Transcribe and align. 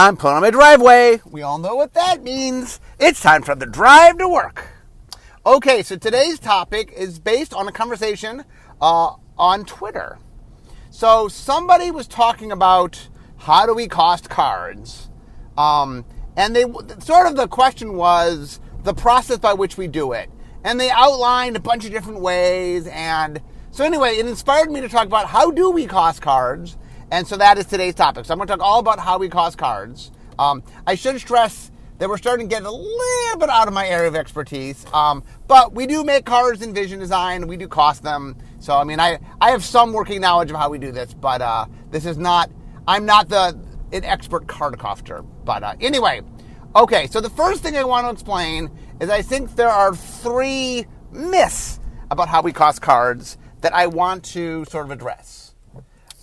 I'm 0.00 0.16
pulling 0.16 0.36
on 0.36 0.42
my 0.42 0.50
driveway. 0.50 1.20
We 1.28 1.42
all 1.42 1.58
know 1.58 1.74
what 1.74 1.94
that 1.94 2.22
means. 2.22 2.78
It's 3.00 3.20
time 3.20 3.42
for 3.42 3.56
the 3.56 3.66
drive 3.66 4.18
to 4.18 4.28
work. 4.28 4.68
Okay, 5.44 5.82
so 5.82 5.96
today's 5.96 6.38
topic 6.38 6.92
is 6.96 7.18
based 7.18 7.52
on 7.52 7.66
a 7.66 7.72
conversation 7.72 8.44
uh, 8.80 9.14
on 9.36 9.64
Twitter. 9.64 10.20
So 10.90 11.26
somebody 11.26 11.90
was 11.90 12.06
talking 12.06 12.52
about 12.52 13.08
how 13.38 13.66
do 13.66 13.74
we 13.74 13.88
cost 13.88 14.30
cards, 14.30 15.10
um, 15.56 16.04
and 16.36 16.54
they 16.54 16.62
sort 17.00 17.26
of 17.26 17.34
the 17.34 17.48
question 17.48 17.94
was 17.94 18.60
the 18.84 18.94
process 18.94 19.38
by 19.38 19.54
which 19.54 19.76
we 19.76 19.88
do 19.88 20.12
it, 20.12 20.30
and 20.62 20.78
they 20.78 20.90
outlined 20.90 21.56
a 21.56 21.60
bunch 21.60 21.84
of 21.84 21.90
different 21.90 22.20
ways. 22.20 22.86
And 22.86 23.42
so 23.72 23.84
anyway, 23.84 24.10
it 24.10 24.28
inspired 24.28 24.70
me 24.70 24.80
to 24.80 24.88
talk 24.88 25.06
about 25.08 25.26
how 25.26 25.50
do 25.50 25.72
we 25.72 25.86
cost 25.86 26.22
cards, 26.22 26.78
and 27.10 27.26
so 27.26 27.36
that 27.36 27.58
is 27.58 27.66
today's 27.66 27.94
topic. 27.94 28.24
So 28.24 28.32
I'm 28.32 28.38
going 28.38 28.48
to 28.48 28.56
talk 28.56 28.64
all 28.64 28.80
about 28.80 28.98
how 28.98 29.18
we 29.18 29.28
cost 29.28 29.58
cards. 29.58 30.10
Um, 30.38 30.62
I 30.86 30.94
should 30.94 31.18
stress 31.20 31.70
that 31.98 32.08
we're 32.08 32.18
starting 32.18 32.48
to 32.48 32.54
get 32.54 32.62
a 32.62 32.70
little 32.70 33.38
bit 33.38 33.48
out 33.48 33.66
of 33.66 33.74
my 33.74 33.86
area 33.86 34.08
of 34.08 34.14
expertise. 34.14 34.86
Um, 34.92 35.24
but 35.46 35.74
we 35.74 35.86
do 35.86 36.04
make 36.04 36.24
cards 36.24 36.62
in 36.62 36.72
vision 36.72 36.98
design. 36.98 37.46
We 37.46 37.56
do 37.56 37.68
cost 37.68 38.02
them. 38.02 38.36
So 38.60 38.76
I 38.76 38.84
mean, 38.84 39.00
I 39.00 39.18
I 39.40 39.50
have 39.50 39.64
some 39.64 39.92
working 39.92 40.20
knowledge 40.20 40.50
of 40.50 40.56
how 40.56 40.70
we 40.70 40.78
do 40.78 40.92
this, 40.92 41.14
but 41.14 41.42
uh, 41.42 41.66
this 41.90 42.06
is 42.06 42.18
not. 42.18 42.50
I'm 42.86 43.04
not 43.04 43.28
the 43.28 43.58
an 43.92 44.04
expert 44.04 44.46
card 44.46 44.78
coster. 44.78 45.22
But 45.22 45.62
uh, 45.62 45.74
anyway, 45.80 46.22
okay. 46.76 47.06
So 47.08 47.20
the 47.20 47.30
first 47.30 47.62
thing 47.62 47.76
I 47.76 47.84
want 47.84 48.06
to 48.06 48.10
explain 48.10 48.70
is 49.00 49.10
I 49.10 49.22
think 49.22 49.56
there 49.56 49.70
are 49.70 49.94
three 49.94 50.86
myths 51.10 51.80
about 52.10 52.28
how 52.28 52.42
we 52.42 52.52
cost 52.52 52.80
cards 52.80 53.38
that 53.60 53.74
I 53.74 53.86
want 53.86 54.24
to 54.26 54.64
sort 54.66 54.86
of 54.86 54.92
address. 54.92 55.54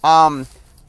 Um, 0.03 0.47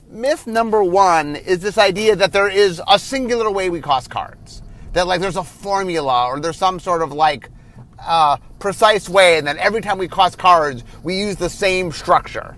myth 0.08 0.46
number 0.46 0.82
one 0.82 1.36
is 1.36 1.60
this 1.60 1.78
idea 1.78 2.16
that 2.16 2.32
there 2.32 2.48
is 2.48 2.80
a 2.88 2.98
singular 2.98 3.50
way 3.50 3.70
we 3.70 3.80
cost 3.80 4.10
cards. 4.10 4.62
That 4.92 5.06
like 5.06 5.20
there's 5.20 5.36
a 5.36 5.44
formula 5.44 6.26
or 6.26 6.40
there's 6.40 6.56
some 6.56 6.80
sort 6.80 7.02
of 7.02 7.12
like 7.12 7.50
uh, 7.98 8.36
precise 8.58 9.08
way, 9.08 9.38
and 9.38 9.46
that 9.46 9.56
every 9.56 9.80
time 9.80 9.98
we 9.98 10.08
cost 10.08 10.38
cards, 10.38 10.84
we 11.02 11.18
use 11.18 11.36
the 11.36 11.50
same 11.50 11.92
structure. 11.92 12.56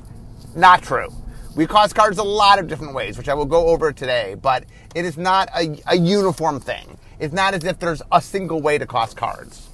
Not 0.54 0.82
true. 0.82 1.08
We 1.56 1.66
cost 1.66 1.94
cards 1.94 2.18
a 2.18 2.22
lot 2.24 2.58
of 2.58 2.68
different 2.68 2.94
ways, 2.94 3.18
which 3.18 3.28
I 3.28 3.34
will 3.34 3.46
go 3.46 3.68
over 3.68 3.92
today, 3.92 4.36
but 4.40 4.64
it 4.94 5.04
is 5.04 5.16
not 5.16 5.48
a, 5.56 5.80
a 5.86 5.96
uniform 5.96 6.60
thing. 6.60 6.98
It's 7.18 7.34
not 7.34 7.54
as 7.54 7.64
if 7.64 7.78
there's 7.78 8.02
a 8.12 8.20
single 8.20 8.60
way 8.60 8.78
to 8.78 8.86
cost 8.86 9.16
cards. 9.16 9.68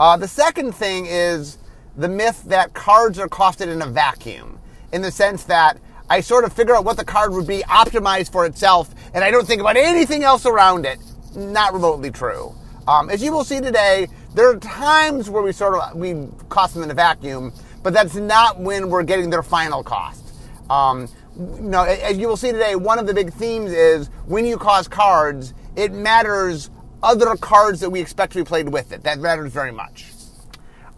Uh, 0.00 0.16
the 0.16 0.28
second 0.28 0.72
thing 0.72 1.06
is 1.06 1.58
the 1.96 2.08
myth 2.08 2.42
that 2.46 2.74
cards 2.74 3.18
are 3.18 3.28
costed 3.28 3.68
in 3.68 3.82
a 3.82 3.86
vacuum, 3.86 4.58
in 4.92 5.02
the 5.02 5.10
sense 5.10 5.44
that 5.44 5.78
I 6.08 6.20
sort 6.20 6.44
of 6.44 6.52
figure 6.52 6.76
out 6.76 6.84
what 6.84 6.96
the 6.96 7.04
card 7.04 7.32
would 7.32 7.46
be 7.46 7.62
optimized 7.62 8.30
for 8.30 8.46
itself, 8.46 8.94
and 9.12 9.24
I 9.24 9.30
don't 9.30 9.46
think 9.46 9.60
about 9.60 9.76
anything 9.76 10.22
else 10.22 10.46
around 10.46 10.86
it. 10.86 10.98
Not 11.34 11.72
remotely 11.72 12.10
true. 12.10 12.54
Um, 12.86 13.10
as 13.10 13.22
you 13.22 13.32
will 13.32 13.44
see 13.44 13.60
today, 13.60 14.06
there 14.34 14.48
are 14.48 14.56
times 14.58 15.28
where 15.28 15.42
we 15.42 15.50
sort 15.50 15.74
of 15.74 15.96
we 15.96 16.28
cost 16.48 16.74
them 16.74 16.84
in 16.84 16.90
a 16.90 16.94
vacuum, 16.94 17.52
but 17.82 17.92
that's 17.92 18.14
not 18.14 18.60
when 18.60 18.88
we're 18.88 19.02
getting 19.02 19.30
their 19.30 19.42
final 19.42 19.82
cost. 19.82 20.32
Um, 20.70 21.08
you 21.36 21.62
know, 21.62 21.82
as 21.82 22.16
you 22.16 22.28
will 22.28 22.36
see 22.36 22.52
today, 22.52 22.76
one 22.76 22.98
of 22.98 23.06
the 23.06 23.14
big 23.14 23.32
themes 23.32 23.72
is 23.72 24.08
when 24.26 24.46
you 24.46 24.56
cost 24.56 24.90
cards, 24.90 25.54
it 25.74 25.92
matters 25.92 26.70
other 27.02 27.36
cards 27.36 27.80
that 27.80 27.90
we 27.90 28.00
expect 28.00 28.32
to 28.32 28.38
be 28.38 28.44
played 28.44 28.68
with 28.68 28.92
it. 28.92 29.02
That 29.02 29.18
matters 29.18 29.52
very 29.52 29.72
much. 29.72 30.06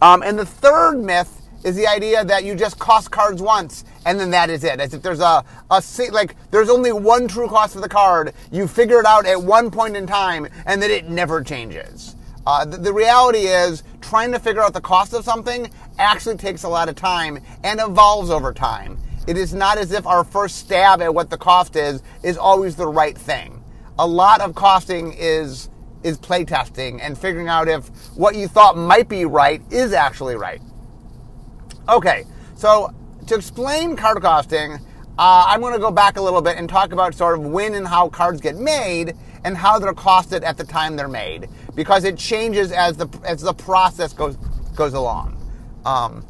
Um, 0.01 0.23
and 0.23 0.39
the 0.39 0.47
third 0.47 0.99
myth 0.99 1.38
is 1.65 1.77
the 1.77 1.87
idea 1.87 2.25
that 2.25 2.45
you 2.45 2.55
just 2.55 2.79
cost 2.79 3.11
cards 3.11 3.43
once 3.43 3.85
and 4.07 4.19
then 4.19 4.31
that 4.31 4.49
is 4.49 4.65
it. 4.65 4.81
As 4.81 4.95
if 4.95 5.03
there's 5.03 5.21
a, 5.21 5.45
a 5.71 5.83
like 6.11 6.35
there's 6.51 6.71
only 6.71 6.93
one 6.93 7.29
true 7.29 7.49
cost 7.49 7.75
for 7.75 7.81
the 7.81 7.89
card. 7.89 8.33
You 8.51 8.67
figure 8.67 9.01
it 9.01 9.07
out 9.07 9.27
at 9.27 9.43
one 9.43 9.71
point 9.71 9.97
in 9.97 10.07
time 10.07 10.49
and 10.67 10.81
then 10.81 10.91
it 10.91 11.09
never 11.09 11.43
changes. 11.43 12.17
Uh, 12.47 12.65
the, 12.65 12.79
the, 12.79 12.93
reality 12.93 13.41
is 13.41 13.83
trying 14.01 14.33
to 14.33 14.39
figure 14.39 14.63
out 14.63 14.73
the 14.73 14.81
cost 14.81 15.13
of 15.13 15.23
something 15.23 15.71
actually 15.99 16.37
takes 16.37 16.63
a 16.63 16.69
lot 16.69 16.89
of 16.89 16.95
time 16.95 17.39
and 17.63 17.79
evolves 17.79 18.31
over 18.31 18.55
time. 18.55 18.97
It 19.27 19.37
is 19.37 19.53
not 19.53 19.77
as 19.77 19.93
if 19.93 20.07
our 20.07 20.25
first 20.25 20.57
stab 20.57 21.03
at 21.03 21.15
what 21.15 21.29
the 21.29 21.37
cost 21.37 21.77
is 21.77 22.03
is 22.23 22.39
always 22.39 22.77
the 22.77 22.87
right 22.87 23.19
thing. 23.19 23.63
A 23.99 24.07
lot 24.07 24.41
of 24.41 24.55
costing 24.55 25.13
is 25.19 25.69
is 26.03 26.17
playtesting 26.17 27.01
and 27.03 27.19
figuring 27.19 27.49
out 27.49 27.69
if 27.69 27.89
what 28.17 28.37
you 28.37 28.49
thought 28.49 28.79
might 28.79 29.09
be 29.09 29.27
right 29.27 29.61
is 29.71 29.93
actually 29.93 30.37
right. 30.37 30.63
Okay, 31.89 32.25
so 32.55 32.93
to 33.29 33.35
explain 33.35 33.97
card 33.97 34.21
costing, 34.21 34.75
uh, 35.19 35.45
I'm 35.47 35.61
going 35.61 35.73
to 35.73 35.79
go 35.79 35.91
back 35.91 36.19
a 36.19 36.21
little 36.21 36.43
bit 36.43 36.59
and 36.59 36.69
talk 36.69 36.93
about 36.93 37.15
sort 37.15 37.39
of 37.39 37.47
when 37.47 37.75
and 37.75 37.89
how 37.89 38.11
cards 38.11 38.43
get 38.43 38.57
made 38.57 39.17
and 39.45 39.57
how 39.57 39.79
they're 39.79 39.95
costed 39.95 40.45
at 40.45 40.59
the 40.59 40.65
time 40.65 40.97
they're 40.97 41.09
made 41.09 41.49
because 41.75 42.05
it 42.05 42.19
changes 42.19 42.73
as 42.73 42.99
the 42.99 43.09
as 43.25 43.41
the 43.41 43.55
process 43.55 44.13
goes 44.13 44.37
goes 44.77 44.93
along. 44.93 45.35
Um, 45.87 46.27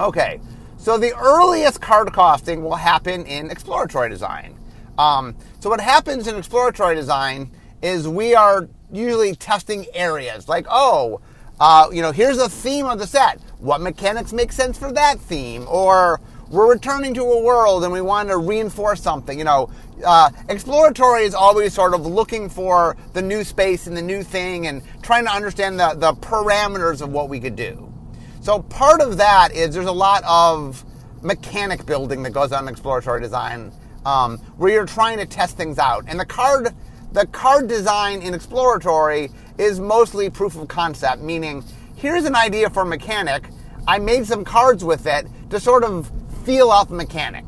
okay, 0.00 0.40
so 0.76 0.98
the 0.98 1.16
earliest 1.16 1.80
card 1.80 2.12
costing 2.12 2.64
will 2.64 2.74
happen 2.74 3.24
in 3.26 3.48
exploratory 3.48 4.10
design. 4.10 4.58
Um, 4.98 5.36
so 5.60 5.70
what 5.70 5.80
happens 5.80 6.26
in 6.26 6.34
exploratory 6.34 6.96
design 6.96 7.52
is 7.80 8.08
we 8.08 8.34
are 8.34 8.68
usually 8.90 9.36
testing 9.36 9.86
areas 9.94 10.48
like 10.48 10.66
oh 10.68 11.20
uh, 11.58 11.88
you 11.90 12.02
know, 12.02 12.12
here's 12.12 12.36
the 12.36 12.48
theme 12.48 12.86
of 12.86 12.98
the 12.98 13.06
set. 13.06 13.40
What 13.58 13.80
mechanics 13.80 14.32
make 14.32 14.52
sense 14.52 14.78
for 14.78 14.92
that 14.92 15.18
theme? 15.18 15.66
Or 15.68 16.20
we're 16.50 16.70
returning 16.70 17.14
to 17.14 17.22
a 17.22 17.42
world 17.42 17.84
and 17.84 17.92
we 17.92 18.00
want 18.00 18.28
to 18.28 18.36
reinforce 18.36 19.00
something. 19.00 19.38
You 19.38 19.44
know, 19.44 19.70
uh, 20.04 20.30
exploratory 20.48 21.24
is 21.24 21.34
always 21.34 21.72
sort 21.72 21.94
of 21.94 22.06
looking 22.06 22.48
for 22.48 22.96
the 23.14 23.22
new 23.22 23.44
space 23.44 23.86
and 23.86 23.96
the 23.96 24.02
new 24.02 24.22
thing 24.22 24.66
and 24.66 24.82
trying 25.02 25.24
to 25.24 25.32
understand 25.32 25.80
the, 25.80 25.94
the 25.94 26.12
parameters 26.14 27.00
of 27.00 27.10
what 27.10 27.28
we 27.28 27.40
could 27.40 27.56
do. 27.56 27.92
So 28.42 28.60
part 28.62 29.00
of 29.00 29.16
that 29.16 29.52
is 29.52 29.74
there's 29.74 29.86
a 29.86 29.92
lot 29.92 30.22
of 30.24 30.84
mechanic 31.22 31.84
building 31.86 32.22
that 32.22 32.30
goes 32.30 32.52
on 32.52 32.64
in 32.64 32.68
exploratory 32.68 33.20
design 33.20 33.72
um, 34.04 34.38
where 34.56 34.70
you're 34.70 34.86
trying 34.86 35.18
to 35.18 35.26
test 35.26 35.56
things 35.56 35.78
out. 35.78 36.04
And 36.06 36.20
the 36.20 36.26
card, 36.26 36.68
the 37.12 37.26
card 37.26 37.68
design 37.68 38.22
in 38.22 38.34
exploratory 38.34 39.30
is 39.58 39.80
mostly 39.80 40.30
proof 40.30 40.56
of 40.56 40.68
concept, 40.68 41.22
meaning 41.22 41.64
here's 41.96 42.24
an 42.24 42.36
idea 42.36 42.70
for 42.70 42.82
a 42.82 42.86
mechanic. 42.86 43.48
I 43.88 43.98
made 43.98 44.26
some 44.26 44.44
cards 44.44 44.84
with 44.84 45.06
it 45.06 45.26
to 45.50 45.58
sort 45.58 45.82
of 45.82 46.10
feel 46.44 46.70
out 46.70 46.88
the 46.88 46.94
mechanic. 46.94 47.44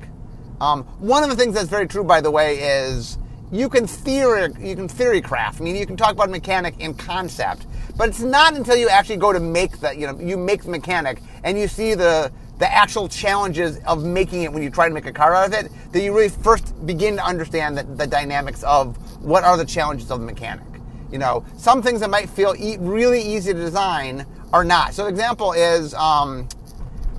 Um, 0.61 0.85
one 0.99 1.23
of 1.23 1.31
the 1.31 1.37
things 1.37 1.55
that's 1.55 1.69
very 1.69 1.87
true, 1.87 2.03
by 2.03 2.21
the 2.21 2.31
way, 2.31 2.59
is 2.59 3.19
you 3.53 3.69
can 3.69 3.87
theory 3.87 4.53
you 4.59 4.75
can 4.75 4.89
theory 4.89 5.21
craft. 5.21 5.61
I 5.61 5.65
mean, 5.65 5.77
you 5.77 5.87
can 5.87 5.97
talk 5.97 6.13
about 6.13 6.31
mechanic 6.31 6.75
in 6.81 6.95
concept, 6.95 7.67
but 7.97 8.09
it's 8.09 8.21
not 8.21 8.57
until 8.57 8.77
you 8.77 8.89
actually 8.89 9.19
go 9.19 9.33
to 9.33 9.41
make 9.41 9.79
the 9.79 9.95
you 9.97 10.07
know 10.07 10.19
you 10.19 10.37
make 10.37 10.65
the 10.65 10.71
mechanic 10.71 11.21
and 11.45 11.59
you 11.59 11.69
see 11.69 11.95
the 11.95 12.33
the 12.59 12.71
actual 12.73 13.09
challenges 13.09 13.79
of 13.87 14.05
making 14.05 14.43
it 14.43 14.53
when 14.53 14.65
you 14.65 14.71
try 14.71 14.89
to 14.89 14.95
make 14.95 15.07
a 15.07 15.13
card 15.13 15.35
out 15.35 15.47
of 15.47 15.53
it 15.53 15.71
that 15.93 16.03
you 16.03 16.13
really 16.13 16.29
first 16.29 16.75
begin 16.87 17.15
to 17.17 17.25
understand 17.25 17.79
the, 17.79 17.85
the 17.85 18.07
dynamics 18.07 18.65
of 18.65 18.97
what 19.23 19.45
are 19.45 19.57
the 19.57 19.65
challenges 19.65 20.11
of 20.11 20.19
the 20.19 20.27
mechanic. 20.27 20.65
You 21.13 21.19
know, 21.19 21.45
some 21.57 21.83
things 21.83 22.01
that 22.01 22.11
might 22.11 22.29
feel 22.29 22.55
e- 22.59 22.77
really 22.81 23.23
easy 23.23 23.53
to 23.53 23.59
design 23.59 24.27
are 24.53 24.65
not. 24.65 24.95
So, 24.95 25.07
example 25.07 25.53
is, 25.53 25.95
um, 25.95 26.49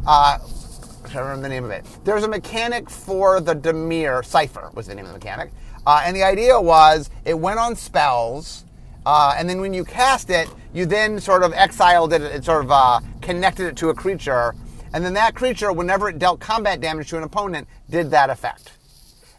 uh, 0.06 0.40
I 0.40 1.18
remember 1.18 1.42
the 1.42 1.50
name 1.50 1.64
of 1.64 1.72
it. 1.72 1.86
There's 2.04 2.24
a 2.24 2.28
mechanic 2.28 2.90
for 2.90 3.40
the 3.40 3.56
Dimir 3.56 4.24
Cipher 4.24 4.72
was 4.74 4.88
the 4.88 4.96
name 4.96 5.06
of 5.06 5.12
the 5.12 5.18
mechanic, 5.18 5.52
uh, 5.86 6.02
and 6.04 6.16
the 6.16 6.24
idea 6.24 6.60
was 6.60 7.10
it 7.26 7.38
went 7.38 7.60
on 7.60 7.76
spells, 7.76 8.66
uh, 9.06 9.36
and 9.38 9.50
then 9.50 9.60
when 9.62 9.74
you 9.74 9.84
cast 9.84 10.30
it, 10.30 10.50
you 10.74 10.86
then 10.86 11.20
sort 11.20 11.44
of 11.44 11.54
exiled 11.54 12.14
it, 12.14 12.22
it 12.22 12.44
sort 12.44 12.64
of 12.64 12.72
uh, 12.72 13.00
connected 13.22 13.68
it 13.68 13.76
to 13.78 13.90
a 13.90 13.94
creature, 13.94 14.54
and 14.94 15.04
then 15.04 15.14
that 15.14 15.36
creature, 15.36 15.72
whenever 15.72 16.10
it 16.10 16.20
dealt 16.20 16.40
combat 16.40 16.82
damage 16.82 17.10
to 17.10 17.18
an 17.18 17.24
opponent, 17.24 17.68
did 17.90 18.12
that 18.12 18.30
effect. 18.30 18.72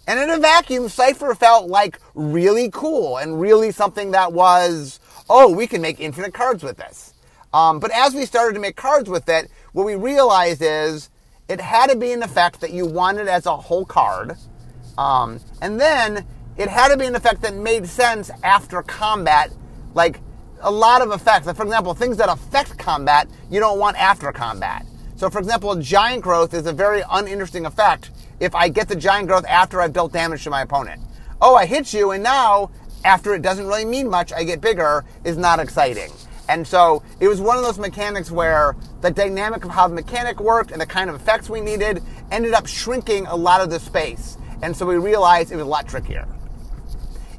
And 0.07 0.19
in 0.19 0.31
a 0.31 0.39
vacuum, 0.39 0.89
Cipher 0.89 1.35
felt 1.35 1.69
like 1.69 2.01
really 2.15 2.69
cool 2.73 3.19
and 3.19 3.41
really 3.41 3.71
something 3.71 4.11
that 4.11 4.33
was, 4.33 4.99
oh, 5.29 5.55
we 5.55 5.69
can 5.69 5.81
make 5.81 6.01
infinite 6.01 6.35
cards 6.35 6.65
with 6.65 6.77
this. 6.77 7.10
Um, 7.53 7.81
but 7.81 7.91
as 7.93 8.15
we 8.15 8.27
started 8.27 8.55
to 8.55 8.61
make 8.61 8.77
cards 8.77 9.09
with 9.09 9.29
it, 9.29 9.51
what 9.73 9.85
we 9.85 9.95
realized 9.95 10.63
is 10.63 11.11
it 11.49 11.61
had 11.61 11.91
to 11.91 11.97
be 11.97 12.13
an 12.13 12.23
effect 12.23 12.61
that 12.61 12.73
you 12.73 12.87
wanted 12.87 13.29
as 13.29 13.47
a 13.47 13.57
whole 13.57 13.85
card. 13.85 14.37
Um, 14.97 15.41
and 15.61 15.81
then 15.81 16.25
it 16.57 16.69
had 16.69 16.89
to 16.89 16.97
be 16.97 17.07
an 17.07 17.15
effect 17.15 17.43
that 17.43 17.55
made 17.55 17.87
sense 17.87 18.31
after 18.45 18.83
combat. 18.83 19.53
Like 19.95 20.21
a 20.61 20.71
lot 20.71 21.03
of 21.03 21.11
effects, 21.11 21.47
like 21.47 21.57
for 21.57 21.65
example, 21.65 21.95
things 21.95 22.17
that 22.19 22.29
affect 22.29 22.79
combat, 22.79 23.29
you 23.51 23.59
don't 23.61 23.79
want 23.79 23.97
after 23.97 24.31
combat. 24.31 24.87
So, 25.17 25.29
for 25.29 25.39
example, 25.39 25.75
giant 25.77 26.23
growth 26.23 26.55
is 26.55 26.67
a 26.67 26.73
very 26.73 27.03
uninteresting 27.11 27.67
effect 27.67 28.11
if 28.39 28.55
I 28.55 28.69
get 28.69 28.89
the 28.89 28.97
giant 28.97 29.29
growth 29.29 29.45
after 29.47 29.81
I've 29.81 29.93
dealt 29.93 30.13
damage 30.13 30.45
to 30.45 30.51
my 30.51 30.63
opponent. 30.63 31.03
Oh, 31.43 31.55
I 31.57 31.67
hit 31.67 31.93
you, 31.93 32.13
and 32.13 32.23
now, 32.23 32.71
after 33.05 33.35
it 33.35 33.43
doesn't 33.43 33.67
really 33.67 33.85
mean 33.85 34.09
much, 34.09 34.33
I 34.33 34.45
get 34.45 34.61
bigger, 34.61 35.05
is 35.25 35.37
not 35.37 35.61
exciting. 35.61 36.11
And 36.51 36.67
so 36.67 37.05
it 37.21 37.29
was 37.29 37.41
one 37.41 37.57
of 37.57 37.63
those 37.63 37.79
mechanics 37.79 38.29
where 38.29 38.75
the 39.03 39.11
dynamic 39.13 39.65
of 39.65 39.71
how 39.71 39.87
the 39.87 39.95
mechanic 39.95 40.41
worked 40.41 40.73
and 40.73 40.81
the 40.81 40.87
kind 40.87 41.09
of 41.09 41.15
effects 41.15 41.49
we 41.49 41.61
needed 41.61 42.03
ended 42.33 42.55
up 42.55 42.67
shrinking 42.67 43.27
a 43.29 43.37
lot 43.37 43.61
of 43.61 43.71
the 43.71 43.79
space. 43.79 44.37
And 44.61 44.77
so 44.77 44.85
we 44.85 44.97
realized 44.97 45.53
it 45.53 45.57
was 45.57 45.65
a 45.65 45.69
lot 45.69 45.87
trickier. 45.87 46.27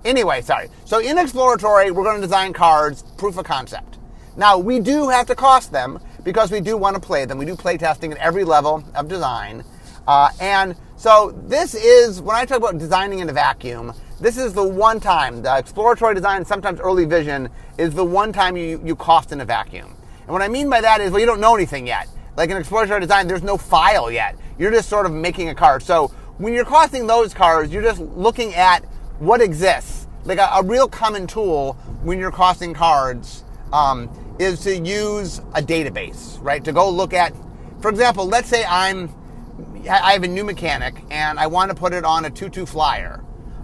Anyway, 0.06 0.40
sorry. 0.42 0.70
So 0.86 1.00
in 1.00 1.18
exploratory, 1.18 1.92
we're 1.92 2.06
going 2.06 2.22
to 2.22 2.22
design 2.22 2.54
cards, 2.54 3.04
proof 3.18 3.38
of 3.38 3.44
concept. 3.44 3.98
Now 4.38 4.58
we 4.58 4.80
do 4.80 5.10
have 5.10 5.28
to 5.28 5.36
cost 5.36 5.74
them 5.74 6.00
because 6.24 6.50
we 6.50 6.62
do 6.62 6.78
want 6.78 6.96
to 6.96 7.02
play 7.02 7.26
them. 7.26 7.38
We 7.38 7.46
do 7.46 7.58
play 7.58 7.76
testing 7.78 8.14
at 8.14 8.18
every 8.20 8.46
level 8.46 8.82
of 8.96 9.10
design, 9.10 9.66
uh, 10.08 10.30
and 10.40 10.74
so 10.96 11.38
this 11.48 11.76
is 11.76 12.22
when 12.22 12.36
I 12.36 12.46
talk 12.46 12.60
about 12.60 12.78
designing 12.78 13.20
in 13.20 13.30
a 13.30 13.34
vacuum. 13.34 13.94
This 14.22 14.38
is 14.38 14.54
the 14.54 14.64
one 14.64 15.00
time 15.00 15.42
the 15.42 15.58
exploratory 15.58 16.14
design, 16.14 16.46
sometimes 16.46 16.80
early 16.80 17.06
vision, 17.06 17.50
is 17.82 17.96
the 17.96 18.06
one 18.06 18.32
time 18.32 18.56
you, 18.56 18.80
you 18.86 18.96
cost 18.96 19.32
in 19.32 19.42
a 19.42 19.46
vacuum. 19.46 19.96
And 20.22 20.30
what 20.30 20.44
I 20.44 20.48
mean 20.48 20.70
by 20.70 20.82
that 20.82 21.02
is, 21.02 21.12
well, 21.12 21.20
you 21.20 21.26
don't 21.26 21.42
know 21.42 21.56
anything 21.56 21.88
yet. 21.88 22.08
Like 22.38 22.52
in 22.52 22.58
exploratory 22.58 23.02
design, 23.02 23.28
there's 23.28 23.42
no 23.42 23.58
file 23.58 24.12
yet. 24.12 24.38
You're 24.60 24.72
just 24.72 24.88
sort 24.88 25.08
of 25.08 25.12
making 25.12 25.50
a 25.50 25.56
card. 25.56 25.82
So 25.82 26.10
when 26.38 26.54
you're 26.54 26.64
costing 26.64 27.08
those 27.08 27.34
cards, 27.34 27.74
you're 27.74 27.82
just 27.82 28.00
looking 28.00 28.54
at 28.54 28.86
what 29.18 29.42
exists. 29.42 30.08
Like 30.26 30.38
a, 30.38 30.50
a 30.54 30.64
real 30.64 30.88
common 30.88 31.26
tool 31.26 31.74
when 32.04 32.20
you're 32.20 32.32
costing 32.32 32.74
cards 32.76 33.44
um, 33.74 34.10
is 34.38 34.62
to 34.62 34.78
use 34.78 35.40
a 35.56 35.62
database, 35.62 36.38
right? 36.44 36.64
To 36.64 36.72
go 36.72 36.88
look 36.88 37.14
at, 37.14 37.34
for 37.82 37.90
example, 37.90 38.28
let's 38.28 38.48
say 38.48 38.64
I'm, 38.64 39.10
I 39.90 40.14
have 40.14 40.24
a 40.24 40.28
new 40.28 40.44
mechanic 40.44 41.04
and 41.10 41.40
I 41.40 41.48
want 41.48 41.72
to 41.72 41.76
put 41.76 41.94
it 41.94 42.06
on 42.06 42.26
a 42.26 42.30
2-2 42.30 42.68
flyer. 42.68 43.24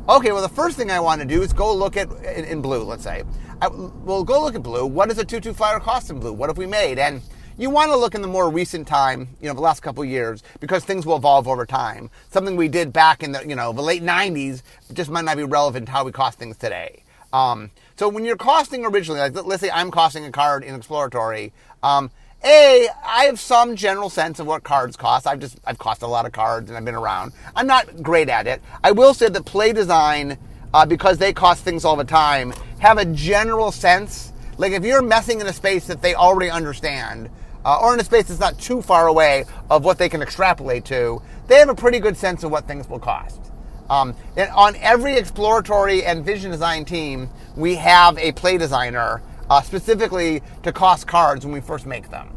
Okay, 0.10 0.32
well, 0.32 0.42
the 0.42 0.48
first 0.48 0.78
thing 0.78 0.90
I 0.90 1.02
want 1.02 1.20
to 1.20 1.28
do 1.28 1.42
is 1.42 1.52
go 1.52 1.74
look 1.76 1.98
at, 1.98 2.10
in, 2.24 2.46
in 2.46 2.62
blue, 2.62 2.82
let's 2.82 3.04
say. 3.04 3.24
I, 3.62 3.68
well, 3.68 4.24
go 4.24 4.42
look 4.42 4.56
at 4.56 4.64
blue. 4.64 4.86
What 4.86 5.10
does 5.10 5.18
a 5.18 5.26
2-2 5.26 5.54
flyer 5.54 5.82
cost 5.82 6.10
in 6.10 6.18
blue? 6.18 6.32
What 6.32 6.50
have 6.50 6.58
we 6.58 6.66
made? 6.66 6.98
And 6.98 7.22
you 7.58 7.70
want 7.70 7.92
to 7.92 7.98
look 7.98 8.16
in 8.16 8.22
the 8.22 8.28
more 8.30 8.50
recent 8.50 8.88
time, 8.88 9.28
you 9.42 9.50
know, 9.50 9.54
the 9.54 9.60
last 9.60 9.82
couple 9.82 10.06
years, 10.06 10.44
because 10.62 10.86
things 10.86 11.06
will 11.06 11.18
evolve 11.18 11.46
over 11.46 11.66
time. 11.66 12.10
Something 12.30 12.56
we 12.56 12.70
did 12.70 12.94
back 12.94 13.22
in 13.22 13.34
the, 13.34 13.46
you 13.46 13.56
know, 13.56 13.74
the 13.74 13.82
late 13.82 14.02
90s 14.02 14.62
just 14.94 15.10
might 15.10 15.26
not 15.26 15.36
be 15.36 15.44
relevant 15.44 15.88
to 15.88 15.92
how 15.92 16.06
we 16.06 16.14
cost 16.14 16.40
things 16.40 16.56
today. 16.56 17.04
Um, 17.34 17.70
so 17.98 18.08
when 18.08 18.24
you're 18.24 18.38
costing 18.38 18.86
originally, 18.86 19.20
like 19.20 19.46
let's 19.46 19.62
say 19.62 19.70
I'm 19.70 19.92
costing 19.92 20.24
a 20.24 20.32
card 20.32 20.64
in 20.64 20.74
exploratory, 20.74 21.52
um, 21.84 22.12
a, 22.44 22.88
I 23.06 23.26
have 23.26 23.40
some 23.40 23.76
general 23.76 24.10
sense 24.10 24.40
of 24.40 24.48
what 24.48 24.64
cards 24.64 24.96
cost. 24.96 25.28
I've 25.28 25.40
just 25.40 25.60
I've 25.66 25.78
cost 25.78 26.02
a 26.02 26.08
lot 26.08 26.26
of 26.26 26.32
cards 26.32 26.70
and 26.70 26.78
I've 26.78 26.86
been 26.86 26.96
around. 26.96 27.34
I'm 27.56 27.68
not 27.68 28.02
great 28.02 28.30
at 28.30 28.48
it. 28.48 28.62
I 28.84 28.92
will 28.92 29.14
say 29.14 29.30
that 29.30 29.46
play 29.46 29.74
design, 29.74 30.38
uh, 30.74 30.86
because 30.86 31.18
they 31.18 31.34
cost 31.34 31.64
things 31.64 31.86
all 31.86 31.96
the 31.96 32.04
time, 32.04 32.54
have 32.80 32.98
a 32.98 33.06
general 33.06 33.72
sense. 33.72 34.34
Like 34.58 34.72
if 34.72 34.84
you're 34.84 35.02
messing 35.02 35.42
in 35.42 35.48
a 35.48 35.54
space 35.54 35.88
that 35.88 36.02
they 36.02 36.16
already 36.16 36.50
understand, 36.50 37.30
uh, 37.66 37.80
or 37.82 37.94
in 37.94 38.00
a 38.00 38.04
space 38.04 38.28
that's 38.28 38.40
not 38.40 38.60
too 38.60 38.82
far 38.82 39.08
away 39.08 39.46
of 39.70 39.84
what 39.84 39.98
they 39.98 40.10
can 40.10 40.22
extrapolate 40.22 40.86
to, 40.86 41.22
they 41.48 41.56
have 41.56 41.70
a 41.70 41.76
pretty 41.76 42.00
good 42.00 42.16
sense 42.16 42.44
of 42.44 42.52
what 42.52 42.68
things 42.68 42.88
will 42.88 43.00
cost. 43.00 43.42
Um, 43.90 44.16
and 44.36 44.50
on 44.52 44.76
every 44.78 45.16
exploratory 45.16 46.04
and 46.04 46.26
vision 46.26 46.52
design 46.52 46.86
team, 46.86 47.30
we 47.56 47.76
have 47.76 48.18
a 48.18 48.34
play 48.34 48.58
designer 48.58 49.22
uh, 49.50 49.62
specifically 49.62 50.42
to 50.64 50.72
cost 50.72 51.08
cards 51.08 51.46
when 51.46 51.54
we 51.54 51.62
first 51.62 51.86
make 51.86 52.10
them. 52.10 52.34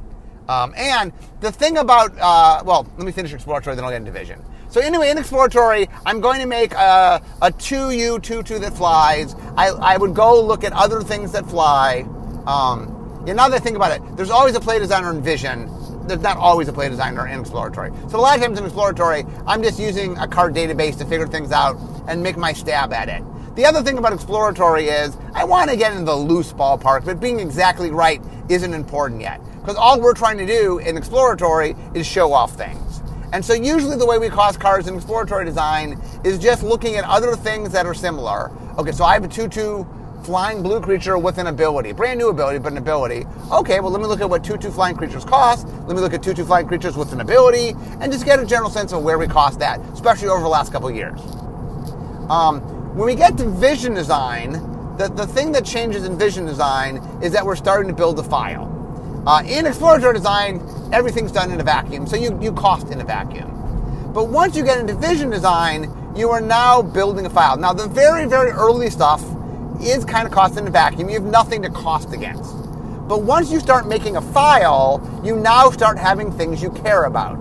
Um, 0.49 0.75
and 0.77 1.13
the 1.41 1.53
thing 1.53 1.79
about, 1.79 2.13
uh, 2.19 2.63
well, 2.65 2.87
let 2.97 3.07
me 3.07 3.13
finish 3.13 3.33
exploratory, 3.33 3.77
then 3.77 3.85
I'll 3.85 3.91
get 3.91 3.99
into 3.99 4.11
vision. 4.11 4.45
So 4.69 4.81
anyway, 4.81 5.11
in 5.11 5.19
exploratory, 5.19 5.89
I'm 6.07 6.21
going 6.21 6.41
to 6.41 6.47
make 6.47 6.73
a, 6.75 7.23
a 7.43 7.51
2U, 7.51 8.19
2-2 8.21 8.61
that 8.61 8.73
flies. 8.73 9.35
I, 9.57 9.69
I 9.69 9.97
would 9.97 10.15
go 10.15 10.41
look 10.41 10.65
at 10.65 10.73
other 10.73 11.03
things 11.03 11.33
that 11.33 11.45
fly. 11.47 12.03
Um, 12.47 12.97
now 13.27 13.49
that 13.49 13.53
I 13.53 13.59
think 13.59 13.77
about 13.77 13.93
it, 13.93 14.17
there's 14.17 14.31
always 14.31 14.55
a 14.55 14.61
play 14.61 14.79
designer 14.79 15.11
in 15.11 15.23
vision. 15.23 15.69
There's 16.07 16.21
not 16.21 16.37
always 16.37 16.69
a 16.69 16.73
play 16.73 16.89
designer 16.89 17.27
in 17.27 17.41
exploratory. 17.41 17.93
So 18.09 18.19
a 18.19 18.21
lot 18.21 18.37
of 18.37 18.43
times 18.43 18.59
in 18.59 18.65
exploratory, 18.65 19.25
I'm 19.47 19.63
just 19.63 19.79
using 19.79 20.17
a 20.19 20.27
card 20.27 20.55
database 20.55 20.97
to 20.99 21.05
figure 21.05 21.27
things 21.27 21.53
out 21.53 21.77
and 22.09 22.23
make 22.23 22.37
my 22.37 22.53
stab 22.53 22.93
at 22.93 23.09
it. 23.09 23.23
The 23.57 23.67
other 23.67 23.83
thing 23.83 23.99
about 23.99 24.13
exploratory 24.13 24.85
is 24.85 25.17
I 25.35 25.43
want 25.43 25.71
to 25.71 25.77
get 25.77 25.93
in 25.93 26.05
the 26.05 26.15
loose 26.15 26.53
ballpark, 26.53 27.05
but 27.05 27.19
being 27.19 27.41
exactly 27.41 27.91
right 27.91 28.23
isn't 28.49 28.73
important 28.73 29.21
yet. 29.21 29.41
Because 29.61 29.75
all 29.75 30.01
we're 30.01 30.15
trying 30.15 30.39
to 30.39 30.47
do 30.47 30.79
in 30.79 30.97
exploratory 30.97 31.75
is 31.93 32.07
show 32.07 32.33
off 32.33 32.53
things. 32.53 33.03
And 33.33 33.45
so 33.45 33.53
usually 33.53 33.97
the 33.97 34.07
way 34.07 34.19
we 34.19 34.29
cost 34.29 34.61
cards 34.61 34.87
in 34.87 34.95
exploratory 34.95 35.45
design 35.45 36.01
is 36.25 36.39
just 36.39 36.63
looking 36.63 36.95
at 36.95 37.05
other 37.05 37.35
things 37.35 37.73
that 37.73 37.87
are 37.87 37.95
similar. 37.95 38.53
Okay, 38.79 38.93
so 38.93 39.03
I 39.03 39.15
have 39.15 39.25
a 39.25 39.29
2-2 39.29 40.25
flying 40.25 40.63
blue 40.63 40.81
creature 40.81 41.19
with 41.19 41.39
an 41.39 41.49
ability. 41.49 41.91
Brand 41.91 42.19
new 42.19 42.29
ability, 42.29 42.61
but 42.61 42.71
an 42.71 42.79
ability. 42.79 43.27
Okay, 43.51 43.81
well, 43.81 43.91
let 43.91 44.01
me 44.01 44.07
look 44.07 44.21
at 44.21 44.31
what 44.31 44.45
2 44.45 44.59
2 44.59 44.71
flying 44.71 44.95
creatures 44.95 45.25
cost. 45.25 45.67
Let 45.67 45.97
me 45.97 46.01
look 46.01 46.15
at 46.15 46.23
2 46.23 46.35
2 46.35 46.45
flying 46.45 46.69
creatures 46.69 46.97
with 46.97 47.13
an 47.13 47.21
ability 47.21 47.75
and 48.01 48.13
just 48.13 48.25
get 48.25 48.39
a 48.39 48.47
general 48.47 48.71
sense 48.71 48.93
of 48.93 49.03
where 49.03 49.19
we 49.19 49.27
cost 49.27 49.59
that, 49.59 49.81
especially 49.93 50.29
over 50.29 50.43
the 50.43 50.49
last 50.49 50.71
couple 50.71 50.89
years. 50.91 51.21
Um, 52.29 52.80
when 52.95 53.07
we 53.07 53.15
get 53.15 53.39
to 53.39 53.49
vision 53.49 53.95
design, 53.95 54.53
the, 54.99 55.09
the 55.15 55.27
thing 55.27 55.53
that 55.53 55.65
changes 55.65 56.05
in 56.05 56.19
vision 56.19 56.45
design 56.45 56.97
is 57.23 57.33
that 57.33 57.47
we're 57.47 57.55
starting 57.55 57.89
to 57.89 57.95
build 57.95 58.19
a 58.19 58.23
file. 58.23 58.67
Uh, 59.27 59.43
in 59.45 59.65
exploratory 59.65 60.15
design, 60.15 60.61
everything's 60.93 61.31
done 61.31 61.53
in 61.53 61.61
a 61.61 61.63
vacuum, 61.63 62.05
so 62.05 62.17
you, 62.17 62.37
you 62.43 62.53
cost 62.53 62.89
in 62.89 63.01
a 63.01 63.05
vacuum. 63.05 63.49
But 64.13 64.29
once 64.29 64.57
you 64.57 64.65
get 64.65 64.79
into 64.79 64.95
vision 64.95 65.31
design, 65.31 65.95
you 66.17 66.31
are 66.31 66.41
now 66.41 66.83
building 66.83 67.27
a 67.27 67.31
file. 67.31 67.57
Now, 67.57 67.73
the 67.73 67.87
very, 67.87 68.27
very 68.27 68.51
early 68.51 68.91
stuff 68.91 69.23
is 69.81 70.05
kind 70.05 70.27
of 70.27 70.33
cost 70.33 70.59
in 70.59 70.67
a 70.67 70.71
vacuum. 70.71 71.09
You 71.09 71.15
have 71.15 71.31
nothing 71.31 71.63
to 71.63 71.71
cost 71.71 72.13
against. 72.13 72.57
But 73.07 73.23
once 73.23 73.53
you 73.53 73.61
start 73.61 73.87
making 73.87 74.17
a 74.17 74.21
file, 74.21 75.01
you 75.25 75.37
now 75.37 75.71
start 75.71 75.97
having 75.97 76.33
things 76.33 76.61
you 76.61 76.71
care 76.71 77.05
about. 77.05 77.39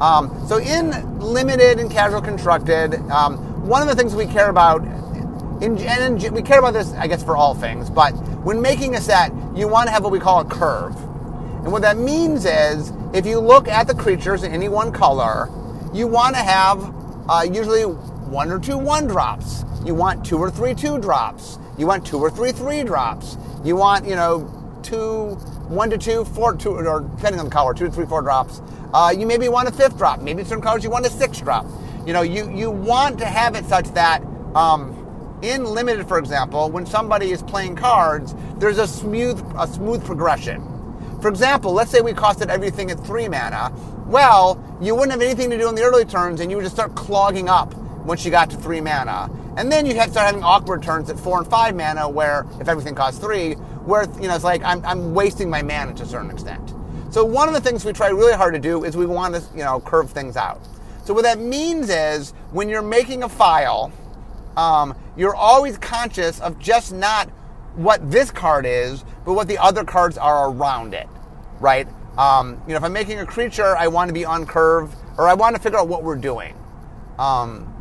Um, 0.00 0.44
so 0.48 0.58
in 0.58 1.20
limited 1.20 1.78
and 1.78 1.90
casual 1.90 2.22
constructed, 2.22 2.94
um, 3.10 3.49
one 3.62 3.82
of 3.82 3.88
the 3.88 3.94
things 3.94 4.14
we 4.14 4.26
care 4.26 4.48
about, 4.48 4.82
in, 5.62 5.78
and 5.78 6.24
in, 6.24 6.34
we 6.34 6.42
care 6.42 6.58
about 6.58 6.72
this, 6.72 6.92
I 6.94 7.06
guess, 7.06 7.22
for 7.22 7.36
all 7.36 7.54
things, 7.54 7.90
but 7.90 8.12
when 8.44 8.60
making 8.60 8.94
a 8.94 9.00
set, 9.00 9.32
you 9.54 9.68
want 9.68 9.88
to 9.88 9.92
have 9.92 10.02
what 10.02 10.12
we 10.12 10.20
call 10.20 10.40
a 10.40 10.44
curve. 10.44 10.96
And 10.96 11.70
what 11.70 11.82
that 11.82 11.98
means 11.98 12.46
is, 12.46 12.92
if 13.12 13.26
you 13.26 13.38
look 13.38 13.68
at 13.68 13.86
the 13.86 13.94
creatures 13.94 14.44
in 14.44 14.52
any 14.52 14.68
one 14.68 14.92
color, 14.92 15.50
you 15.92 16.06
want 16.06 16.34
to 16.36 16.42
have 16.42 16.94
uh, 17.28 17.42
usually 17.42 17.82
one 17.82 18.50
or 18.50 18.58
two 18.58 18.78
one 18.78 19.06
drops. 19.06 19.64
You 19.84 19.94
want 19.94 20.24
two 20.24 20.38
or 20.38 20.50
three 20.50 20.74
two 20.74 20.98
drops. 20.98 21.58
You 21.76 21.86
want 21.86 22.06
two 22.06 22.18
or 22.18 22.30
three 22.30 22.52
three 22.52 22.82
drops. 22.82 23.36
You 23.62 23.76
want, 23.76 24.06
you 24.06 24.14
know, 24.14 24.48
two, 24.82 25.34
one 25.68 25.90
to 25.90 25.98
two, 25.98 26.24
four, 26.24 26.56
two, 26.56 26.70
or 26.70 27.00
depending 27.00 27.40
on 27.40 27.46
the 27.46 27.50
color, 27.50 27.74
two 27.74 27.86
to 27.86 27.90
three, 27.92 28.06
four 28.06 28.22
drops. 28.22 28.62
Uh, 28.94 29.12
you 29.16 29.26
maybe 29.26 29.48
want 29.48 29.68
a 29.68 29.72
fifth 29.72 29.98
drop. 29.98 30.20
Maybe 30.22 30.44
certain 30.44 30.62
colors 30.62 30.82
you 30.82 30.90
want 30.90 31.04
a 31.04 31.10
sixth 31.10 31.42
drop. 31.42 31.66
You 32.06 32.12
know, 32.12 32.22
you, 32.22 32.50
you 32.50 32.70
want 32.70 33.18
to 33.18 33.26
have 33.26 33.54
it 33.54 33.64
such 33.66 33.86
that 33.94 34.22
um, 34.54 35.38
in 35.42 35.64
limited, 35.64 36.08
for 36.08 36.18
example, 36.18 36.70
when 36.70 36.86
somebody 36.86 37.30
is 37.30 37.42
playing 37.42 37.76
cards, 37.76 38.34
there's 38.56 38.78
a 38.78 38.86
smooth 38.86 39.40
a 39.58 39.66
smooth 39.66 40.04
progression. 40.04 40.66
For 41.20 41.28
example, 41.28 41.72
let's 41.72 41.90
say 41.90 42.00
we 42.00 42.12
costed 42.12 42.48
everything 42.48 42.90
at 42.90 42.98
three 43.00 43.28
mana. 43.28 43.72
Well, 44.06 44.62
you 44.80 44.94
wouldn't 44.94 45.12
have 45.12 45.20
anything 45.20 45.50
to 45.50 45.58
do 45.58 45.68
in 45.68 45.74
the 45.74 45.82
early 45.82 46.04
turns, 46.04 46.40
and 46.40 46.50
you 46.50 46.56
would 46.56 46.64
just 46.64 46.74
start 46.74 46.94
clogging 46.94 47.48
up 47.48 47.74
once 48.04 48.24
you 48.24 48.30
got 48.30 48.50
to 48.50 48.56
three 48.56 48.80
mana. 48.80 49.30
And 49.56 49.70
then 49.70 49.84
you 49.84 49.92
start 49.92 50.14
having 50.14 50.42
awkward 50.42 50.82
turns 50.82 51.10
at 51.10 51.18
four 51.18 51.38
and 51.38 51.46
five 51.46 51.76
mana, 51.76 52.08
where 52.08 52.46
if 52.60 52.68
everything 52.68 52.94
costs 52.94 53.20
three, 53.20 53.54
where 53.84 54.04
you 54.20 54.28
know 54.28 54.34
it's 54.34 54.44
like 54.44 54.62
I'm, 54.64 54.84
I'm 54.84 55.14
wasting 55.14 55.50
my 55.50 55.62
mana 55.62 55.94
to 55.94 56.02
a 56.02 56.06
certain 56.06 56.30
extent. 56.30 56.74
So 57.10 57.24
one 57.24 57.48
of 57.48 57.54
the 57.54 57.60
things 57.60 57.84
we 57.84 57.92
try 57.92 58.08
really 58.08 58.32
hard 58.32 58.54
to 58.54 58.60
do 58.60 58.84
is 58.84 58.96
we 58.96 59.06
want 59.06 59.34
to 59.34 59.42
you 59.52 59.64
know 59.64 59.80
curve 59.80 60.10
things 60.10 60.36
out. 60.36 60.60
So 61.10 61.14
what 61.14 61.24
that 61.24 61.40
means 61.40 61.90
is 61.90 62.30
when 62.52 62.68
you're 62.68 62.82
making 62.82 63.24
a 63.24 63.28
file, 63.28 63.90
um, 64.56 64.94
you're 65.16 65.34
always 65.34 65.76
conscious 65.76 66.38
of 66.38 66.60
just 66.60 66.92
not 66.92 67.28
what 67.74 68.12
this 68.12 68.30
card 68.30 68.64
is, 68.64 69.04
but 69.24 69.32
what 69.32 69.48
the 69.48 69.58
other 69.58 69.82
cards 69.82 70.16
are 70.16 70.52
around 70.52 70.94
it, 70.94 71.08
right? 71.58 71.88
Um, 72.16 72.62
you 72.64 72.74
know, 72.74 72.76
if 72.76 72.84
I'm 72.84 72.92
making 72.92 73.18
a 73.18 73.26
creature, 73.26 73.76
I 73.76 73.88
want 73.88 74.08
to 74.08 74.14
be 74.14 74.24
on 74.24 74.46
curve, 74.46 74.94
or 75.18 75.26
I 75.26 75.34
want 75.34 75.56
to 75.56 75.60
figure 75.60 75.80
out 75.80 75.88
what 75.88 76.04
we're 76.04 76.14
doing. 76.14 76.54
Um, 77.18 77.74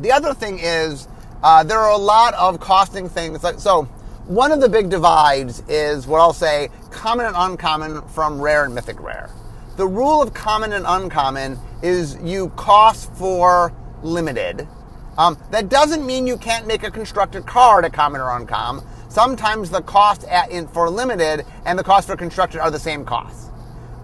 the 0.00 0.12
other 0.12 0.34
thing 0.34 0.58
is 0.58 1.08
uh, 1.42 1.64
there 1.64 1.78
are 1.78 1.92
a 1.92 1.96
lot 1.96 2.34
of 2.34 2.60
costing 2.60 3.08
things. 3.08 3.42
Like, 3.42 3.60
so 3.60 3.84
one 4.26 4.52
of 4.52 4.60
the 4.60 4.68
big 4.68 4.90
divides 4.90 5.62
is 5.68 6.06
what 6.06 6.20
I'll 6.20 6.34
say 6.34 6.68
common 6.90 7.24
and 7.24 7.34
uncommon 7.34 8.02
from 8.08 8.42
rare 8.42 8.66
and 8.66 8.74
mythic 8.74 9.00
rare. 9.00 9.30
The 9.76 9.86
rule 9.86 10.20
of 10.20 10.34
common 10.34 10.74
and 10.74 10.84
uncommon 10.86 11.58
is 11.82 12.18
you 12.22 12.50
cost 12.56 13.10
for 13.14 13.72
limited. 14.02 14.68
Um, 15.16 15.38
that 15.50 15.70
doesn't 15.70 16.04
mean 16.04 16.26
you 16.26 16.36
can't 16.36 16.66
make 16.66 16.82
a 16.82 16.90
constructed 16.90 17.46
card 17.46 17.86
a 17.86 17.90
common 17.90 18.20
or 18.20 18.36
uncommon. 18.36 18.84
Sometimes 19.08 19.70
the 19.70 19.80
cost 19.80 20.24
at, 20.24 20.50
in, 20.50 20.68
for 20.68 20.90
limited 20.90 21.46
and 21.64 21.78
the 21.78 21.82
cost 21.82 22.06
for 22.06 22.16
constructed 22.16 22.60
are 22.60 22.70
the 22.70 22.78
same 22.78 23.06
cost. 23.06 23.50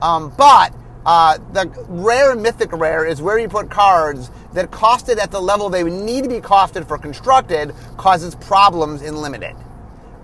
Um, 0.01 0.33
but 0.39 0.73
uh, 1.05 1.37
the 1.53 1.67
rare 1.89 2.35
mythic 2.35 2.73
rare 2.73 3.05
is 3.05 3.21
where 3.21 3.39
you 3.39 3.49
put 3.49 3.71
cards 3.71 4.31
that 4.55 4.71
costed 4.71 5.19
at 5.19 5.31
the 5.31 5.41
level 5.41 5.69
they 5.69 5.85
need 5.85 6.25
to 6.25 6.31
be 6.31 6.41
costed 6.41 6.89
for 6.89 6.97
constructed 6.97 7.75
causes 7.99 8.35
problems 8.37 9.03
in 9.03 9.17
limited. 9.17 9.55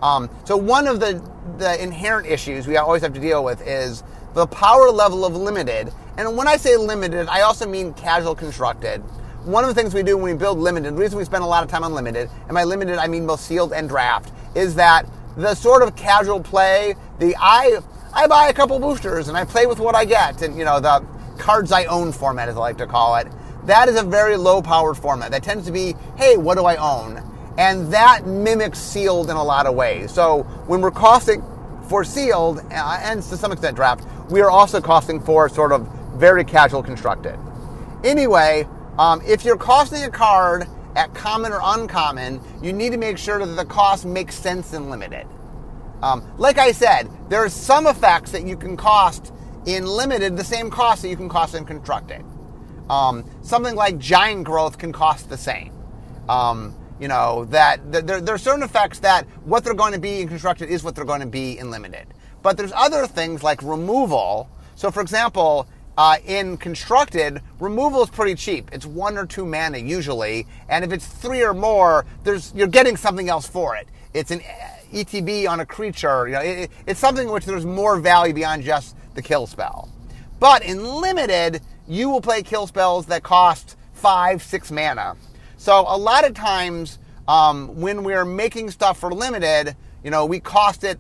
Um, 0.01 0.31
so 0.45 0.57
one 0.57 0.87
of 0.87 1.01
the, 1.01 1.23
the 1.59 1.83
inherent 1.83 2.27
issues 2.27 2.67
we 2.67 2.77
always 2.79 3.03
have 3.03 3.13
to 3.15 3.21
deal 3.21 3.45
with 3.45 3.67
is 3.67 4.03
the 4.35 4.47
power 4.49 4.91
level 4.91 5.25
of 5.25 5.37
limited. 5.37 5.93
And 6.17 6.37
when 6.37 6.47
I 6.49 6.57
say 6.57 6.76
limited, 6.76 7.29
I 7.29 7.43
also 7.43 7.67
mean 7.67 7.95
casual 7.95 8.35
constructed. 8.35 9.03
one 9.45 9.62
of 9.62 9.69
the 9.69 9.75
things 9.75 9.93
we 9.95 10.03
do 10.03 10.17
when 10.17 10.33
we 10.33 10.38
build 10.38 10.59
limited, 10.59 10.95
the 10.95 11.00
reason 11.00 11.19
we 11.19 11.25
spend 11.25 11.45
a 11.45 11.47
lot 11.47 11.62
of 11.62 11.71
time 11.71 11.85
on 11.85 11.93
limited, 11.93 12.31
and 12.47 12.55
by 12.55 12.64
limited 12.64 12.99
I 12.99 13.07
mean 13.07 13.26
both 13.26 13.41
sealed 13.41 13.73
and 13.73 13.88
draft, 13.88 14.33
is 14.55 14.75
that 14.76 15.07
the 15.37 15.55
sort 15.55 15.83
of 15.83 15.95
casual 15.97 16.41
play, 16.41 16.95
the 17.19 17.37
I 17.38 17.79
I 18.12 18.26
buy 18.26 18.49
a 18.49 18.55
couple 18.55 18.79
boosters 18.79 19.29
and 19.29 19.37
I 19.37 19.45
play 19.45 19.67
with 19.67 19.79
what 19.79 19.95
I 19.95 20.05
get, 20.05 20.43
and 20.43 20.57
you 20.57 20.64
know 20.64 20.81
the 20.81 21.05
cards 21.38 21.73
I 21.73 21.85
own 21.87 22.12
format, 22.12 22.49
as 22.49 22.57
I 22.57 22.61
like 22.61 22.79
to 22.79 22.87
call 22.87 23.17
it. 23.17 23.26
That 23.64 23.88
is 23.88 23.99
a 23.99 24.03
very 24.03 24.37
low 24.37 24.62
powered 24.62 24.97
format. 24.97 25.31
That 25.31 25.43
tends 25.43 25.67
to 25.67 25.73
be, 25.73 25.95
hey, 26.17 26.37
what 26.37 26.57
do 26.57 26.64
I 26.64 26.76
own? 26.76 27.23
And 27.59 27.93
that 27.93 28.26
mimics 28.26 28.79
sealed 28.79 29.31
in 29.31 29.37
a 29.37 29.43
lot 29.43 29.67
of 29.67 29.75
ways. 29.75 30.12
So 30.12 30.43
when 30.67 30.81
we're 30.81 30.91
costing 30.91 31.43
for 31.88 32.05
sealed 32.05 32.59
uh, 32.71 33.00
and 33.03 33.23
to 33.23 33.37
some 33.37 33.53
extent 33.53 33.76
draft, 33.76 34.07
we 34.31 34.40
are 34.40 34.50
also 34.50 34.81
costing 34.81 35.21
for 35.21 35.49
sort 35.49 35.73
of 35.73 35.88
very 36.14 36.45
casual 36.45 36.83
constructed. 36.83 37.38
Anyway, 38.02 38.66
um, 38.99 39.21
if 39.26 39.45
you're 39.45 39.57
costing 39.57 40.02
a 40.04 40.11
card 40.11 40.66
at 40.97 41.12
common 41.14 41.52
or 41.52 41.61
uncommon, 41.62 42.40
you 42.62 42.73
need 42.73 42.90
to 42.90 42.99
make 42.99 43.19
sure 43.19 43.45
that 43.45 43.54
the 43.54 43.64
cost 43.64 44.04
makes 44.04 44.35
sense 44.35 44.73
in 44.73 44.90
limited. 44.90 45.26
Um, 46.02 46.23
like 46.37 46.59
I 46.59 46.73
said, 46.73 47.09
there 47.28 47.43
are 47.45 47.49
some 47.49 47.87
effects 47.87 48.31
that 48.33 48.47
you 48.47 48.57
can 48.57 48.76
cost 48.76 49.33
in 49.66 49.87
limited 49.87 50.37
the 50.37 50.45
same 50.45 50.71
cost 50.71 51.02
that 51.02 51.09
you 51.09 51.16
can 51.16 51.28
cost 51.28 51.54
in 51.54 51.64
constructed. 51.64 52.25
Um, 52.90 53.25
something 53.43 53.75
like 53.75 53.99
giant 53.99 54.45
growth 54.45 54.78
can 54.78 54.93
cost 54.93 55.31
the 55.31 55.38
same. 55.38 55.73
Um, 56.28 56.75
you 57.00 57.09
know 57.09 57.45
that, 57.47 57.90
that 57.93 58.07
there, 58.07 58.21
there, 58.21 58.35
are 58.35 58.38
certain 58.38 58.62
effects 58.62 59.00
that 59.00 59.26
what 59.45 59.64
they're 59.64 59.75
going 59.75 59.95
to 59.95 59.99
be 59.99 60.21
in 60.21 60.28
constructed 60.28 60.69
is 60.69 60.85
what 60.85 60.95
they're 60.95 61.04
going 61.04 61.21
to 61.21 61.26
be 61.26 61.59
in 61.59 61.71
limited. 61.71 62.07
But 62.45 62.59
there's 62.59 62.73
other 62.77 63.07
things 63.07 63.43
like 63.43 63.63
removal. 63.63 64.51
So, 64.77 64.91
for 64.91 65.01
example, 65.01 65.67
uh, 65.97 66.19
in 66.27 66.59
constructed, 66.59 67.41
removal 67.59 68.03
is 68.03 68.11
pretty 68.11 68.35
cheap. 68.35 68.69
It's 68.71 68.85
one 68.85 69.17
or 69.17 69.25
two 69.25 69.47
mana 69.47 69.79
usually, 69.79 70.47
and 70.69 70.85
if 70.85 70.93
it's 70.93 71.07
three 71.07 71.43
or 71.43 71.55
more, 71.55 72.05
there's 72.23 72.53
you're 72.55 72.67
getting 72.67 72.99
something 72.99 73.31
else 73.31 73.47
for 73.47 73.77
it. 73.77 73.89
It's 74.13 74.31
an 74.31 74.43
ETB 74.93 75.49
on 75.49 75.61
a 75.61 75.67
creature. 75.67 76.29
You 76.29 76.35
know, 76.35 76.41
it, 76.41 76.71
it's 76.87 77.01
something 77.01 77.29
in 77.29 77.33
which 77.33 77.47
there's 77.47 77.65
more 77.65 77.99
value 77.99 78.35
beyond 78.35 78.63
just 78.63 78.95
the 79.15 79.23
kill 79.23 79.47
spell. 79.47 79.89
But 80.39 80.63
in 80.63 80.85
limited, 80.85 81.63
you 81.89 82.11
will 82.11 82.21
play 82.21 82.43
kill 82.43 82.67
spells 82.67 83.07
that 83.07 83.23
cost 83.23 83.79
five, 83.95 84.43
six 84.43 84.71
mana. 84.71 85.17
So 85.57 85.87
a 85.89 85.97
lot 85.97 86.27
of 86.27 86.35
times 86.35 86.99
um, 87.27 87.81
when 87.81 88.05
we're 88.05 88.27
making 88.27 88.71
stuff 88.71 88.99
for 88.99 89.11
limited, 89.15 89.75
you 90.03 90.11
know, 90.11 90.27
we 90.27 90.41
cost 90.41 90.85
it. 90.85 90.99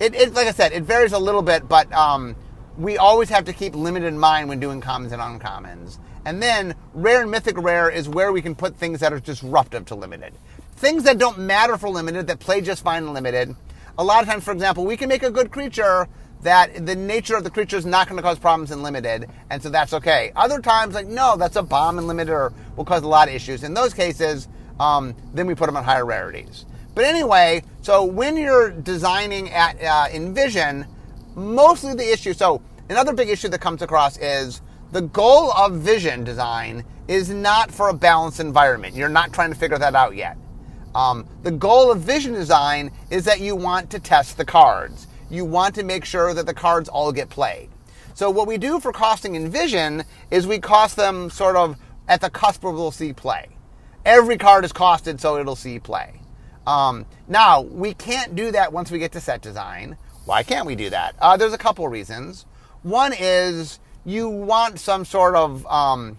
It, 0.00 0.14
it 0.14 0.32
like 0.32 0.46
I 0.46 0.52
said, 0.52 0.72
it 0.72 0.82
varies 0.82 1.12
a 1.12 1.18
little 1.18 1.42
bit, 1.42 1.68
but 1.68 1.92
um, 1.92 2.34
we 2.78 2.96
always 2.96 3.28
have 3.28 3.44
to 3.44 3.52
keep 3.52 3.74
limited 3.74 4.06
in 4.06 4.18
mind 4.18 4.48
when 4.48 4.58
doing 4.58 4.80
commons 4.80 5.12
and 5.12 5.20
uncommons. 5.20 5.98
And 6.24 6.42
then 6.42 6.74
rare 6.94 7.20
and 7.20 7.30
mythic 7.30 7.58
rare 7.58 7.90
is 7.90 8.08
where 8.08 8.32
we 8.32 8.40
can 8.40 8.54
put 8.54 8.76
things 8.76 9.00
that 9.00 9.12
are 9.12 9.20
disruptive 9.20 9.84
to 9.86 9.94
limited. 9.94 10.32
Things 10.76 11.04
that 11.04 11.18
don't 11.18 11.38
matter 11.38 11.76
for 11.76 11.90
limited, 11.90 12.26
that 12.28 12.40
play 12.40 12.62
just 12.62 12.82
fine 12.82 13.04
in 13.04 13.12
limited. 13.12 13.54
A 13.98 14.04
lot 14.04 14.22
of 14.22 14.28
times, 14.28 14.42
for 14.42 14.52
example, 14.52 14.86
we 14.86 14.96
can 14.96 15.10
make 15.10 15.22
a 15.22 15.30
good 15.30 15.50
creature 15.50 16.08
that 16.42 16.86
the 16.86 16.96
nature 16.96 17.36
of 17.36 17.44
the 17.44 17.50
creature 17.50 17.76
is 17.76 17.84
not 17.84 18.08
going 18.08 18.16
to 18.16 18.22
cause 18.22 18.38
problems 18.38 18.70
in 18.70 18.82
limited, 18.82 19.28
and 19.50 19.62
so 19.62 19.68
that's 19.68 19.92
okay. 19.92 20.32
Other 20.34 20.60
times, 20.60 20.94
like, 20.94 21.06
no, 21.06 21.36
that's 21.36 21.56
a 21.56 21.62
bomb 21.62 21.98
in 21.98 22.06
limited 22.06 22.32
or 22.32 22.54
will 22.76 22.86
cause 22.86 23.02
a 23.02 23.08
lot 23.08 23.28
of 23.28 23.34
issues. 23.34 23.62
In 23.62 23.74
those 23.74 23.92
cases, 23.92 24.48
um, 24.78 25.14
then 25.34 25.46
we 25.46 25.54
put 25.54 25.66
them 25.66 25.76
on 25.76 25.84
higher 25.84 26.06
rarities. 26.06 26.64
But 27.00 27.06
anyway, 27.06 27.62
so 27.80 28.04
when 28.04 28.36
you're 28.36 28.68
designing 28.68 29.48
at 29.52 29.82
uh, 29.82 30.08
Envision, 30.12 30.84
mostly 31.34 31.94
the 31.94 32.12
issue, 32.12 32.34
so 32.34 32.60
another 32.90 33.14
big 33.14 33.30
issue 33.30 33.48
that 33.48 33.62
comes 33.62 33.80
across 33.80 34.18
is 34.18 34.60
the 34.92 35.00
goal 35.00 35.50
of 35.52 35.76
vision 35.76 36.24
design 36.24 36.84
is 37.08 37.30
not 37.30 37.70
for 37.70 37.88
a 37.88 37.94
balanced 37.94 38.38
environment. 38.38 38.94
You're 38.94 39.08
not 39.08 39.32
trying 39.32 39.50
to 39.50 39.58
figure 39.58 39.78
that 39.78 39.94
out 39.94 40.14
yet. 40.14 40.36
Um, 40.94 41.26
the 41.42 41.50
goal 41.50 41.90
of 41.90 42.00
vision 42.00 42.34
design 42.34 42.90
is 43.08 43.24
that 43.24 43.40
you 43.40 43.56
want 43.56 43.88
to 43.92 43.98
test 43.98 44.36
the 44.36 44.44
cards. 44.44 45.06
You 45.30 45.46
want 45.46 45.74
to 45.76 45.84
make 45.84 46.04
sure 46.04 46.34
that 46.34 46.44
the 46.44 46.52
cards 46.52 46.90
all 46.90 47.12
get 47.12 47.30
played. 47.30 47.70
So 48.12 48.28
what 48.28 48.46
we 48.46 48.58
do 48.58 48.78
for 48.78 48.92
costing 48.92 49.36
in 49.36 49.50
vision 49.50 50.04
is 50.30 50.46
we 50.46 50.58
cost 50.58 50.96
them 50.96 51.30
sort 51.30 51.56
of 51.56 51.78
at 52.08 52.20
the 52.20 52.28
cusp 52.28 52.62
where 52.62 52.74
we'll 52.74 52.90
see 52.90 53.14
play. 53.14 53.48
Every 54.04 54.36
card 54.36 54.66
is 54.66 54.72
costed 54.74 55.18
so 55.18 55.38
it'll 55.38 55.56
see 55.56 55.78
play. 55.78 56.19
Um, 56.66 57.06
now 57.28 57.62
we 57.62 57.94
can't 57.94 58.34
do 58.34 58.52
that 58.52 58.72
once 58.72 58.90
we 58.90 58.98
get 58.98 59.12
to 59.12 59.20
set 59.20 59.42
design. 59.42 59.96
Why 60.24 60.42
can't 60.42 60.66
we 60.66 60.76
do 60.76 60.90
that? 60.90 61.14
Uh, 61.18 61.36
there's 61.36 61.52
a 61.52 61.58
couple 61.58 61.88
reasons. 61.88 62.46
One 62.82 63.12
is 63.18 63.80
you 64.04 64.28
want 64.28 64.78
some 64.78 65.04
sort 65.04 65.34
of 65.34 65.66
um, 65.66 66.18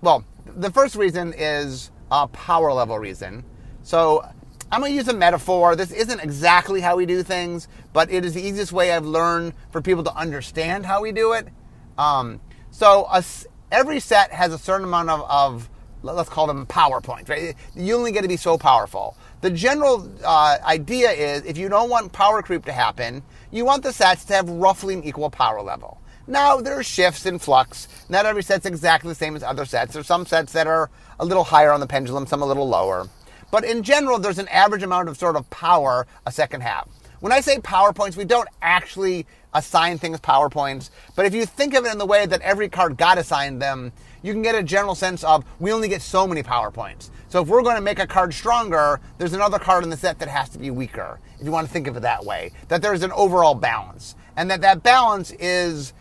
well, 0.00 0.24
the 0.44 0.70
first 0.70 0.96
reason 0.96 1.32
is 1.36 1.90
a 2.10 2.26
power 2.28 2.72
level 2.72 2.98
reason. 2.98 3.44
So 3.82 4.24
I'm 4.70 4.80
going 4.80 4.92
to 4.92 4.96
use 4.96 5.08
a 5.08 5.14
metaphor. 5.14 5.76
This 5.76 5.92
isn't 5.92 6.20
exactly 6.20 6.80
how 6.80 6.96
we 6.96 7.06
do 7.06 7.22
things, 7.22 7.68
but 7.92 8.10
it 8.10 8.24
is 8.24 8.34
the 8.34 8.42
easiest 8.42 8.72
way 8.72 8.92
I've 8.92 9.06
learned 9.06 9.54
for 9.70 9.80
people 9.80 10.02
to 10.04 10.14
understand 10.14 10.86
how 10.86 11.02
we 11.02 11.12
do 11.12 11.32
it. 11.32 11.48
Um, 11.96 12.40
so 12.70 13.06
a, 13.12 13.22
every 13.70 14.00
set 14.00 14.32
has 14.32 14.52
a 14.52 14.58
certain 14.58 14.86
amount 14.86 15.10
of, 15.10 15.22
of, 15.28 15.68
let's 16.02 16.28
call 16.28 16.46
them 16.46 16.66
power 16.66 17.00
points, 17.00 17.30
right? 17.30 17.54
You 17.74 17.96
only 17.96 18.12
get 18.12 18.22
to 18.22 18.28
be 18.28 18.36
so 18.36 18.58
powerful. 18.58 19.16
The 19.40 19.50
general 19.50 20.10
uh, 20.24 20.58
idea 20.64 21.10
is 21.10 21.44
if 21.44 21.56
you 21.56 21.68
don't 21.68 21.90
want 21.90 22.12
power 22.12 22.42
creep 22.42 22.64
to 22.66 22.72
happen, 22.72 23.22
you 23.50 23.64
want 23.64 23.82
the 23.82 23.92
sets 23.92 24.24
to 24.26 24.34
have 24.34 24.48
roughly 24.48 24.94
an 24.94 25.04
equal 25.04 25.30
power 25.30 25.62
level. 25.62 25.98
Now, 26.26 26.60
there 26.60 26.78
are 26.78 26.84
shifts 26.84 27.26
in 27.26 27.38
flux. 27.38 27.88
Not 28.08 28.26
every 28.26 28.42
set's 28.42 28.66
exactly 28.66 29.08
the 29.08 29.14
same 29.16 29.34
as 29.34 29.42
other 29.42 29.64
sets. 29.64 29.94
There's 29.94 30.06
some 30.06 30.24
sets 30.24 30.52
that 30.52 30.66
are 30.66 30.90
a 31.18 31.24
little 31.24 31.44
higher 31.44 31.72
on 31.72 31.80
the 31.80 31.86
pendulum, 31.86 32.26
some 32.26 32.42
a 32.42 32.46
little 32.46 32.68
lower. 32.68 33.08
But 33.50 33.64
in 33.64 33.82
general, 33.82 34.18
there's 34.18 34.38
an 34.38 34.48
average 34.48 34.82
amount 34.82 35.08
of 35.08 35.16
sort 35.16 35.36
of 35.36 35.48
power 35.50 36.06
a 36.24 36.32
second 36.32 36.62
have. 36.62 36.88
When 37.20 37.32
I 37.32 37.40
say 37.40 37.58
power 37.60 37.92
points, 37.92 38.16
we 38.16 38.24
don't 38.24 38.48
actually 38.62 39.26
assign 39.54 39.98
things 39.98 40.20
power 40.20 40.48
points. 40.48 40.90
But 41.14 41.26
if 41.26 41.34
you 41.34 41.44
think 41.44 41.74
of 41.74 41.84
it 41.84 41.92
in 41.92 41.98
the 41.98 42.06
way 42.06 42.24
that 42.24 42.40
every 42.40 42.68
card 42.68 42.96
got 42.96 43.18
assigned 43.18 43.60
them, 43.60 43.92
you 44.22 44.32
can 44.32 44.42
get 44.42 44.54
a 44.54 44.62
general 44.62 44.94
sense 44.94 45.24
of 45.24 45.44
we 45.58 45.72
only 45.72 45.88
get 45.88 46.02
so 46.02 46.26
many 46.26 46.42
power 46.42 46.70
points. 46.70 47.10
So 47.28 47.42
if 47.42 47.48
we're 47.48 47.62
going 47.62 47.76
to 47.76 47.82
make 47.82 47.98
a 47.98 48.06
card 48.06 48.34
stronger, 48.34 49.00
there's 49.18 49.32
another 49.32 49.58
card 49.58 49.84
in 49.84 49.90
the 49.90 49.96
set 49.96 50.18
that 50.18 50.28
has 50.28 50.48
to 50.50 50.58
be 50.58 50.70
weaker. 50.70 51.18
If 51.38 51.46
you 51.46 51.52
want 51.52 51.66
to 51.66 51.72
think 51.72 51.86
of 51.86 51.96
it 51.96 52.00
that 52.00 52.24
way, 52.24 52.52
that 52.68 52.82
there's 52.82 53.02
an 53.02 53.12
overall 53.12 53.54
balance, 53.54 54.14
and 54.36 54.50
that 54.50 54.60
that 54.60 54.82
balance 54.82 55.32
is 55.32 55.92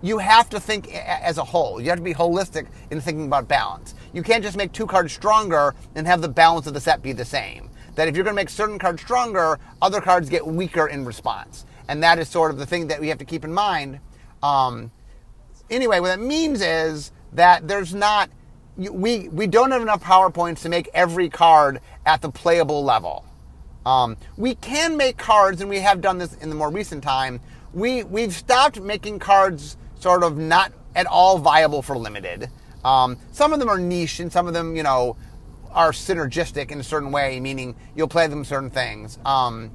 you 0.00 0.18
have 0.18 0.48
to 0.50 0.60
think 0.60 0.94
as 0.94 1.38
a 1.38 1.44
whole. 1.44 1.80
You 1.80 1.88
have 1.90 1.98
to 1.98 2.04
be 2.04 2.14
holistic 2.14 2.68
in 2.90 3.00
thinking 3.00 3.26
about 3.26 3.48
balance. 3.48 3.94
You 4.12 4.22
can't 4.22 4.44
just 4.44 4.56
make 4.56 4.72
two 4.72 4.86
cards 4.86 5.12
stronger 5.12 5.74
and 5.94 6.06
have 6.06 6.22
the 6.22 6.28
balance 6.28 6.66
of 6.66 6.74
the 6.74 6.80
set 6.80 7.02
be 7.02 7.12
the 7.12 7.24
same. 7.24 7.70
That 7.96 8.06
if 8.06 8.14
you're 8.14 8.24
going 8.24 8.36
to 8.36 8.40
make 8.40 8.48
certain 8.48 8.78
cards 8.78 9.02
stronger, 9.02 9.58
other 9.82 10.00
cards 10.00 10.30
get 10.30 10.46
weaker 10.46 10.86
in 10.86 11.04
response. 11.04 11.66
And 11.88 12.02
that 12.02 12.18
is 12.18 12.28
sort 12.28 12.52
of 12.52 12.58
the 12.58 12.66
thing 12.66 12.86
that 12.88 13.00
we 13.00 13.08
have 13.08 13.18
to 13.18 13.24
keep 13.24 13.44
in 13.44 13.52
mind. 13.52 13.98
Um, 14.42 14.92
anyway, 15.68 15.98
what 15.98 16.08
that 16.08 16.20
means 16.20 16.60
is 16.60 17.10
that 17.32 17.68
there's 17.68 17.94
not, 17.94 18.30
we, 18.76 19.28
we 19.28 19.46
don't 19.46 19.70
have 19.70 19.82
enough 19.82 20.02
power 20.02 20.30
points 20.30 20.62
to 20.62 20.68
make 20.68 20.88
every 20.94 21.28
card 21.28 21.80
at 22.06 22.22
the 22.22 22.30
playable 22.30 22.84
level. 22.84 23.24
Um, 23.86 24.16
we 24.36 24.54
can 24.54 24.96
make 24.96 25.16
cards, 25.16 25.60
and 25.60 25.70
we 25.70 25.80
have 25.80 26.00
done 26.00 26.18
this 26.18 26.34
in 26.34 26.50
the 26.50 26.54
more 26.54 26.70
recent 26.70 27.02
time, 27.02 27.40
we 27.72 28.02
we've 28.04 28.34
stopped 28.34 28.80
making 28.80 29.18
cards 29.18 29.76
sort 29.98 30.22
of 30.22 30.36
not 30.36 30.72
at 30.94 31.06
all 31.06 31.38
viable 31.38 31.82
for 31.82 31.96
limited. 31.96 32.50
Um, 32.84 33.16
some 33.32 33.52
of 33.52 33.60
them 33.60 33.68
are 33.68 33.78
niche, 33.78 34.20
and 34.20 34.32
some 34.32 34.46
of 34.46 34.54
them, 34.54 34.76
you 34.76 34.82
know, 34.82 35.16
are 35.70 35.92
synergistic 35.92 36.70
in 36.70 36.80
a 36.80 36.82
certain 36.82 37.12
way, 37.12 37.40
meaning 37.40 37.76
you'll 37.94 38.08
play 38.08 38.26
them 38.26 38.44
certain 38.44 38.70
things. 38.70 39.18
Um, 39.24 39.70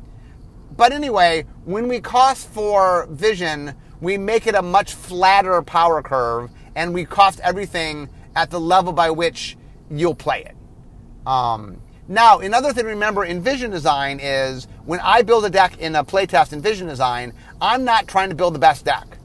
but 0.76 0.92
anyway, 0.92 1.46
when 1.66 1.88
we 1.88 2.00
cost 2.00 2.50
for 2.50 3.08
vision, 3.10 3.74
we 4.02 4.18
make 4.18 4.48
it 4.48 4.56
a 4.56 4.62
much 4.62 4.94
flatter 4.94 5.62
power 5.62 6.02
curve, 6.02 6.52
and 6.76 6.94
we 6.94 7.06
cost 7.06 7.40
everything 7.42 8.10
at 8.36 8.50
the 8.50 8.60
level 8.60 8.94
by 8.94 9.12
which 9.12 9.58
you'll 9.90 10.16
play 10.16 10.44
it. 10.44 10.56
Um, 11.28 11.82
now, 12.08 12.40
another 12.40 12.74
thing 12.74 12.84
to 12.84 12.90
remember 12.90 13.24
in 13.24 13.42
vision 13.42 13.72
design 13.72 14.20
is 14.22 14.68
when 14.86 15.00
I 15.00 15.22
build 15.22 15.46
a 15.46 15.50
deck 15.50 15.78
in 15.80 15.96
a 15.96 16.04
playtest 16.04 16.52
in 16.52 16.62
vision 16.62 16.88
design, 16.88 17.34
I'm 17.62 17.86
not 17.86 18.08
trying 18.08 18.30
to 18.30 18.36
build 18.36 18.56
the 18.56 18.60
best 18.60 18.84
deck. 18.84 19.18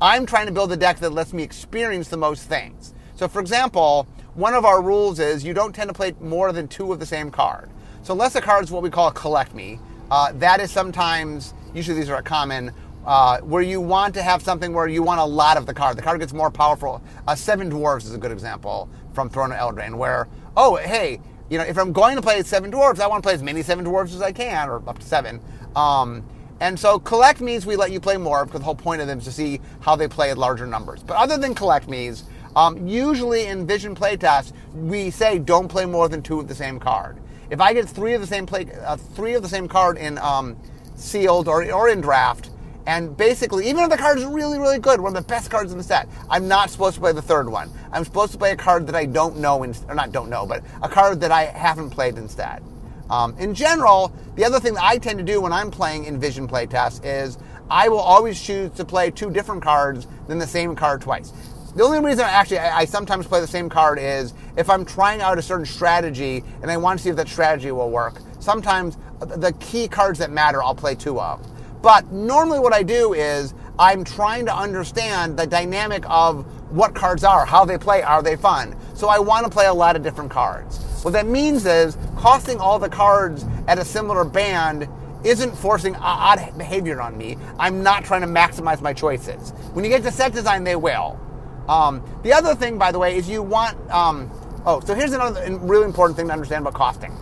I'm 0.00 0.26
trying 0.26 0.46
to 0.46 0.52
build 0.52 0.72
a 0.72 0.76
deck 0.76 0.98
that 0.98 1.10
lets 1.10 1.32
me 1.32 1.42
experience 1.42 2.08
the 2.08 2.16
most 2.16 2.48
things. 2.48 2.94
So, 3.14 3.28
for 3.28 3.40
example, 3.40 4.08
one 4.34 4.54
of 4.54 4.64
our 4.64 4.82
rules 4.82 5.20
is 5.20 5.44
you 5.44 5.54
don't 5.54 5.74
tend 5.74 5.88
to 5.88 5.94
play 5.94 6.14
more 6.20 6.52
than 6.52 6.68
two 6.68 6.92
of 6.92 6.98
the 6.98 7.06
same 7.06 7.30
card. 7.30 7.70
So, 8.02 8.12
unless 8.12 8.32
the 8.32 8.42
card 8.42 8.64
is 8.64 8.70
what 8.70 8.82
we 8.82 8.90
call 8.90 9.08
a 9.08 9.12
collect 9.12 9.54
me, 9.54 9.78
uh, 10.10 10.32
that 10.34 10.60
is 10.60 10.70
sometimes, 10.70 11.54
usually 11.74 11.98
these 11.98 12.10
are 12.10 12.18
a 12.18 12.22
common, 12.22 12.72
uh, 13.06 13.38
where 13.40 13.62
you 13.62 13.80
want 13.80 14.14
to 14.14 14.22
have 14.22 14.42
something 14.42 14.72
where 14.72 14.88
you 14.88 15.02
want 15.02 15.20
a 15.20 15.24
lot 15.24 15.56
of 15.56 15.64
the 15.64 15.72
card. 15.72 15.96
The 15.96 16.02
card 16.02 16.20
gets 16.20 16.32
more 16.32 16.50
powerful. 16.50 17.02
Uh, 17.26 17.34
Seven 17.34 17.70
Dwarves 17.70 18.04
is 18.04 18.14
a 18.14 18.18
good 18.18 18.32
example 18.32 18.88
from 19.14 19.30
Throne 19.30 19.52
of 19.52 19.58
Eldraine, 19.58 19.94
where, 19.94 20.28
oh, 20.56 20.76
hey, 20.76 21.20
you 21.48 21.58
know, 21.58 21.64
if 21.64 21.78
I'm 21.78 21.92
going 21.92 22.16
to 22.16 22.22
play 22.22 22.42
Seven 22.42 22.70
Dwarves, 22.70 23.00
I 23.00 23.06
want 23.06 23.22
to 23.22 23.26
play 23.26 23.34
as 23.34 23.42
many 23.42 23.62
Seven 23.62 23.84
Dwarves 23.84 24.14
as 24.14 24.20
I 24.20 24.32
can, 24.32 24.68
or 24.68 24.82
up 24.88 24.98
to 24.98 25.06
seven. 25.06 25.40
Um, 25.76 26.24
and 26.60 26.78
so 26.78 26.98
collect 26.98 27.40
means 27.40 27.64
we 27.66 27.76
let 27.76 27.92
you 27.92 28.00
play 28.00 28.16
more 28.16 28.44
because 28.44 28.60
the 28.60 28.64
whole 28.64 28.74
point 28.74 29.00
of 29.00 29.06
them 29.06 29.18
is 29.18 29.24
to 29.24 29.32
see 29.32 29.60
how 29.80 29.94
they 29.94 30.08
play 30.08 30.30
at 30.30 30.38
larger 30.38 30.66
numbers. 30.66 31.02
But 31.02 31.16
other 31.16 31.38
than 31.38 31.54
collect 31.54 31.88
me's, 31.88 32.24
Um, 32.56 32.88
usually 32.88 33.44
in 33.52 33.66
Vision 33.66 33.94
playtests, 33.94 34.52
we 34.72 35.10
say 35.10 35.38
don't 35.38 35.68
play 35.68 35.84
more 35.84 36.08
than 36.08 36.22
two 36.22 36.40
of 36.40 36.48
the 36.48 36.54
same 36.54 36.80
card. 36.80 37.18
If 37.50 37.60
I 37.60 37.74
get 37.74 37.86
three 37.86 38.14
of 38.14 38.22
the 38.22 38.26
same 38.26 38.46
play, 38.46 38.64
uh, 38.82 38.96
three 38.96 39.36
of 39.36 39.42
the 39.42 39.48
same 39.48 39.68
card 39.68 39.98
in 39.98 40.16
um, 40.16 40.56
sealed 40.94 41.48
or, 41.48 41.70
or 41.70 41.90
in 41.90 42.00
draft, 42.00 42.48
and 42.86 43.16
basically, 43.16 43.68
even 43.68 43.82
if 43.82 43.90
the 43.90 43.96
card 43.96 44.18
is 44.18 44.24
really, 44.24 44.58
really 44.58 44.78
good, 44.78 45.00
one 45.00 45.16
of 45.16 45.22
the 45.22 45.28
best 45.28 45.50
cards 45.50 45.72
in 45.72 45.78
the 45.78 45.84
set, 45.84 46.08
I'm 46.30 46.46
not 46.46 46.70
supposed 46.70 46.94
to 46.94 47.00
play 47.00 47.12
the 47.12 47.22
third 47.22 47.48
one. 47.48 47.70
I'm 47.92 48.04
supposed 48.04 48.32
to 48.32 48.38
play 48.38 48.52
a 48.52 48.56
card 48.56 48.86
that 48.86 48.94
I 48.94 49.06
don't 49.06 49.38
know, 49.38 49.64
in, 49.64 49.74
or 49.88 49.94
not 49.94 50.12
don't 50.12 50.30
know, 50.30 50.46
but 50.46 50.62
a 50.82 50.88
card 50.88 51.20
that 51.20 51.32
I 51.32 51.46
haven't 51.46 51.90
played 51.90 52.16
instead. 52.16 52.62
Um, 53.10 53.36
in 53.38 53.54
general, 53.54 54.12
the 54.36 54.44
other 54.44 54.60
thing 54.60 54.74
that 54.74 54.84
I 54.84 54.98
tend 54.98 55.18
to 55.18 55.24
do 55.24 55.40
when 55.40 55.52
I'm 55.52 55.70
playing 55.70 56.04
in 56.04 56.20
Vision 56.20 56.46
playtests 56.46 57.00
is 57.04 57.38
I 57.70 57.88
will 57.88 57.98
always 57.98 58.40
choose 58.40 58.70
to 58.72 58.84
play 58.84 59.10
two 59.10 59.30
different 59.30 59.62
cards 59.62 60.06
than 60.28 60.38
the 60.38 60.46
same 60.46 60.76
card 60.76 61.00
twice. 61.00 61.32
The 61.74 61.82
only 61.82 62.00
reason 62.00 62.24
I 62.24 62.30
actually 62.30 62.58
I, 62.58 62.78
I 62.78 62.84
sometimes 62.84 63.26
play 63.26 63.40
the 63.40 63.46
same 63.46 63.68
card 63.68 63.98
is 63.98 64.32
if 64.56 64.70
I'm 64.70 64.84
trying 64.84 65.20
out 65.20 65.38
a 65.38 65.42
certain 65.42 65.66
strategy 65.66 66.42
and 66.62 66.70
I 66.70 66.76
want 66.76 66.98
to 66.98 67.02
see 67.02 67.10
if 67.10 67.16
that 67.16 67.28
strategy 67.28 67.70
will 67.70 67.90
work. 67.90 68.20
Sometimes 68.40 68.96
the 69.20 69.52
key 69.60 69.88
cards 69.88 70.18
that 70.20 70.30
matter 70.30 70.62
I'll 70.62 70.74
play 70.74 70.94
two 70.94 71.20
of. 71.20 71.46
But 71.82 72.10
normally 72.10 72.58
what 72.58 72.72
I 72.72 72.82
do 72.82 73.12
is 73.12 73.54
I'm 73.78 74.04
trying 74.04 74.46
to 74.46 74.56
understand 74.56 75.36
the 75.38 75.46
dynamic 75.46 76.04
of 76.08 76.44
what 76.70 76.94
cards 76.94 77.24
are, 77.24 77.44
how 77.44 77.64
they 77.64 77.78
play, 77.78 78.02
are 78.02 78.22
they 78.22 78.36
fun? 78.36 78.76
So 78.94 79.08
I 79.08 79.18
want 79.18 79.44
to 79.44 79.50
play 79.50 79.66
a 79.66 79.74
lot 79.74 79.96
of 79.96 80.02
different 80.02 80.30
cards. 80.30 80.78
What 81.02 81.12
that 81.12 81.26
means 81.26 81.66
is 81.66 81.96
costing 82.16 82.58
all 82.58 82.78
the 82.78 82.88
cards 82.88 83.44
at 83.68 83.78
a 83.78 83.84
similar 83.84 84.24
band 84.24 84.88
isn't 85.24 85.56
forcing 85.56 85.94
odd 85.96 86.56
behavior 86.56 87.00
on 87.00 87.16
me. 87.16 87.36
I'm 87.58 87.82
not 87.82 88.04
trying 88.04 88.22
to 88.22 88.26
maximize 88.26 88.80
my 88.80 88.92
choices. 88.92 89.50
When 89.72 89.84
you 89.84 89.90
get 89.90 90.02
to 90.04 90.12
set 90.12 90.32
design, 90.32 90.64
they 90.64 90.76
will. 90.76 91.20
Um, 91.68 92.02
the 92.22 92.32
other 92.32 92.54
thing, 92.54 92.78
by 92.78 92.92
the 92.92 92.98
way, 92.98 93.16
is 93.16 93.28
you 93.28 93.42
want. 93.42 93.78
Um, 93.90 94.30
oh, 94.64 94.80
so 94.80 94.94
here's 94.94 95.12
another 95.12 95.56
really 95.58 95.84
important 95.84 96.16
thing 96.16 96.28
to 96.28 96.32
understand 96.32 96.62
about 96.62 96.74
costing. 96.74 97.12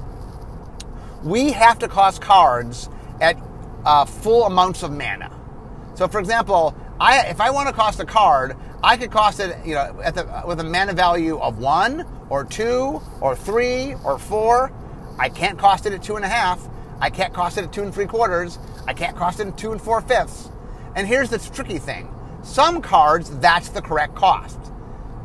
We 1.23 1.53
have 1.53 1.79
to 1.79 1.89
cost 1.89 2.21
cards 2.21 2.91
at 3.21 3.37
uh, 3.85 4.05
full 4.05 4.45
amounts 4.45 4.83
of 4.83 4.91
mana. 4.93 5.31
So, 5.95 6.09
for 6.09 6.19
example, 6.19 6.75
I, 7.01 7.27
if 7.27 7.41
I 7.41 7.51
want 7.51 7.69
to 7.69 7.75
cost 7.75 8.01
a 8.01 8.05
card, 8.05 8.57
I 8.83 8.97
could 8.97 9.11
cost 9.11 9.41
it, 9.41 9.57
you 9.65 9.75
know, 9.75 9.93
the, 10.13 10.43
with 10.47 10.61
a 10.61 10.65
mana 10.65 10.93
value 10.93 11.39
of 11.39 11.59
one 11.59 12.07
or 12.31 12.45
two 12.45 13.01
or 13.21 13.37
three 13.37 13.95
or 14.05 14.19
four. 14.19 14.73
I 15.19 15.29
can't 15.29 15.59
cost 15.59 15.87
it 15.87 15.93
at 15.93 16.03
two 16.03 16.17
and 16.17 16.25
a 16.25 16.29
half. 16.29 16.61
I 17.01 17.11
can't 17.11 17.33
cost 17.33 17.59
it 17.59 17.65
at 17.65 17.73
two 17.73 17.83
and 17.83 17.95
three 17.95 18.07
quarters. 18.07 18.59
I 18.87 18.93
can't 18.93 19.17
cost 19.17 19.41
it 19.41 19.47
at 19.47 19.57
two 19.57 19.73
and 19.73 19.81
four 19.81 20.01
fifths. 20.01 20.51
And 20.97 21.07
here's 21.07 21.31
the 21.31 21.39
tricky 21.39 21.79
thing: 21.79 22.13
some 22.43 22.83
cards, 22.83 23.31
that's 23.39 23.69
the 23.71 23.83
correct 23.83 24.15
cost. 24.15 24.59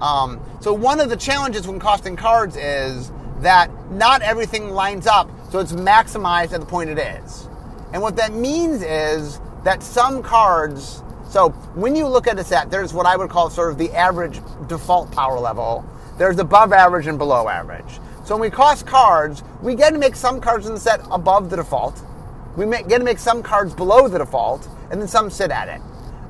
Um, 0.01 0.39
so 0.61 0.73
one 0.73 0.99
of 0.99 1.09
the 1.09 1.17
challenges 1.17 1.67
when 1.67 1.79
costing 1.79 2.15
cards 2.15 2.55
is 2.55 3.11
that 3.41 3.69
not 3.91 4.21
everything 4.21 4.69
lines 4.71 5.07
up, 5.07 5.29
so 5.51 5.59
it's 5.59 5.73
maximized 5.73 6.53
at 6.53 6.61
the 6.61 6.65
point 6.65 6.89
it 6.89 6.97
is. 6.97 7.49
And 7.93 8.01
what 8.01 8.15
that 8.17 8.33
means 8.33 8.81
is 8.83 9.39
that 9.63 9.81
some 9.83 10.21
cards, 10.21 11.03
so 11.29 11.49
when 11.75 11.95
you 11.95 12.07
look 12.07 12.27
at 12.27 12.37
a 12.39 12.43
set, 12.43 12.69
there's 12.69 12.93
what 12.93 13.05
I 13.05 13.15
would 13.15 13.29
call 13.29 13.49
sort 13.49 13.71
of 13.71 13.77
the 13.77 13.91
average 13.91 14.39
default 14.67 15.11
power 15.11 15.39
level. 15.39 15.85
There's 16.17 16.37
above 16.37 16.73
average 16.73 17.07
and 17.07 17.17
below 17.17 17.47
average. 17.47 17.99
So 18.25 18.35
when 18.35 18.41
we 18.41 18.49
cost 18.49 18.85
cards, 18.85 19.43
we 19.61 19.75
get 19.75 19.91
to 19.91 19.97
make 19.97 20.15
some 20.15 20.39
cards 20.39 20.67
in 20.67 20.73
the 20.73 20.79
set 20.79 21.01
above 21.09 21.49
the 21.49 21.55
default. 21.55 22.01
We 22.55 22.65
get 22.65 22.99
to 22.99 23.03
make 23.03 23.19
some 23.19 23.41
cards 23.41 23.73
below 23.73 24.07
the 24.07 24.19
default, 24.19 24.67
and 24.91 25.01
then 25.01 25.07
some 25.07 25.29
sit 25.29 25.49
at 25.49 25.67
it. 25.67 25.81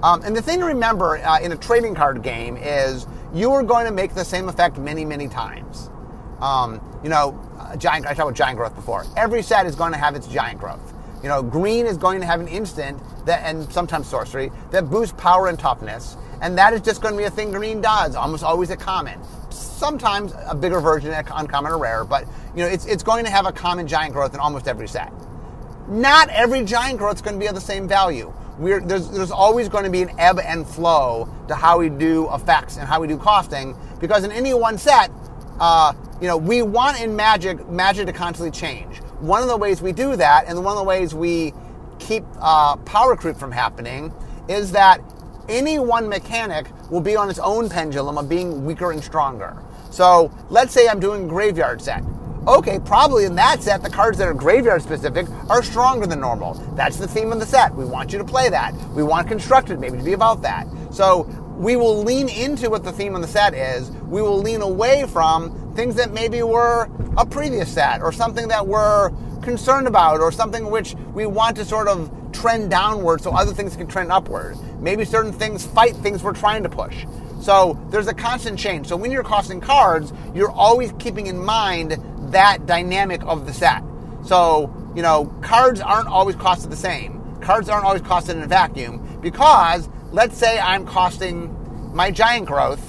Um, 0.02 0.22
and 0.24 0.36
the 0.36 0.42
thing 0.42 0.60
to 0.60 0.66
remember 0.66 1.18
uh, 1.18 1.40
in 1.42 1.52
a 1.52 1.58
trading 1.58 1.96
card 1.96 2.22
game 2.24 2.56
is 2.56 3.06
you 3.34 3.52
are 3.52 3.64
going 3.64 3.86
to 3.86 3.92
make 3.92 4.14
the 4.14 4.24
same 4.24 4.48
effect 4.48 4.78
many, 4.78 5.04
many 5.04 5.28
times. 5.28 5.90
Um, 6.40 6.80
you 7.04 7.10
know, 7.10 7.38
giant. 7.78 8.06
I 8.06 8.10
talked 8.10 8.20
about 8.22 8.34
giant 8.36 8.58
growth 8.58 8.76
before. 8.76 9.06
Every 9.18 9.42
set 9.42 9.66
is 9.66 9.76
going 9.76 9.92
to 9.92 9.98
have 9.98 10.16
its 10.16 10.28
giant 10.28 10.60
growth. 10.60 10.94
You 11.22 11.30
know, 11.30 11.44
green 11.44 11.86
is 11.86 11.98
going 11.98 12.22
to 12.22 12.26
have 12.26 12.40
an 12.40 12.48
instant 12.48 13.02
that, 13.26 13.42
and 13.44 13.72
sometimes 13.72 14.08
sorcery 14.08 14.52
that 14.72 14.90
boosts 14.90 15.14
power 15.18 15.48
and 15.48 15.60
toughness, 15.60 16.16
and 16.42 16.58
that 16.58 16.74
is 16.74 16.82
just 16.82 17.02
going 17.02 17.14
to 17.14 17.18
be 17.18 17.26
a 17.26 17.30
thing 17.30 17.52
green 17.52 17.82
does. 17.82 18.16
Almost 18.16 18.44
always 18.44 18.70
a 18.70 18.78
common. 18.78 19.20
Sometimes 19.52 20.34
a 20.46 20.56
bigger 20.56 20.80
version, 20.80 21.12
uncommon 21.14 21.72
or 21.72 21.78
rare, 21.78 22.06
but 22.06 22.26
you 22.56 22.64
know, 22.64 22.68
it's 22.68 22.86
it's 22.86 23.04
going 23.04 23.26
to 23.26 23.32
have 23.32 23.46
a 23.46 23.52
common 23.52 23.88
giant 23.88 24.14
growth 24.14 24.34
in 24.34 24.40
almost 24.40 24.68
every 24.68 24.88
set. 24.88 25.12
Not 25.90 26.30
every 26.30 26.64
giant 26.64 27.00
growth 27.00 27.16
is 27.16 27.22
going 27.22 27.36
to 27.36 27.40
be 27.40 27.48
of 27.48 27.56
the 27.56 27.62
same 27.62 27.88
value. 27.88 28.32
We're, 28.60 28.82
there's, 28.82 29.10
there's 29.10 29.32
always 29.32 29.70
going 29.70 29.86
to 29.86 29.90
be 29.90 30.02
an 30.02 30.12
ebb 30.20 30.40
and 30.40 30.68
flow 30.68 31.30
to 31.48 31.56
how 31.56 31.80
we 31.80 31.90
do 31.90 32.32
effects 32.34 32.78
and 32.78 32.88
how 32.88 33.00
we 33.00 33.08
do 33.08 33.18
costing 33.18 33.76
because 34.00 34.24
in 34.24 34.32
any 34.32 34.54
one 34.54 34.78
set, 34.78 35.10
uh, 35.60 35.94
you 36.22 36.28
know, 36.28 36.38
we 36.38 36.62
want 36.62 37.02
in 37.02 37.16
Magic 37.16 37.68
Magic 37.70 38.06
to 38.06 38.14
constantly 38.14 38.52
change. 38.52 39.02
One 39.20 39.44
of 39.44 39.50
the 39.50 39.58
ways 39.58 39.82
we 39.82 39.92
do 39.92 40.16
that, 40.16 40.46
and 40.48 40.64
one 40.64 40.74
of 40.74 40.78
the 40.78 40.86
ways 40.86 41.14
we 41.14 41.54
keep 42.00 42.24
uh, 42.40 42.78
power 42.78 43.18
creep 43.18 43.36
from 43.36 43.52
happening, 43.52 44.14
is 44.48 44.72
that 44.72 45.02
any 45.50 45.78
one 45.78 46.08
mechanic 46.08 46.68
will 46.90 47.02
be 47.02 47.18
on 47.18 47.30
its 47.30 47.40
own 47.40 47.68
pendulum 47.68 48.18
of 48.18 48.30
being 48.30 48.66
weaker 48.66 48.92
and 48.92 49.04
stronger. 49.04 49.58
So 49.92 50.32
let's 50.50 50.72
say 50.72 50.88
I'm 50.88 51.02
doing 51.02 51.28
graveyard 51.28 51.82
set. 51.82 52.02
Okay, 52.48 52.80
probably 52.80 53.26
in 53.26 53.36
that 53.36 53.62
set, 53.62 53.84
the 53.84 53.90
cards 53.90 54.18
that 54.20 54.28
are 54.28 54.34
graveyard 54.34 54.82
specific 54.82 55.28
are 55.50 55.62
stronger 55.62 56.08
than 56.08 56.22
normal. 56.22 56.54
That's 56.76 56.98
the 56.98 57.08
theme 57.08 57.34
of 57.34 57.42
the 57.42 57.46
set. 57.46 57.76
We 57.76 57.84
want 57.84 58.14
you 58.14 58.20
to 58.20 58.26
play 58.26 58.48
that. 58.48 58.74
We 58.92 59.04
want 59.04 59.28
constructed 59.28 59.82
maybe 59.82 59.98
to 59.98 60.04
be 60.04 60.14
about 60.14 60.42
that. 60.44 60.66
So 60.92 61.24
we 61.58 61.76
will 61.76 62.04
lean 62.04 62.30
into 62.30 62.70
what 62.70 62.86
the 62.86 62.92
theme 62.94 63.16
of 63.16 63.22
the 63.22 63.28
set 63.28 63.54
is. 63.54 63.92
We 63.92 64.22
will 64.22 64.40
lean 64.40 64.62
away 64.62 65.06
from 65.08 65.69
things 65.80 65.96
that 65.96 66.12
maybe 66.12 66.44
were 66.44 66.90
a 67.16 67.26
previous 67.26 67.74
set 67.74 68.02
or 68.02 68.12
something 68.12 68.50
that 68.50 68.68
we're 68.68 69.12
concerned 69.42 69.88
about 69.88 70.20
or 70.20 70.30
something 70.30 70.70
which 70.70 70.94
we 71.14 71.26
want 71.26 71.56
to 71.56 71.64
sort 71.64 71.88
of 71.88 72.12
trend 72.34 72.70
downward 72.70 73.22
so 73.22 73.32
other 73.32 73.54
things 73.54 73.78
can 73.78 73.88
trend 73.88 74.12
upward. 74.12 74.58
Maybe 74.82 75.06
certain 75.06 75.32
things 75.32 75.66
fight 75.66 75.96
things 75.96 76.22
we're 76.22 76.34
trying 76.34 76.64
to 76.64 76.70
push. 76.70 77.06
So 77.40 77.80
there's 77.92 78.08
a 78.08 78.14
constant 78.14 78.60
change. 78.60 78.88
So 78.88 78.98
when 78.98 79.10
you're 79.10 79.24
costing 79.24 79.62
cards, 79.62 80.12
you're 80.36 80.52
always 80.52 80.92
keeping 81.00 81.28
in 81.28 81.38
mind 81.38 81.98
that 82.34 82.66
dynamic 82.66 83.24
of 83.24 83.46
the 83.46 83.54
set. 83.54 83.82
So, 84.26 84.70
you 84.98 85.02
know, 85.02 85.34
cards 85.42 85.80
aren't 85.80 86.10
always 86.10 86.36
costed 86.36 86.72
the 86.72 86.76
same. 86.76 87.40
Cards 87.40 87.70
aren't 87.70 87.86
always 87.86 88.02
costed 88.02 88.32
in 88.32 88.42
a 88.42 88.48
vacuum 88.48 89.18
because 89.22 89.88
let's 90.12 90.38
say 90.38 90.60
I'm 90.60 90.86
costing 90.86 91.56
my 91.96 92.12
giant 92.12 92.48
growth. 92.48 92.89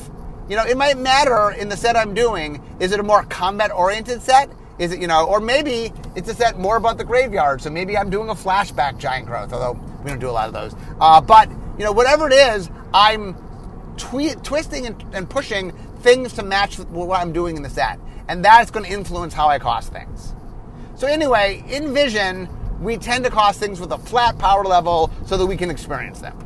You 0.50 0.56
know, 0.56 0.64
it 0.64 0.76
might 0.76 0.98
matter 0.98 1.52
in 1.52 1.68
the 1.68 1.76
set 1.76 1.94
I'm 1.94 2.12
doing. 2.12 2.60
Is 2.80 2.90
it 2.90 2.98
a 2.98 3.04
more 3.04 3.22
combat 3.22 3.70
oriented 3.70 4.20
set? 4.20 4.50
Is 4.80 4.90
it, 4.90 5.00
you 5.00 5.06
know, 5.06 5.24
or 5.28 5.38
maybe 5.38 5.92
it's 6.16 6.28
a 6.28 6.34
set 6.34 6.58
more 6.58 6.76
about 6.76 6.98
the 6.98 7.04
graveyard. 7.04 7.62
So 7.62 7.70
maybe 7.70 7.96
I'm 7.96 8.10
doing 8.10 8.30
a 8.30 8.34
flashback 8.34 8.98
giant 8.98 9.26
growth, 9.26 9.52
although 9.52 9.80
we 10.02 10.10
don't 10.10 10.18
do 10.18 10.28
a 10.28 10.32
lot 10.32 10.48
of 10.48 10.52
those. 10.52 10.74
Uh, 11.00 11.20
but, 11.20 11.48
you 11.78 11.84
know, 11.84 11.92
whatever 11.92 12.26
it 12.26 12.32
is, 12.32 12.68
I'm 12.92 13.36
twi- 13.96 14.34
twisting 14.42 14.86
and, 14.86 15.04
and 15.12 15.30
pushing 15.30 15.70
things 16.00 16.32
to 16.32 16.42
match 16.42 16.80
what 16.80 17.20
I'm 17.20 17.32
doing 17.32 17.56
in 17.56 17.62
the 17.62 17.70
set. 17.70 18.00
And 18.26 18.44
that's 18.44 18.72
going 18.72 18.86
to 18.86 18.90
influence 18.90 19.32
how 19.32 19.46
I 19.46 19.60
cost 19.60 19.92
things. 19.92 20.34
So, 20.96 21.06
anyway, 21.06 21.62
in 21.68 21.94
Vision, 21.94 22.48
we 22.80 22.96
tend 22.96 23.22
to 23.22 23.30
cost 23.30 23.60
things 23.60 23.78
with 23.78 23.92
a 23.92 23.98
flat 23.98 24.36
power 24.38 24.64
level 24.64 25.12
so 25.26 25.36
that 25.36 25.46
we 25.46 25.56
can 25.56 25.70
experience 25.70 26.18
them. 26.18 26.36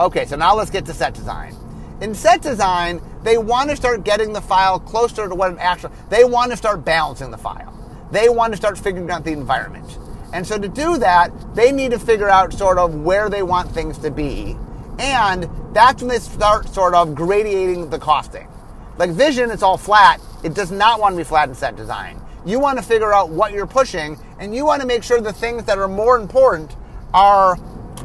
Okay, 0.00 0.24
so 0.24 0.34
now 0.34 0.56
let's 0.56 0.70
get 0.70 0.84
to 0.86 0.92
set 0.92 1.14
design. 1.14 1.54
In 2.00 2.14
set 2.14 2.42
design, 2.42 3.00
they 3.26 3.38
want 3.38 3.70
to 3.70 3.76
start 3.76 4.04
getting 4.04 4.32
the 4.32 4.40
file 4.40 4.78
closer 4.78 5.28
to 5.28 5.34
what 5.34 5.50
an 5.50 5.58
actual, 5.58 5.90
they 6.10 6.24
want 6.24 6.52
to 6.52 6.56
start 6.56 6.84
balancing 6.84 7.30
the 7.30 7.38
file. 7.38 7.72
They 8.12 8.28
want 8.28 8.52
to 8.52 8.56
start 8.56 8.78
figuring 8.78 9.10
out 9.10 9.24
the 9.24 9.32
environment. 9.32 9.98
And 10.32 10.46
so 10.46 10.58
to 10.58 10.68
do 10.68 10.98
that, 10.98 11.32
they 11.54 11.72
need 11.72 11.90
to 11.90 11.98
figure 11.98 12.28
out 12.28 12.52
sort 12.52 12.78
of 12.78 12.94
where 12.94 13.28
they 13.28 13.42
want 13.42 13.72
things 13.72 13.98
to 13.98 14.10
be. 14.10 14.56
And 14.98 15.48
that's 15.72 16.02
when 16.02 16.08
they 16.08 16.18
start 16.18 16.68
sort 16.68 16.94
of 16.94 17.10
gradating 17.10 17.90
the 17.90 17.98
costing. 17.98 18.48
Like 18.96 19.10
Vision, 19.10 19.50
it's 19.50 19.62
all 19.62 19.76
flat. 19.76 20.20
It 20.44 20.54
does 20.54 20.70
not 20.70 21.00
want 21.00 21.14
to 21.14 21.16
be 21.16 21.24
flat 21.24 21.48
in 21.48 21.54
set 21.54 21.76
design. 21.76 22.20
You 22.44 22.60
want 22.60 22.78
to 22.78 22.84
figure 22.84 23.12
out 23.12 23.30
what 23.30 23.52
you're 23.52 23.66
pushing, 23.66 24.18
and 24.38 24.54
you 24.54 24.64
want 24.64 24.82
to 24.82 24.86
make 24.86 25.02
sure 25.02 25.20
the 25.20 25.32
things 25.32 25.64
that 25.64 25.78
are 25.78 25.88
more 25.88 26.16
important 26.16 26.76
are 27.12 27.58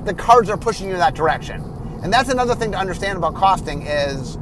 the 0.03 0.15
cards 0.15 0.49
are 0.49 0.57
pushing 0.57 0.87
you 0.87 0.93
in 0.93 0.99
that 0.99 1.13
direction. 1.13 1.61
And 2.01 2.11
that's 2.11 2.29
another 2.29 2.55
thing 2.55 2.71
to 2.71 2.77
understand 2.77 3.17
about 3.17 3.35
costing 3.35 3.83
is, 3.83 4.37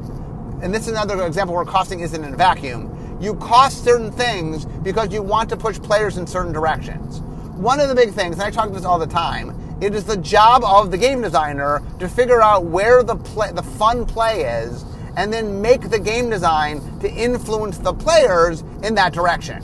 and 0.62 0.74
this 0.74 0.82
is 0.82 0.88
another 0.88 1.24
example 1.24 1.54
where 1.54 1.64
costing 1.64 2.00
isn't 2.00 2.22
in 2.22 2.34
a 2.34 2.36
vacuum. 2.36 3.18
You 3.20 3.34
cost 3.34 3.84
certain 3.84 4.10
things 4.10 4.64
because 4.64 5.12
you 5.12 5.22
want 5.22 5.48
to 5.50 5.56
push 5.56 5.78
players 5.78 6.16
in 6.16 6.26
certain 6.26 6.52
directions. 6.52 7.20
One 7.56 7.80
of 7.80 7.88
the 7.88 7.94
big 7.94 8.12
things, 8.12 8.34
and 8.34 8.42
I 8.42 8.50
talk 8.50 8.66
about 8.66 8.76
this 8.76 8.84
all 8.84 8.98
the 8.98 9.06
time, 9.06 9.56
it 9.80 9.94
is 9.94 10.04
the 10.04 10.16
job 10.16 10.62
of 10.64 10.90
the 10.90 10.98
game 10.98 11.22
designer 11.22 11.82
to 11.98 12.08
figure 12.08 12.42
out 12.42 12.64
where 12.64 13.02
the 13.02 13.16
play, 13.16 13.52
the 13.52 13.62
fun 13.62 14.04
play 14.04 14.42
is, 14.42 14.84
and 15.16 15.32
then 15.32 15.60
make 15.60 15.88
the 15.88 15.98
game 15.98 16.30
design 16.30 16.80
to 17.00 17.10
influence 17.10 17.78
the 17.78 17.92
players 17.92 18.62
in 18.82 18.94
that 18.94 19.12
direction. 19.12 19.62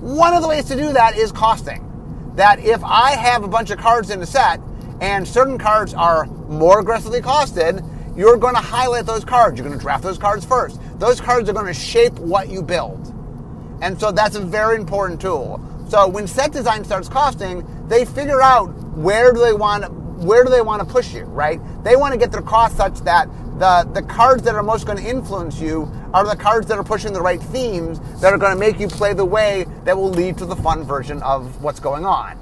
One 0.00 0.34
of 0.34 0.42
the 0.42 0.48
ways 0.48 0.64
to 0.66 0.76
do 0.76 0.92
that 0.92 1.16
is 1.16 1.32
costing. 1.32 1.82
That 2.36 2.60
if 2.60 2.82
I 2.84 3.12
have 3.12 3.42
a 3.42 3.48
bunch 3.48 3.70
of 3.70 3.78
cards 3.78 4.10
in 4.10 4.22
a 4.22 4.26
set 4.26 4.60
and 5.00 5.26
certain 5.26 5.58
cards 5.58 5.94
are 5.94 6.26
more 6.48 6.80
aggressively 6.80 7.20
costed, 7.20 7.84
you're 8.16 8.36
going 8.36 8.54
to 8.54 8.60
highlight 8.60 9.06
those 9.06 9.24
cards. 9.24 9.58
You're 9.58 9.66
going 9.66 9.78
to 9.78 9.82
draft 9.82 10.02
those 10.02 10.18
cards 10.18 10.44
first. 10.44 10.80
those 10.98 11.20
cards 11.20 11.48
are 11.48 11.52
going 11.52 11.66
to 11.66 11.74
shape 11.74 12.14
what 12.14 12.48
you 12.48 12.62
build. 12.62 13.12
And 13.82 14.00
so 14.00 14.10
that's 14.10 14.36
a 14.36 14.40
very 14.40 14.76
important 14.76 15.20
tool. 15.20 15.60
So 15.88 16.08
when 16.08 16.26
set 16.26 16.52
design 16.52 16.84
starts 16.84 17.08
costing, 17.08 17.64
they 17.88 18.04
figure 18.04 18.42
out 18.42 18.66
where 18.96 19.32
do 19.32 19.40
they 19.40 19.52
want 19.52 19.92
where 20.16 20.44
do 20.44 20.50
they 20.50 20.62
want 20.62 20.80
to 20.80 20.88
push 20.90 21.12
you, 21.12 21.24
right? 21.24 21.60
They 21.84 21.94
want 21.94 22.14
to 22.14 22.18
get 22.18 22.32
their 22.32 22.40
cost 22.40 22.78
such 22.78 23.00
that 23.00 23.28
the, 23.58 23.88
the 23.92 24.02
cards 24.02 24.42
that 24.44 24.54
are 24.54 24.62
most 24.62 24.86
going 24.86 24.96
to 24.98 25.04
influence 25.04 25.60
you 25.60 25.90
are 26.14 26.26
the 26.26 26.36
cards 26.36 26.66
that 26.68 26.78
are 26.78 26.84
pushing 26.84 27.12
the 27.12 27.20
right 27.20 27.40
themes 27.40 28.00
that 28.20 28.32
are 28.32 28.38
going 28.38 28.52
to 28.52 28.58
make 28.58 28.80
you 28.80 28.88
play 28.88 29.12
the 29.12 29.24
way 29.24 29.66
that 29.84 29.96
will 29.96 30.10
lead 30.10 30.38
to 30.38 30.46
the 30.46 30.56
fun 30.56 30.84
version 30.84 31.22
of 31.22 31.62
what's 31.62 31.80
going 31.80 32.06
on. 32.06 32.38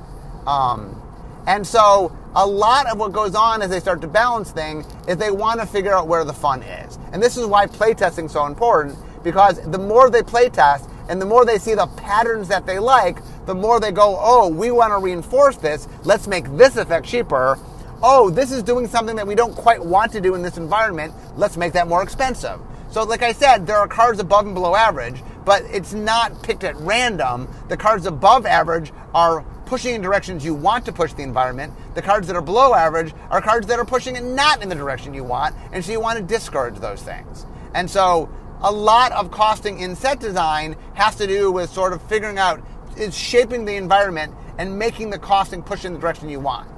Um, 0.47 1.03
and 1.47 1.67
so 1.67 2.17
a 2.35 2.47
lot 2.47 2.87
of 2.91 2.99
what 2.99 3.13
goes 3.13 3.35
on 3.35 3.63
as 3.63 3.71
they 3.71 3.81
start 3.81 4.01
to 4.01 4.09
balance 4.09 4.51
things 4.51 4.87
is 5.07 5.17
they 5.17 5.31
want 5.31 5.61
to 5.61 5.67
figure 5.67 5.95
out 5.95 6.09
where 6.09 6.25
the 6.25 6.33
fun 6.33 6.63
is. 6.63 6.99
And 7.13 7.23
this 7.23 7.37
is 7.37 7.47
why 7.47 7.67
playtesting 7.67 8.27
is 8.27 8.33
so 8.33 8.47
important 8.47 8.99
because 9.23 9.61
the 9.71 9.79
more 9.79 10.11
they 10.11 10.23
playtest 10.23 10.91
and 11.09 11.21
the 11.21 11.27
more 11.27 11.45
they 11.45 11.59
see 11.59 11.75
the 11.75 11.87
patterns 11.87 12.49
that 12.49 12.67
they 12.67 12.79
like, 12.79 13.19
the 13.47 13.55
more 13.55 13.79
they 13.79 13.93
go, 13.93 14.17
oh, 14.19 14.49
we 14.49 14.71
want 14.71 14.93
to 14.93 14.99
reinforce 14.99 15.57
this. 15.57 15.87
Let's 16.03 16.27
make 16.27 16.47
this 16.57 16.77
effect 16.77 17.07
cheaper. 17.07 17.59
Oh, 18.03 18.31
this 18.31 18.51
is 18.51 18.63
doing 18.63 18.87
something 18.87 19.17
that 19.17 19.27
we 19.27 19.35
don't 19.35 19.55
quite 19.55 19.85
want 19.85 20.13
to 20.13 20.21
do 20.21 20.35
in 20.35 20.43
this 20.43 20.57
environment. 20.57 21.13
Let's 21.37 21.57
make 21.57 21.73
that 21.75 21.89
more 21.89 22.03
expensive. 22.03 22.61
So, 22.91 23.03
like 23.05 23.23
I 23.23 23.33
said, 23.33 23.67
there 23.67 23.79
are 23.79 23.89
cards 23.89 24.21
above 24.21 24.47
and 24.47 24.55
below 24.55 24.75
average, 24.75 25.23
but 25.45 25.63
it's 25.65 25.93
not 25.93 26.43
picked 26.43 26.65
at 26.65 26.77
random. 26.77 27.49
The 27.69 27.77
cards 27.77 28.07
above 28.07 28.47
average 28.47 28.93
are 29.15 29.45
pushing 29.67 29.95
in 29.95 30.03
directions 30.03 30.45
you 30.45 30.55
want 30.55 30.85
to 30.87 30.93
push 30.93 31.13
the 31.13 31.23
environment. 31.23 31.73
The 31.95 32.03
cards 32.03 32.27
that 32.27 32.37
are 32.37 32.43
below 32.43 32.75
average 32.75 33.13
are 33.31 33.41
cards 33.41 33.67
that 33.69 33.79
are 33.79 33.85
pushing 33.85 34.17
it 34.17 34.25
not 34.25 34.63
in 34.63 34.69
the 34.69 34.75
direction 34.75 35.15
you 35.15 35.25
want, 35.25 35.55
and 35.73 35.85
so 35.85 35.93
you 35.93 36.01
want 36.01 36.19
to 36.19 36.25
discourage 36.25 36.77
those 36.77 37.03
things. 37.03 37.47
And 37.75 37.91
so 37.91 38.29
a 38.63 38.71
lot 38.71 39.13
of 39.13 39.31
costing 39.31 39.81
in 39.81 39.97
set 39.97 40.21
design 40.21 40.77
has 40.95 41.17
to 41.17 41.27
do 41.27 41.51
with 41.53 41.71
sort 41.71 41.93
of 41.93 42.03
figuring 42.03 42.39
out 42.39 42.63
is 42.97 43.17
shaping 43.17 43.65
the 43.65 43.75
environment 43.75 44.35
and 44.59 44.79
making 44.79 45.11
the 45.11 45.19
costing 45.19 45.63
push 45.63 45.85
in 45.85 45.93
the 45.93 45.99
direction 45.99 46.29
you 46.29 46.41
want. 46.41 46.69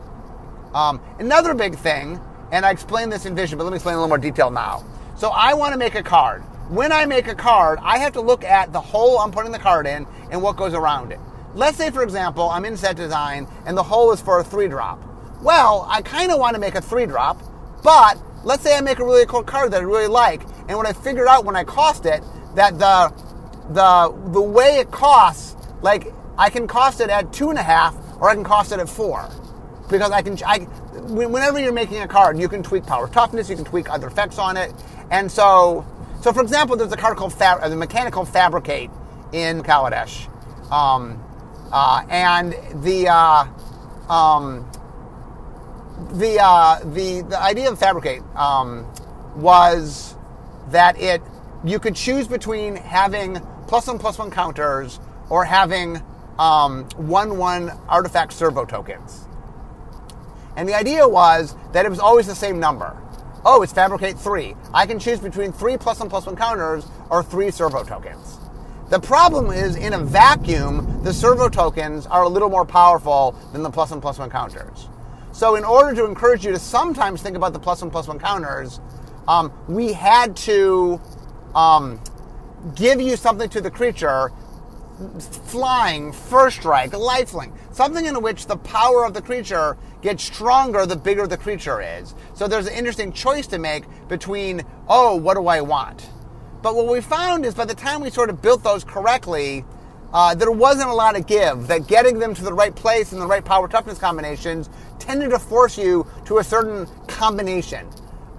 Um, 0.75 1.01
another 1.19 1.55
big 1.55 1.77
thing, 1.77 2.21
and 2.51 2.65
I 2.65 2.71
explained 2.71 3.13
this 3.13 3.27
in 3.27 3.35
Vision, 3.35 3.59
but 3.59 3.65
let 3.65 3.71
me 3.71 3.77
explain 3.77 3.95
a 3.95 3.99
little 3.99 4.09
more 4.09 4.19
detail 4.19 4.51
now. 4.51 4.85
So 5.17 5.31
I 5.31 5.55
want 5.55 5.73
to 5.73 5.79
make 5.79 5.95
a 5.95 6.03
card. 6.03 6.43
When 6.69 6.91
I 6.91 7.07
make 7.07 7.29
a 7.29 7.35
card, 7.35 7.79
I 7.83 7.99
have 7.99 8.13
to 8.15 8.21
look 8.21 8.45
at 8.45 8.73
the 8.73 8.81
hole 8.81 9.19
I'm 9.19 9.31
putting 9.31 9.53
the 9.53 9.59
card 9.59 9.87
in 9.87 10.07
and 10.31 10.43
what 10.43 10.57
goes 10.57 10.75
around 10.75 11.13
it. 11.13 11.21
Let's 11.57 11.79
say, 11.79 11.91
for 11.91 12.03
example, 12.03 12.51
I'm 12.51 12.67
in 12.67 12.77
set 12.77 12.97
design 12.97 13.49
and 13.65 13.75
the 13.75 13.83
hole 13.83 14.13
is 14.13 14.21
for 14.21 14.41
a 14.41 14.45
three 14.45 14.69
drop. 14.69 15.03
Well, 15.43 15.87
I 15.89 16.03
kind 16.03 16.31
of 16.31 16.39
want 16.39 16.53
to 16.55 16.61
make 16.61 16.75
a 16.75 16.83
three 16.83 17.07
drop, 17.07 17.41
but 17.83 18.19
let's 18.45 18.63
say 18.63 18.77
I 18.77 18.83
make 18.83 18.99
a 18.99 19.05
really 19.05 19.25
cool 19.25 19.43
card 19.43 19.73
that 19.73 19.81
I 19.81 19.85
really 19.85 20.07
like, 20.07 20.43
and 20.69 20.77
when 20.77 20.87
I 20.87 20.93
figure 20.93 21.27
out 21.27 21.47
when 21.47 21.57
I 21.57 21.65
cost 21.65 22.05
it 22.05 22.23
that 22.57 22.79
the 22.79 23.11
the 23.71 24.15
the 24.33 24.41
way 24.41 24.81
it 24.81 24.91
costs, 24.91 25.57
like 25.81 26.13
I 26.37 26.51
can 26.51 26.67
cost 26.67 27.01
it 27.01 27.09
at 27.09 27.33
two 27.33 27.49
and 27.49 27.59
a 27.59 27.63
half, 27.63 27.97
or 28.21 28.29
I 28.29 28.35
can 28.35 28.45
cost 28.45 28.73
it 28.73 28.79
at 28.79 28.89
four, 28.89 29.27
because 29.89 30.11
I 30.11 30.21
can. 30.21 30.39
I, 30.47 30.59
whenever 31.09 31.59
you're 31.59 31.73
making 31.73 32.03
a 32.03 32.09
card, 32.09 32.39
you 32.39 32.49
can 32.51 32.63
tweak 32.63 32.85
power 32.85 33.09
toughness, 33.09 33.49
you 33.49 33.57
can 33.57 33.65
tweak 33.65 33.89
other 33.89 34.09
effects 34.09 34.39
on 34.39 34.59
it, 34.59 34.75
and 35.11 35.33
so 35.33 35.87
so 36.21 36.35
for 36.35 36.43
example, 36.43 36.77
there's 36.77 36.93
a 36.93 36.97
card 36.99 37.17
called 37.17 37.35
uh, 37.41 37.69
the 37.69 37.77
mechanical 37.77 38.27
fabricate 38.27 38.91
in 39.33 39.63
Kaladesh. 39.63 40.29
Um, 40.71 41.23
uh, 41.73 42.05
and 42.09 42.55
the 42.83 43.09
uh, 43.09 43.47
um, 44.13 44.71
the, 46.13 46.39
uh, 46.41 46.79
the 46.81 47.23
the 47.23 47.41
idea 47.41 47.71
of 47.71 47.79
fabricate 47.79 48.23
um, 48.37 48.87
was 49.35 50.15
that 50.69 51.01
it 51.01 51.23
you 51.65 51.79
could 51.79 51.97
choose 51.97 52.29
between 52.29 52.77
having 52.77 53.41
plus 53.67 53.87
one 53.87 53.99
plus 53.99 54.19
one 54.19 54.31
counters 54.31 55.01
or 55.31 55.45
having 55.45 56.03
um, 56.39 56.85
one 56.97 57.39
one 57.39 57.73
artifact 57.89 58.33
servo 58.33 58.65
tokens. 58.65 59.27
And 60.57 60.69
the 60.69 60.75
idea 60.75 61.07
was 61.07 61.55
that 61.73 61.85
it 61.85 61.91
was 61.91 61.99
always 61.99 62.27
the 62.27 62.35
same 62.35 62.59
number. 62.59 62.97
Oh, 63.45 63.63
it's 63.63 63.73
fabricate 63.73 64.19
three. 64.19 64.57
I 64.73 64.87
can 64.87 64.99
choose 64.99 65.21
between 65.21 65.53
three 65.53 65.77
plus 65.77 66.01
one 66.01 66.09
plus 66.09 66.27
one 66.27 66.37
counters 66.37 66.87
or 67.11 67.23
three 67.23 67.51
servo 67.51 67.85
tokens. 67.85 68.36
The 68.89 69.01
problem 69.01 69.51
is 69.51 69.75
in 69.75 69.95
a 69.95 69.99
vacuum, 69.99 71.03
the 71.03 71.13
servo 71.13 71.49
tokens 71.49 72.07
are 72.07 72.23
a 72.23 72.29
little 72.29 72.49
more 72.49 72.65
powerful 72.65 73.35
than 73.53 73.65
the 73.65 73.71
plus 73.71 73.91
one 73.91 74.01
plus 74.01 74.19
one 74.19 74.31
counters. 74.31 74.89
So 75.33 75.57
in 75.57 75.65
order 75.65 75.93
to 75.97 76.05
encourage 76.05 76.45
you 76.45 76.53
to 76.53 76.59
sometimes 76.59 77.21
think 77.21 77.37
about 77.37 77.53
the 77.53 77.59
plus 77.59 77.83
one 77.83 77.91
plus 77.91 78.07
one 78.07 78.21
counters, 78.21 78.81
um, 79.27 79.53
we 79.67 79.93
had 79.93 80.37
to 80.37 81.01
um, 81.57 82.01
give 82.77 83.01
you 83.01 83.17
something 83.17 83.49
to 83.51 83.61
the 83.61 83.73
creature 83.73 84.31
flying, 85.45 86.13
first 86.13 86.59
strike, 86.59 86.93
lifelink, 86.93 87.53
something 87.75 88.07
in 88.07 88.23
which 88.23 88.47
the 88.47 88.57
power 88.57 89.05
of 89.05 89.15
the 89.15 89.21
creature 89.21 89.77
gets 90.01 90.23
stronger 90.23 90.87
the 90.87 90.97
bigger 90.97 91.27
the 91.27 91.37
creature 91.37 91.83
is. 91.83 92.15
So 92.35 92.47
there's 92.47 92.69
an 92.69 92.75
interesting 92.75 93.13
choice 93.13 93.49
to 93.49 93.59
make 93.59 93.85
between, 94.09 94.63
oh, 94.89 95.17
what 95.17 95.35
do 95.35 95.49
I 95.49 95.61
want? 95.61 96.09
But 96.67 96.75
what 96.75 96.89
we 96.89 97.01
found 97.01 97.47
is 97.47 97.55
by 97.55 97.65
the 97.65 97.77
time 97.77 98.01
we 98.01 98.11
sort 98.11 98.29
of 98.29 98.43
built 98.43 98.65
those 98.65 98.83
correctly, 98.83 99.65
uh, 100.13 100.35
there 100.35 100.51
wasn't 100.51 100.91
a 100.91 100.93
lot 100.93 101.17
of 101.17 101.29
give. 101.29 101.69
That 101.69 101.87
getting 101.87 102.19
them 102.19 102.35
to 102.35 102.43
the 102.43 102.53
right 102.53 102.75
place 102.75 103.13
and 103.13 103.23
the 103.23 103.27
right 103.29 103.45
power 103.45 103.69
toughness 103.69 104.01
combinations 104.01 104.69
tended 104.99 105.31
to 105.31 105.39
force 105.39 105.79
you 105.79 106.05
to 106.25 106.39
a 106.39 106.43
certain 106.43 106.89
combination. 107.07 107.89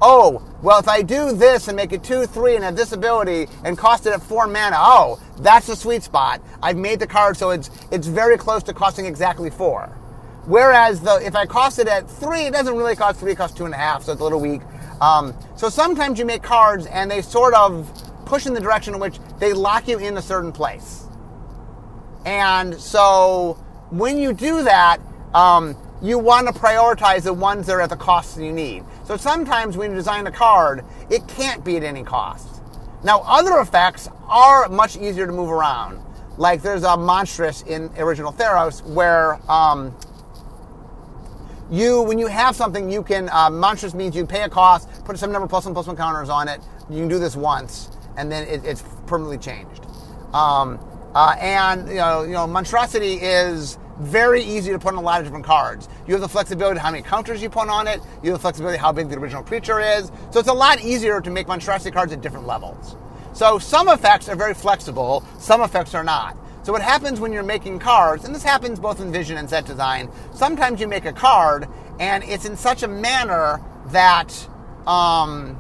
Oh, 0.02 0.46
well, 0.62 0.78
if 0.78 0.90
I 0.90 1.04
do 1.04 1.32
this 1.32 1.70
and 1.70 1.78
make 1.78 1.94
it 1.94 2.04
two, 2.04 2.26
three, 2.26 2.56
and 2.56 2.66
have 2.66 2.76
this 2.76 2.92
ability 2.92 3.48
and 3.64 3.78
cost 3.78 4.06
it 4.06 4.12
at 4.12 4.22
four 4.22 4.46
mana, 4.46 4.76
oh, 4.78 5.22
that's 5.40 5.68
the 5.68 5.78
sweet 5.78 6.04
spot. 6.04 6.42
I've 6.62 6.76
made 6.76 7.00
the 7.00 7.08
card 7.08 7.38
so 7.38 7.52
it's 7.52 7.70
it's 7.92 8.08
very 8.08 8.38
close 8.38 8.62
to 8.64 8.74
costing 8.74 9.06
exactly 9.06 9.50
four. 9.50 9.88
Whereas 10.48 11.00
the 11.00 11.26
if 11.26 11.34
I 11.34 11.46
cost 11.46 11.80
it 11.80 11.88
at 11.88 12.12
three, 12.12 12.42
it 12.42 12.52
doesn't 12.52 12.76
really 12.76 12.98
cost 12.98 13.22
three, 13.22 13.32
it 13.32 13.38
costs 13.38 13.58
two 13.58 13.64
and 13.64 13.74
a 13.74 13.78
half, 13.78 14.04
so 14.04 14.12
it's 14.12 14.20
a 14.20 14.24
little 14.26 14.42
weak. 14.42 14.64
Um, 15.00 15.34
so 15.56 15.70
sometimes 15.70 16.20
you 16.20 16.26
make 16.26 16.44
cards 16.44 16.88
and 16.88 17.10
they 17.10 17.22
sort 17.22 17.54
of 17.54 17.88
push 18.28 18.46
in 18.46 18.54
the 18.54 18.60
direction 18.60 18.94
in 18.94 19.00
which 19.00 19.20
they 19.40 19.54
lock 19.54 19.88
you 19.88 19.98
in 19.98 20.18
a 20.18 20.22
certain 20.22 20.52
place. 20.52 21.06
And 22.26 22.76
so 22.76 23.54
when 23.90 24.18
you 24.18 24.34
do 24.34 24.64
that, 24.64 25.00
um, 25.34 25.76
you 26.02 26.20
want 26.20 26.48
to 26.48 26.54
prioritize 26.54 27.24
the 27.24 27.34
ones 27.34 27.66
that 27.68 27.74
are 27.74 27.82
at 27.82 27.90
the 27.90 27.96
cost 27.96 28.36
that 28.36 28.44
you 28.44 28.52
need. 28.52 28.84
So 29.06 29.18
sometimes 29.18 29.78
when 29.78 29.92
you 29.92 29.96
design 29.96 30.28
a 30.28 30.32
card, 30.32 30.84
it 31.10 31.28
can't 31.28 31.64
be 31.64 31.78
at 31.78 31.84
any 31.84 32.04
cost. 32.04 32.62
Now, 33.04 33.22
other 33.26 33.60
effects 33.60 34.10
are 34.28 34.68
much 34.70 34.98
easier 34.98 35.26
to 35.26 35.32
move 35.32 35.50
around. 35.50 36.02
Like 36.38 36.62
there's 36.62 36.84
a 36.84 36.98
monstrous 36.98 37.64
in 37.64 37.90
original 37.98 38.32
Theros 38.32 38.84
where 38.84 39.40
um, 39.50 39.96
you, 41.72 42.02
when 42.04 42.20
you 42.20 42.28
have 42.28 42.56
something, 42.56 42.92
you 42.92 43.02
can 43.04 43.30
uh, 43.30 43.50
monstrous 43.50 43.94
means 43.94 44.16
you 44.16 44.26
pay 44.26 44.44
a 44.44 44.50
cost, 44.50 44.88
put 45.06 45.18
some 45.18 45.32
number 45.32 45.48
plus 45.48 45.66
one 45.66 45.74
plus 45.74 45.88
one 45.88 45.96
counters 45.96 46.30
on 46.30 46.48
it. 46.48 46.62
You 46.90 46.98
can 46.98 47.08
do 47.08 47.20
this 47.20 47.36
once, 47.36 47.90
and 48.18 48.32
then 48.32 48.48
it, 48.48 48.66
it's 48.66 48.84
permanently 49.06 49.38
changed. 49.38 49.86
Um, 50.34 50.80
uh, 51.16 51.36
and 51.40 51.88
you 51.88 51.96
know, 51.96 52.24
you 52.24 52.34
know, 52.34 52.46
monstrosity 52.46 53.14
is 53.14 53.78
very 54.00 54.44
easy 54.44 54.72
to 54.72 54.78
put 54.78 54.94
on 54.94 55.00
a 55.00 55.02
lot 55.02 55.20
of 55.20 55.26
different 55.26 55.46
cards. 55.46 55.90
You 56.06 56.14
have 56.14 56.22
the 56.22 56.28
flexibility 56.28 56.80
how 56.80 56.92
many 56.92 57.04
counters 57.04 57.42
you 57.42 57.50
put 57.50 57.70
on 57.70 57.88
it. 57.88 58.02
You 58.22 58.32
have 58.32 58.40
the 58.40 58.42
flexibility 58.42 58.78
how 58.78 58.92
big 58.92 59.10
the 59.10 59.18
original 59.18 59.44
creature 59.44 59.80
is. 59.80 60.12
So 60.32 60.40
it's 60.40 60.50
a 60.50 60.54
lot 60.54 60.82
easier 60.82 61.22
to 61.22 61.30
make 61.30 61.48
monstrosity 61.48 61.92
cards 61.92 62.14
at 62.14 62.22
different 62.22 62.46
levels. 62.46 62.96
So 63.34 63.60
some 63.60 63.90
effects 63.90 64.30
are 64.30 64.36
very 64.36 64.54
flexible, 64.54 65.24
some 65.40 65.62
effects 65.62 65.94
are 65.94 66.04
not. 66.04 66.38
So 66.64 66.74
what 66.74 66.82
happens 66.82 67.20
when 67.20 67.32
you're 67.32 67.44
making 67.44 67.80
cards, 67.80 68.26
and 68.26 68.36
this 68.36 68.44
happens 68.44 68.80
both 68.80 69.00
in 69.00 69.12
vision 69.12 69.38
and 69.38 69.50
set 69.50 69.66
design, 69.66 70.12
sometimes 70.34 70.82
you 70.82 70.88
make 70.88 71.06
a 71.06 71.14
card 71.14 71.68
and 72.00 72.24
it's 72.24 72.46
in 72.46 72.58
such 72.58 72.84
a 72.84 72.88
manner 72.88 73.62
that 73.88 74.48
um, 74.86 75.58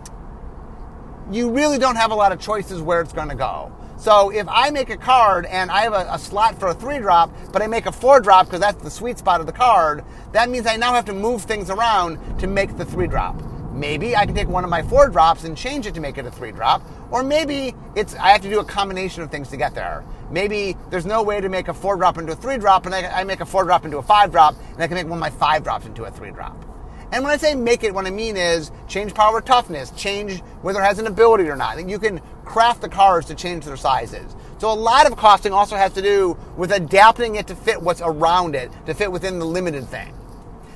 you 1.31 1.51
really 1.51 1.77
don't 1.77 1.95
have 1.95 2.11
a 2.11 2.15
lot 2.15 2.31
of 2.31 2.39
choices 2.39 2.81
where 2.81 3.01
it's 3.01 3.13
going 3.13 3.29
to 3.29 3.35
go. 3.35 3.71
So 3.97 4.29
if 4.29 4.47
I 4.47 4.69
make 4.69 4.91
a 4.91 4.97
card 4.97 5.45
and 5.47 5.71
I 5.71 5.81
have 5.81 5.93
a, 5.93 6.07
a 6.11 6.19
slot 6.19 6.59
for 6.59 6.67
a 6.67 6.73
three 6.73 6.99
drop, 6.99 7.31
but 7.51 7.61
I 7.61 7.67
make 7.67 7.87
a 7.87 7.91
four 7.91 8.19
drop 8.19 8.45
because 8.45 8.59
that's 8.59 8.81
the 8.83 8.91
sweet 8.91 9.17
spot 9.17 9.41
of 9.41 9.47
the 9.47 9.53
card, 9.53 10.05
that 10.33 10.49
means 10.49 10.67
I 10.67 10.75
now 10.75 10.93
have 10.93 11.05
to 11.05 11.13
move 11.13 11.43
things 11.43 11.69
around 11.69 12.39
to 12.39 12.47
make 12.47 12.77
the 12.77 12.85
three 12.85 13.07
drop. 13.07 13.41
Maybe 13.73 14.15
I 14.15 14.25
can 14.25 14.35
take 14.35 14.47
one 14.47 14.63
of 14.63 14.69
my 14.69 14.81
four 14.83 15.09
drops 15.09 15.43
and 15.43 15.57
change 15.57 15.85
it 15.85 15.93
to 15.95 16.01
make 16.01 16.17
it 16.17 16.25
a 16.25 16.31
three 16.31 16.51
drop, 16.51 16.81
or 17.11 17.23
maybe 17.23 17.75
it's 17.95 18.15
I 18.15 18.29
have 18.29 18.41
to 18.41 18.49
do 18.49 18.59
a 18.59 18.65
combination 18.65 19.23
of 19.23 19.31
things 19.31 19.49
to 19.49 19.57
get 19.57 19.75
there. 19.75 20.03
Maybe 20.31 20.75
there's 20.89 21.05
no 21.05 21.23
way 21.23 21.41
to 21.41 21.49
make 21.49 21.67
a 21.67 21.73
four 21.73 21.95
drop 21.95 22.17
into 22.17 22.33
a 22.33 22.35
three 22.35 22.57
drop, 22.57 22.85
and 22.85 22.93
I, 22.93 23.05
I 23.05 23.23
make 23.23 23.39
a 23.39 23.45
four 23.45 23.63
drop 23.65 23.85
into 23.85 23.97
a 23.97 24.03
five 24.03 24.31
drop, 24.31 24.55
and 24.73 24.81
I 24.81 24.87
can 24.87 24.95
make 24.95 25.07
one 25.07 25.17
of 25.17 25.19
my 25.19 25.29
five 25.29 25.63
drops 25.63 25.85
into 25.85 26.05
a 26.05 26.11
three 26.11 26.31
drop. 26.31 26.66
And 27.11 27.23
when 27.23 27.33
I 27.33 27.37
say 27.37 27.55
make 27.55 27.83
it, 27.83 27.93
what 27.93 28.05
I 28.05 28.09
mean 28.11 28.35
is 28.35 28.71
change 28.87 29.13
power 29.13 29.41
toughness, 29.41 29.91
change 29.91 30.41
whether 30.61 30.81
it 30.81 30.85
has 30.85 30.99
an 30.99 31.07
ability 31.07 31.49
or 31.49 31.55
not. 31.55 31.87
You 31.87 31.99
can 31.99 32.21
craft 32.45 32.81
the 32.81 32.89
cards 32.89 33.27
to 33.27 33.35
change 33.35 33.65
their 33.65 33.77
sizes. 33.77 34.35
So 34.57 34.71
a 34.71 34.73
lot 34.73 35.09
of 35.09 35.15
costing 35.17 35.53
also 35.53 35.75
has 35.75 35.93
to 35.93 36.01
do 36.01 36.37
with 36.57 36.71
adapting 36.71 37.35
it 37.35 37.47
to 37.47 37.55
fit 37.55 37.81
what's 37.81 38.01
around 38.01 38.55
it, 38.55 38.71
to 38.87 38.93
fit 38.93 39.11
within 39.11 39.39
the 39.39 39.45
limited 39.45 39.87
thing. 39.87 40.13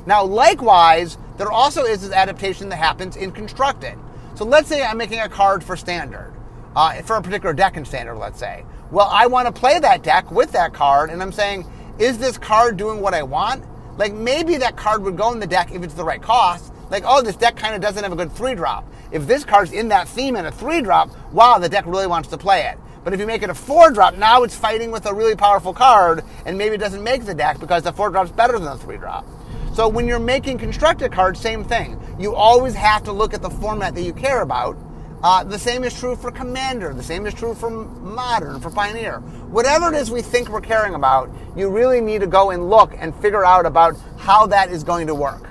Now, 0.06 0.24
likewise, 0.24 1.18
there 1.38 1.52
also 1.52 1.84
is 1.84 2.02
this 2.02 2.12
adaptation 2.12 2.70
that 2.70 2.78
happens 2.78 3.16
in 3.18 3.32
constructing. 3.32 4.02
So 4.36 4.46
let's 4.46 4.70
say 4.70 4.84
I'm 4.84 4.98
making 4.98 5.20
a 5.20 5.30
card 5.30 5.64
for 5.64 5.76
standard. 5.76 6.34
uh, 6.76 7.02
for 7.02 7.16
a 7.16 7.22
particular 7.22 7.54
deck 7.54 7.78
in 7.78 7.86
standard, 7.86 8.16
let's 8.16 8.40
say. 8.40 8.66
Well, 8.92 9.08
I 9.12 9.28
want 9.28 9.54
to 9.54 9.60
play 9.60 9.80
that 9.80 10.04
deck 10.04 10.32
with 10.32 10.52
that 10.52 10.74
card, 10.74 11.10
and 11.10 11.22
I'm 11.22 11.32
saying, 11.32 11.66
is 12.00 12.18
this 12.18 12.38
card 12.38 12.78
doing 12.78 13.02
what 13.02 13.14
I 13.14 13.24
want? 13.24 13.64
Like 13.98 14.14
maybe 14.14 14.58
that 14.58 14.76
card 14.76 15.04
would 15.04 15.18
go 15.18 15.32
in 15.32 15.40
the 15.40 15.48
deck 15.48 15.72
if 15.72 15.84
it's 15.84 15.94
the 15.94 16.04
right 16.04 16.22
cost. 16.22 16.74
Like, 16.90 17.04
oh, 17.06 17.22
this 17.22 17.38
deck 17.38 17.56
kind 17.56 17.74
of 17.74 17.82
doesn't 17.82 18.04
have 18.04 18.12
a 18.12 18.18
good 18.18 18.32
three 18.34 18.54
drop. 18.54 18.86
If 19.12 19.26
this 19.26 19.46
card's 19.46 19.72
in 19.72 19.88
that 19.90 20.08
theme 20.10 20.36
and 20.36 20.46
a 20.46 20.52
three 20.52 20.82
drop, 20.82 21.10
wow, 21.32 21.58
the 21.58 21.70
deck 21.70 21.86
really 21.86 22.08
wants 22.08 22.30
to 22.30 22.38
play 22.38 22.64
it. 22.64 22.78
But 23.04 23.14
if 23.14 23.20
you 23.20 23.26
make 23.26 23.44
it 23.44 23.50
a 23.50 23.56
four 23.56 23.92
drop, 23.92 24.18
now 24.18 24.44
it's 24.44 24.56
fighting 24.56 24.92
with 24.92 25.06
a 25.06 25.14
really 25.14 25.36
powerful 25.36 25.74
card, 25.74 26.24
and 26.46 26.58
maybe 26.58 26.76
it 26.76 26.80
doesn't 26.80 27.04
make 27.04 27.26
the 27.26 27.34
deck 27.34 27.60
because 27.60 27.84
the 27.84 27.94
four 27.94 28.10
drop's 28.10 28.32
better 28.32 28.54
than 28.60 28.66
the 28.66 28.78
three 28.78 28.98
drop. 28.98 29.26
So 29.74 29.88
when 29.88 30.06
you're 30.06 30.20
making 30.20 30.58
constructed 30.58 31.12
cards, 31.12 31.40
same 31.40 31.64
thing. 31.64 31.98
You 32.20 32.36
always 32.36 32.76
have 32.76 33.04
to 33.06 33.12
look 33.14 33.34
at 33.34 33.42
the 33.42 33.50
format 33.50 33.96
that 33.96 34.04
you 34.04 34.14
care 34.14 34.42
about. 34.42 34.78
Uh, 35.24 35.44
the 35.44 35.60
same 35.60 35.84
is 35.84 35.98
true 35.98 36.16
for 36.16 36.32
Commander. 36.32 36.94
The 36.94 37.04
same 37.04 37.28
is 37.28 37.34
true 37.34 37.54
for 37.54 37.70
Modern, 37.70 38.60
for 38.60 38.72
Pioneer. 38.72 39.20
Whatever 39.50 39.94
it 39.94 39.96
is 39.96 40.10
we 40.10 40.24
think 40.24 40.50
we're 40.50 40.62
caring 40.62 40.96
about, 40.96 41.30
you 41.56 41.70
really 41.70 42.02
need 42.02 42.22
to 42.22 42.28
go 42.28 42.50
and 42.50 42.70
look 42.70 42.94
and 42.98 43.14
figure 43.16 43.46
out 43.46 43.68
about 43.68 43.96
how 44.18 44.48
that 44.48 44.72
is 44.72 44.84
going 44.84 45.08
to 45.08 45.16
work. 45.16 45.48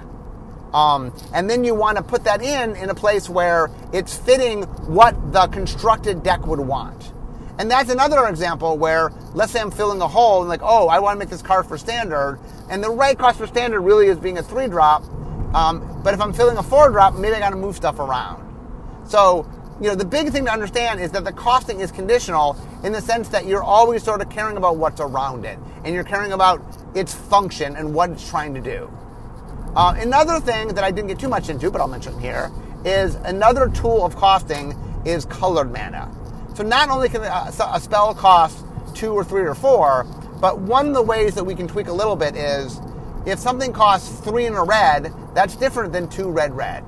Um, 0.75 1.13
and 1.33 1.49
then 1.49 1.63
you 1.65 1.75
want 1.75 1.99
to 1.99 2.03
put 2.03 2.25
that 2.25 2.43
in 2.43 2.75
in 2.77 2.91
a 2.91 2.95
place 2.95 3.29
where 3.29 3.71
it's 3.93 4.17
fitting 4.17 4.63
what 4.87 5.33
the 5.33 5.47
constructed 5.49 6.23
deck 6.23 6.47
would 6.47 6.61
want. 6.61 7.13
And 7.59 7.71
that's 7.71 7.91
another 7.91 8.27
example 8.27 8.79
where, 8.79 9.13
let's 9.35 9.53
say 9.53 9.61
I'm 9.61 9.71
filling 9.71 10.01
a 10.01 10.09
hole 10.09 10.41
and 10.41 10.49
like, 10.49 10.63
oh, 10.63 10.89
I 10.89 10.99
want 10.99 11.15
to 11.15 11.19
make 11.19 11.29
this 11.29 11.43
card 11.43 11.67
for 11.67 11.77
standard, 11.77 12.41
and 12.71 12.83
the 12.83 12.91
right 12.91 13.19
cost 13.19 13.39
for 13.39 13.47
standard 13.47 13.83
really 13.83 14.07
is 14.07 14.19
being 14.19 14.39
a 14.39 14.43
three 14.43 14.67
drop. 14.67 15.05
Um, 15.55 16.01
but 16.03 16.15
if 16.15 16.21
I'm 16.21 16.33
filling 16.33 16.57
a 16.57 16.63
four 16.63 16.89
drop, 16.91 17.15
maybe 17.15 17.35
I 17.35 17.39
got 17.39 17.51
to 17.51 17.57
move 17.57 17.77
stuff 17.77 17.99
around. 17.99 18.47
So, 19.07 19.47
you 19.81 19.89
know, 19.89 19.95
the 19.95 20.05
big 20.05 20.31
thing 20.31 20.45
to 20.45 20.53
understand 20.53 21.01
is 21.01 21.11
that 21.13 21.25
the 21.25 21.33
costing 21.33 21.81
is 21.81 21.91
conditional 21.91 22.57
in 22.85 22.93
the 22.93 23.01
sense 23.01 23.31
that 23.31 23.47
you're 23.47 23.63
always 23.63 24.03
sort 24.03 24.21
of 24.21 24.29
caring 24.29 24.59
about 24.59 24.77
what's 24.77 25.01
around 25.01 25.47
it, 25.47 25.59
and 25.85 25.95
you're 25.95 26.05
caring 26.05 26.33
about 26.33 26.63
its 26.95 27.15
function 27.15 27.77
and 27.77 27.95
what 27.95 28.11
it's 28.11 28.29
trying 28.29 28.53
to 28.53 28.61
do. 28.61 28.91
Uh, 29.75 29.95
another 29.97 30.39
thing 30.39 30.69
that 30.69 30.85
I 30.85 30.91
didn't 30.91 31.09
get 31.09 31.19
too 31.19 31.29
much 31.29 31.49
into, 31.49 31.71
but 31.71 31.81
I'll 31.81 31.89
mention 31.89 32.19
here, 32.21 32.51
is 32.85 33.15
another 33.15 33.69
tool 33.69 34.05
of 34.05 34.17
costing 34.17 34.75
is 35.07 35.25
colored 35.25 35.73
mana. 35.73 36.15
So 36.55 36.63
not 36.63 36.91
only 36.91 37.09
can 37.09 37.23
a 37.23 37.81
spell 37.81 38.15
cost 38.15 38.65
two 38.95 39.13
or 39.13 39.25
three 39.25 39.43
or 39.43 39.55
four, 39.55 40.05
but 40.41 40.59
one 40.59 40.89
of 40.89 40.95
the 40.95 41.03
ways 41.03 41.35
that 41.37 41.45
we 41.45 41.55
can 41.55 41.67
tweak 41.67 41.87
a 41.87 41.93
little 41.93 42.17
bit 42.17 42.37
is 42.37 42.81
if 43.25 43.39
something 43.39 43.73
costs 43.73 44.21
three 44.21 44.47
in 44.47 44.55
a 44.55 44.65
red, 44.65 45.13
that's 45.35 45.57
different 45.57 45.93
than 45.93 46.09
two 46.09 46.31
red 46.31 46.55
red. 46.55 46.85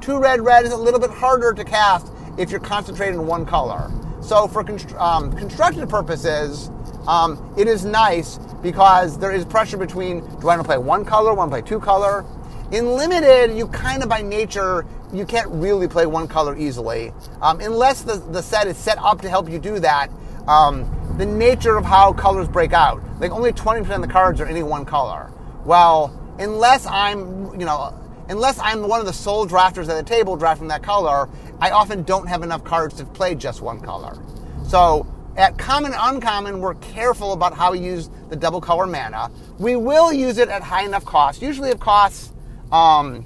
Two 0.00 0.18
red 0.20 0.42
red 0.42 0.64
is 0.64 0.72
a 0.72 0.76
little 0.76 1.00
bit 1.00 1.10
harder 1.10 1.52
to 1.52 1.64
cast 1.64 2.12
if 2.38 2.50
you're 2.50 2.60
concentrated 2.60 3.14
in 3.14 3.26
one 3.26 3.46
color. 3.46 3.90
So 4.20 4.46
for 4.48 4.64
const- 4.64 4.94
um, 4.96 5.32
constructed 5.36 5.88
purposes, 5.88 6.70
um, 7.06 7.54
it 7.56 7.68
is 7.68 7.84
nice 7.84 8.38
because 8.62 9.18
there 9.18 9.30
is 9.30 9.44
pressure 9.44 9.76
between 9.76 10.20
do 10.20 10.48
I 10.48 10.56
want 10.56 10.60
to 10.60 10.64
play 10.64 10.78
one 10.78 11.04
color, 11.04 11.34
want 11.34 11.50
to 11.50 11.54
play 11.54 11.62
two 11.62 11.80
color. 11.80 12.24
In 12.72 12.96
limited, 12.96 13.56
you 13.56 13.68
kind 13.68 14.02
of 14.02 14.08
by 14.08 14.22
nature 14.22 14.84
you 15.12 15.24
can't 15.24 15.48
really 15.50 15.86
play 15.86 16.04
one 16.06 16.26
color 16.26 16.56
easily 16.58 17.12
um, 17.40 17.60
unless 17.60 18.02
the, 18.02 18.16
the 18.16 18.42
set 18.42 18.66
is 18.66 18.76
set 18.76 18.98
up 18.98 19.20
to 19.22 19.28
help 19.28 19.48
you 19.48 19.58
do 19.58 19.78
that. 19.78 20.10
Um, 20.48 20.92
the 21.16 21.26
nature 21.26 21.76
of 21.76 21.84
how 21.84 22.12
colors 22.12 22.48
break 22.48 22.72
out, 22.72 23.02
like 23.20 23.30
only 23.30 23.52
20% 23.52 23.88
of 23.94 24.02
the 24.02 24.08
cards 24.08 24.40
are 24.40 24.46
any 24.46 24.62
one 24.62 24.84
color. 24.84 25.32
Well, 25.64 26.12
unless 26.38 26.86
I'm, 26.86 27.58
you 27.58 27.66
know, 27.66 27.94
unless 28.28 28.58
I'm 28.58 28.86
one 28.86 29.00
of 29.00 29.06
the 29.06 29.12
sole 29.12 29.46
drafters 29.46 29.88
at 29.88 29.96
the 29.96 30.02
table 30.02 30.36
drafting 30.36 30.68
that 30.68 30.82
color, 30.82 31.28
I 31.60 31.70
often 31.70 32.02
don't 32.02 32.26
have 32.26 32.42
enough 32.42 32.64
cards 32.64 32.94
to 32.96 33.04
play 33.04 33.34
just 33.34 33.60
one 33.62 33.80
color. 33.80 34.18
So 34.66 35.06
at 35.36 35.58
common 35.58 35.92
uncommon, 35.96 36.60
we're 36.60 36.74
careful 36.74 37.32
about 37.32 37.54
how 37.54 37.72
we 37.72 37.78
use 37.78 38.10
the 38.28 38.36
double 38.36 38.60
color 38.60 38.86
mana. 38.86 39.30
We 39.58 39.76
will 39.76 40.12
use 40.12 40.38
it 40.38 40.48
at 40.48 40.62
high 40.62 40.84
enough 40.84 41.04
cost. 41.04 41.42
Usually 41.42 41.70
it 41.70 41.80
costs 41.80 42.32
um, 42.72 43.24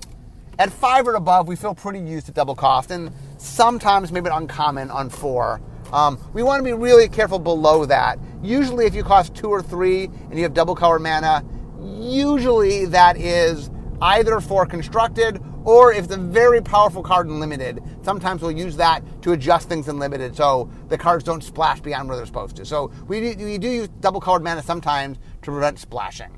at 0.59 0.71
five 0.71 1.09
or 1.09 1.15
above, 1.15 1.49
we 1.49 1.57
feel 1.57 1.75
pretty 1.75 2.01
used 2.01 2.27
to 2.27 2.33
double 2.33 2.55
cost, 2.55 2.91
and 2.91 3.11
sometimes 3.39 4.13
maybe 4.13 4.29
uncommon 4.29 4.91
on 4.91 5.09
four. 5.09 5.61
Um, 5.91 6.19
we 6.35 6.43
want 6.43 6.61
to 6.61 6.65
be 6.65 6.75
really 6.75 7.09
careful 7.09 7.39
below 7.39 7.87
that. 7.87 8.19
Usually, 8.43 8.87
if 8.87 8.95
you 8.95 9.03
cost 9.03 9.35
two 9.35 9.49
or 9.49 9.63
three 9.63 10.05
and 10.05 10.35
you 10.35 10.43
have 10.43 10.53
double 10.53 10.75
color 10.75 10.99
mana, 10.99 11.43
usually 11.81 12.85
that 12.87 13.17
is 13.17 13.71
either 14.03 14.41
for 14.41 14.67
constructed 14.67 15.41
or 15.65 15.93
if 15.93 16.05
it's 16.05 16.15
a 16.15 16.19
very 16.19 16.61
powerful 16.61 17.03
card 17.03 17.29
in 17.29 17.41
limited, 17.41 17.83
sometimes 18.03 18.43
we'll 18.43 18.51
use 18.51 18.77
that 18.77 19.03
to 19.23 19.33
adjust 19.33 19.69
things 19.69 19.89
in 19.89 19.99
limited 19.99 20.37
so 20.37 20.71
the 20.89 20.99
cards 20.99 21.25
don't 21.25 21.43
splash 21.43 21.81
beyond 21.81 22.09
where 22.09 22.17
they're 22.17 22.27
supposed 22.27 22.57
to. 22.57 22.65
So 22.65 22.91
we 23.07 23.35
do, 23.35 23.45
we 23.45 23.59
do 23.59 23.69
use 23.69 23.89
double 24.01 24.21
colored 24.21 24.43
mana 24.43 24.63
sometimes 24.63 25.19
to 25.43 25.51
prevent 25.51 25.79
splashing. 25.79 26.33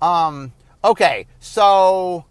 Um, 0.00 0.52
okay, 0.84 1.26
so 1.40 2.24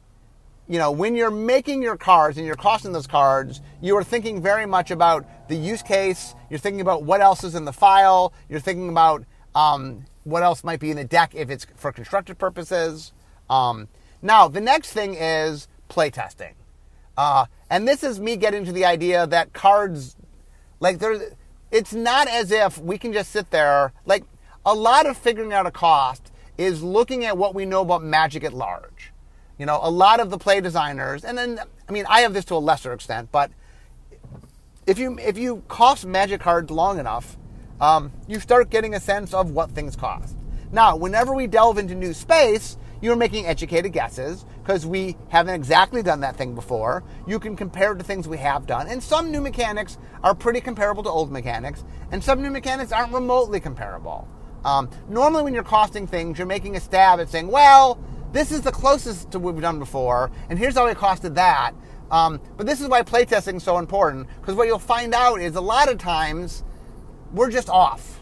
you 0.68 0.80
know, 0.80 0.92
when 0.92 1.16
you're 1.16 1.32
making 1.32 1.82
your 1.82 1.96
cards 1.96 2.38
and 2.38 2.46
you're 2.46 2.56
costing 2.56 2.92
those 2.92 3.08
cards, 3.08 3.62
you 3.82 3.96
are 3.96 4.04
thinking 4.04 4.42
very 4.42 4.66
much 4.66 4.92
about 4.92 5.26
the 5.48 5.56
use 5.56 5.82
case. 5.82 6.36
You're 6.50 6.60
thinking 6.60 6.82
about 6.82 7.04
what 7.04 7.22
else 7.22 7.44
is 7.44 7.56
in 7.56 7.64
the 7.64 7.72
file. 7.72 8.34
You're 8.50 8.60
thinking 8.60 8.90
about 8.90 9.24
um, 9.56 10.06
what 10.26 10.44
else 10.44 10.64
might 10.64 10.82
be 10.82 10.92
in 10.92 10.98
the 10.98 11.06
deck 11.06 11.34
if 11.36 11.50
it's 11.50 11.66
for 11.76 11.94
constructed 11.94 12.38
purposes. 12.38 13.14
Um, 13.50 13.88
now, 14.21 14.47
the 14.47 14.62
next 14.62 14.93
thing 14.93 15.15
is 15.15 15.67
playtesting. 15.89 16.53
Uh, 17.17 17.45
and 17.69 17.88
this 17.88 18.03
is 18.03 18.19
me 18.19 18.36
getting 18.36 18.65
to 18.65 18.71
the 18.71 18.86
idea 18.86 19.25
that 19.27 19.53
cards, 19.53 20.15
like, 20.80 20.99
there's, 20.99 21.21
it's 21.71 21.93
not 21.93 22.27
as 22.27 22.51
if 22.51 22.77
we 22.77 22.97
can 22.97 23.13
just 23.13 23.32
sit 23.32 23.49
there. 23.51 23.93
Like, 24.06 24.23
a 24.65 24.73
lot 24.73 25.06
of 25.06 25.17
figuring 25.17 25.53
out 25.53 25.65
a 25.65 25.71
cost 25.71 26.32
is 26.58 26.84
looking 26.84 27.25
at 27.25 27.38
what 27.38 27.56
we 27.56 27.65
know 27.65 27.82
about 27.82 28.03
magic 28.03 28.43
at 28.43 28.53
large. 28.53 29.13
You 29.58 29.65
know, 29.65 29.80
a 29.82 29.89
lot 29.89 30.19
of 30.19 30.30
the 30.30 30.38
play 30.38 30.62
designers, 30.62 31.23
and 31.23 31.38
then 31.38 31.60
I 31.88 31.91
mean, 31.91 32.06
I 32.08 32.21
have 32.21 32.34
this 32.34 32.45
to 32.45 32.56
a 32.56 32.58
lesser 32.58 32.93
extent, 32.93 33.30
but 33.32 33.49
if 34.86 34.99
you 34.99 35.17
if 35.19 35.38
you 35.38 35.63
cost 35.67 36.06
magic 36.06 36.41
cards 36.41 36.69
long 36.69 36.99
enough, 36.99 37.38
um, 37.82 38.12
you 38.27 38.39
start 38.39 38.69
getting 38.69 38.93
a 38.93 38.99
sense 38.99 39.34
of 39.34 39.51
what 39.51 39.71
things 39.71 39.95
cost. 39.95 40.36
Now, 40.71 40.95
whenever 40.95 41.34
we 41.34 41.47
delve 41.47 41.77
into 41.77 41.95
new 41.95 42.13
space, 42.13 42.77
you're 43.02 43.16
making 43.16 43.46
educated 43.46 43.94
guesses 43.94 44.46
because 44.64 44.86
we 44.86 45.16
haven't 45.30 45.56
exactly 45.56 46.02
done 46.02 46.20
that 46.22 46.36
thing 46.36 46.56
before. 46.56 47.04
You 47.28 47.40
can 47.40 47.56
compare 47.56 47.94
it 47.94 47.98
to 47.98 48.04
things 48.04 48.28
we 48.28 48.38
have 48.38 48.66
done, 48.66 48.88
and 48.88 49.02
some 49.02 49.32
new 49.32 49.42
mechanics 49.42 49.98
are 50.24 50.36
pretty 50.36 50.62
comparable 50.62 51.04
to 51.04 51.10
old 51.10 51.32
mechanics, 51.32 51.84
and 52.12 52.24
some 52.24 52.42
new 52.42 52.50
mechanics 52.50 52.92
aren't 52.92 53.14
remotely 53.14 53.60
comparable. 53.60 54.28
Um, 54.66 54.90
normally, 55.08 55.44
when 55.44 55.54
you're 55.54 55.64
costing 55.64 56.08
things, 56.08 56.38
you're 56.38 56.48
making 56.48 56.76
a 56.76 56.80
stab 56.80 57.20
at 57.20 57.30
saying, 57.30 57.48
well, 57.48 58.00
this 58.34 58.52
is 58.52 58.62
the 58.62 58.72
closest 58.72 59.32
to 59.32 59.40
what 59.40 59.54
we've 59.54 59.62
done 59.62 59.80
before, 59.80 60.32
and 60.50 60.60
here's 60.60 60.76
how 60.76 60.88
it 60.88 60.98
costed 60.98 61.36
that. 61.36 61.74
Um, 62.10 62.42
but 62.56 62.66
this 62.66 62.82
is 62.82 62.88
why 62.88 63.02
playtesting 63.04 63.58
is 63.58 63.64
so 63.64 63.78
important, 63.78 64.28
because 64.40 64.56
what 64.56 64.68
you'll 64.68 64.80
find 64.80 65.14
out 65.14 65.42
is 65.42 65.56
a 65.56 65.62
lot 65.62 65.90
of 65.90 65.98
times 65.98 66.64
we're 67.34 67.52
just 67.52 67.70
off. 67.70 68.22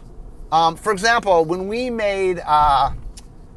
Um, 0.52 0.76
for 0.76 0.92
example, 0.92 1.44
when 1.44 1.66
we 1.68 1.90
made 1.90 2.40
uh, 2.44 2.92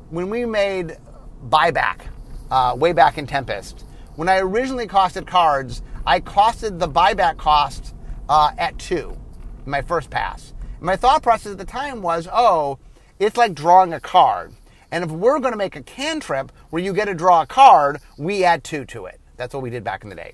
when 0.10 0.30
we 0.30 0.46
made 0.46 0.98
buyback 1.48 2.08
uh, 2.52 2.76
way 2.78 2.94
back 2.94 3.18
in 3.18 3.28
Tempest, 3.28 3.86
when 4.16 4.28
I 4.28 4.40
originally 4.40 4.88
costed 4.88 5.28
cards, 5.28 5.82
I 6.06 6.20
costed 6.20 6.80
the 6.80 6.90
buyback 6.90 7.38
cost 7.38 7.94
uh, 8.28 8.52
at 8.58 8.78
two, 8.78 9.18
my 9.66 9.82
first 9.82 10.10
pass. 10.10 10.54
My 10.82 10.96
thought 10.96 11.24
process 11.24 11.54
at 11.54 11.58
the 11.58 11.66
time 11.66 12.02
was, 12.02 12.28
oh, 12.32 12.80
it's 13.20 13.38
like 13.38 13.54
drawing 13.54 13.94
a 13.94 14.00
card. 14.00 14.54
And 14.92 15.04
if 15.04 15.12
we're 15.12 15.40
going 15.40 15.52
to 15.52 15.58
make 15.58 15.76
a 15.76 15.84
cantrip 15.84 16.52
where 16.70 16.82
you 16.82 16.94
get 16.94 17.06
to 17.06 17.14
draw 17.14 17.42
a 17.42 17.46
card, 17.46 18.00
we 18.18 18.44
add 18.44 18.64
two 18.64 18.86
to 18.86 19.06
it. 19.06 19.20
That's 19.38 19.54
what 19.54 19.62
we 19.62 19.70
did 19.70 19.84
back 19.84 20.04
in 20.04 20.10
the 20.10 20.16
day. 20.16 20.34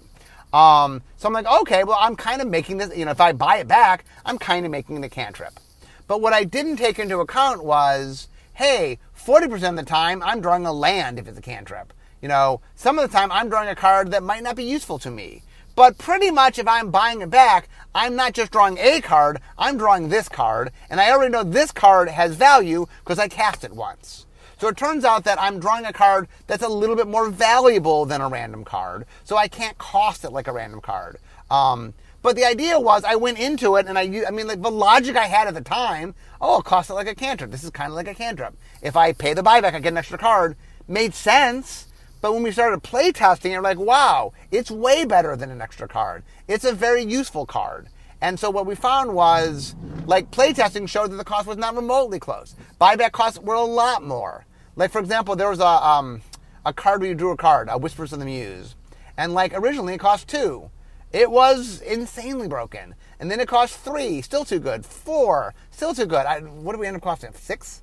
Um, 0.53 1.01
so 1.17 1.27
I'm 1.27 1.33
like, 1.33 1.47
okay, 1.61 1.83
well, 1.83 1.97
I'm 1.99 2.15
kind 2.15 2.41
of 2.41 2.47
making 2.47 2.77
this, 2.77 2.95
you 2.95 3.03
know, 3.03 3.11
if 3.11 3.19
I 3.19 3.33
buy 3.33 3.57
it 3.57 3.67
back, 3.67 4.05
I'm 4.25 4.37
kind 4.37 4.65
of 4.65 4.71
making 4.71 5.01
the 5.01 5.09
cantrip. 5.09 5.59
But 6.07 6.21
what 6.21 6.31
I 6.31 6.43
didn't 6.43 6.77
take 6.77 6.99
into 6.99 7.19
account 7.19 7.63
was, 7.63 8.29
hey, 8.55 8.99
40% 9.17 9.69
of 9.69 9.75
the 9.75 9.83
time, 9.83 10.23
I'm 10.23 10.41
drawing 10.41 10.65
a 10.65 10.71
land 10.71 11.19
if 11.19 11.27
it's 11.27 11.37
a 11.37 11.41
cantrip. 11.41 11.93
You 12.21 12.29
know, 12.29 12.61
some 12.75 12.97
of 12.97 13.09
the 13.09 13.15
time, 13.15 13.31
I'm 13.31 13.49
drawing 13.49 13.69
a 13.69 13.75
card 13.75 14.11
that 14.11 14.23
might 14.23 14.43
not 14.43 14.55
be 14.55 14.63
useful 14.63 14.97
to 14.99 15.11
me. 15.11 15.43
But 15.75 15.97
pretty 15.97 16.31
much 16.31 16.57
if 16.57 16.67
I'm 16.67 16.89
buying 16.89 17.21
it 17.21 17.29
back, 17.29 17.67
I'm 17.93 18.15
not 18.15 18.33
just 18.33 18.53
drawing 18.53 18.77
a 18.77 19.01
card, 19.01 19.41
I'm 19.57 19.77
drawing 19.77 20.07
this 20.07 20.29
card, 20.29 20.71
and 20.89 21.01
I 21.01 21.11
already 21.11 21.33
know 21.33 21.43
this 21.43 21.71
card 21.71 22.07
has 22.07 22.35
value 22.35 22.85
because 23.03 23.19
I 23.19 23.27
cast 23.27 23.65
it 23.65 23.73
once. 23.73 24.25
So 24.57 24.69
it 24.69 24.77
turns 24.77 25.03
out 25.03 25.25
that 25.25 25.41
I'm 25.41 25.59
drawing 25.59 25.85
a 25.85 25.91
card 25.91 26.29
that's 26.47 26.63
a 26.63 26.69
little 26.69 26.95
bit 26.95 27.07
more 27.07 27.29
valuable 27.29 28.05
than 28.05 28.21
a 28.21 28.29
random 28.29 28.63
card. 28.63 29.05
So 29.25 29.35
I 29.35 29.49
can't 29.49 29.77
cost 29.77 30.23
it 30.23 30.31
like 30.31 30.47
a 30.47 30.53
random 30.53 30.79
card. 30.79 31.17
Um, 31.51 31.93
but 32.25 32.35
the 32.35 32.43
idea 32.43 32.79
was 32.79 33.03
I 33.03 33.17
went 33.17 33.37
into 33.37 33.75
it 33.75 33.85
and 33.85 33.99
I, 33.99 34.23
I 34.27 34.31
mean, 34.31 34.47
like 34.47 34.59
the 34.59 34.71
logic 34.71 35.15
I 35.15 35.27
had 35.27 35.47
at 35.47 35.53
the 35.53 35.61
time, 35.61 36.15
oh, 36.41 36.57
it 36.57 36.65
costs 36.65 36.89
it 36.89 36.95
like 36.95 37.07
a 37.07 37.13
cantrip. 37.13 37.51
This 37.51 37.63
is 37.63 37.69
kind 37.69 37.91
of 37.91 37.95
like 37.95 38.07
a 38.07 38.15
cantrip. 38.15 38.57
If 38.81 38.95
I 38.95 39.13
pay 39.13 39.35
the 39.35 39.43
buyback, 39.43 39.75
I 39.75 39.79
get 39.79 39.89
an 39.93 39.97
extra 39.97 40.17
card. 40.17 40.57
Made 40.87 41.13
sense. 41.13 41.85
But 42.21 42.33
when 42.33 42.41
we 42.41 42.51
started 42.51 42.81
playtesting, 42.81 43.51
you're 43.51 43.61
like, 43.61 43.77
wow, 43.77 44.33
it's 44.49 44.71
way 44.71 45.05
better 45.05 45.35
than 45.35 45.51
an 45.51 45.61
extra 45.61 45.87
card. 45.87 46.23
It's 46.47 46.65
a 46.65 46.73
very 46.73 47.03
useful 47.03 47.45
card. 47.45 47.89
And 48.21 48.39
so 48.39 48.49
what 48.49 48.65
we 48.65 48.73
found 48.73 49.13
was, 49.13 49.75
like 50.07 50.31
playtesting 50.31 50.89
showed 50.89 51.11
that 51.11 51.17
the 51.17 51.23
cost 51.23 51.45
was 51.45 51.57
not 51.57 51.75
remotely 51.75 52.17
close. 52.17 52.55
Buyback 52.81 53.11
costs 53.11 53.37
were 53.37 53.53
a 53.53 53.61
lot 53.61 54.01
more. 54.01 54.47
Like 54.75 54.89
for 54.89 54.97
example, 54.97 55.35
there 55.35 55.51
was 55.51 55.59
a 55.59 55.67
um, 55.67 56.23
a 56.65 56.73
card 56.73 57.01
where 57.01 57.09
you 57.09 57.15
drew 57.15 57.29
a 57.29 57.37
card, 57.37 57.67
a 57.69 57.77
Whispers 57.77 58.13
of 58.13 58.17
the 58.17 58.25
Muse, 58.25 58.73
and 59.15 59.35
like 59.35 59.53
originally 59.53 59.93
it 59.93 59.99
cost 59.99 60.27
two. 60.27 60.71
It 61.15 61.31
was 61.31 61.79
insanely 61.79 62.49
broken, 62.49 62.93
and 63.21 63.31
then 63.31 63.39
it 63.39 63.47
cost 63.47 63.79
three, 63.79 64.21
still 64.21 64.43
too 64.43 64.59
good. 64.59 64.85
Four, 64.85 65.53
still 65.71 65.95
too 65.95 66.05
good. 66.05 66.25
I, 66.25 66.41
what 66.41 66.73
did 66.73 66.81
we 66.81 66.87
end 66.87 66.97
up 66.97 67.03
costing? 67.03 67.31
Six. 67.33 67.81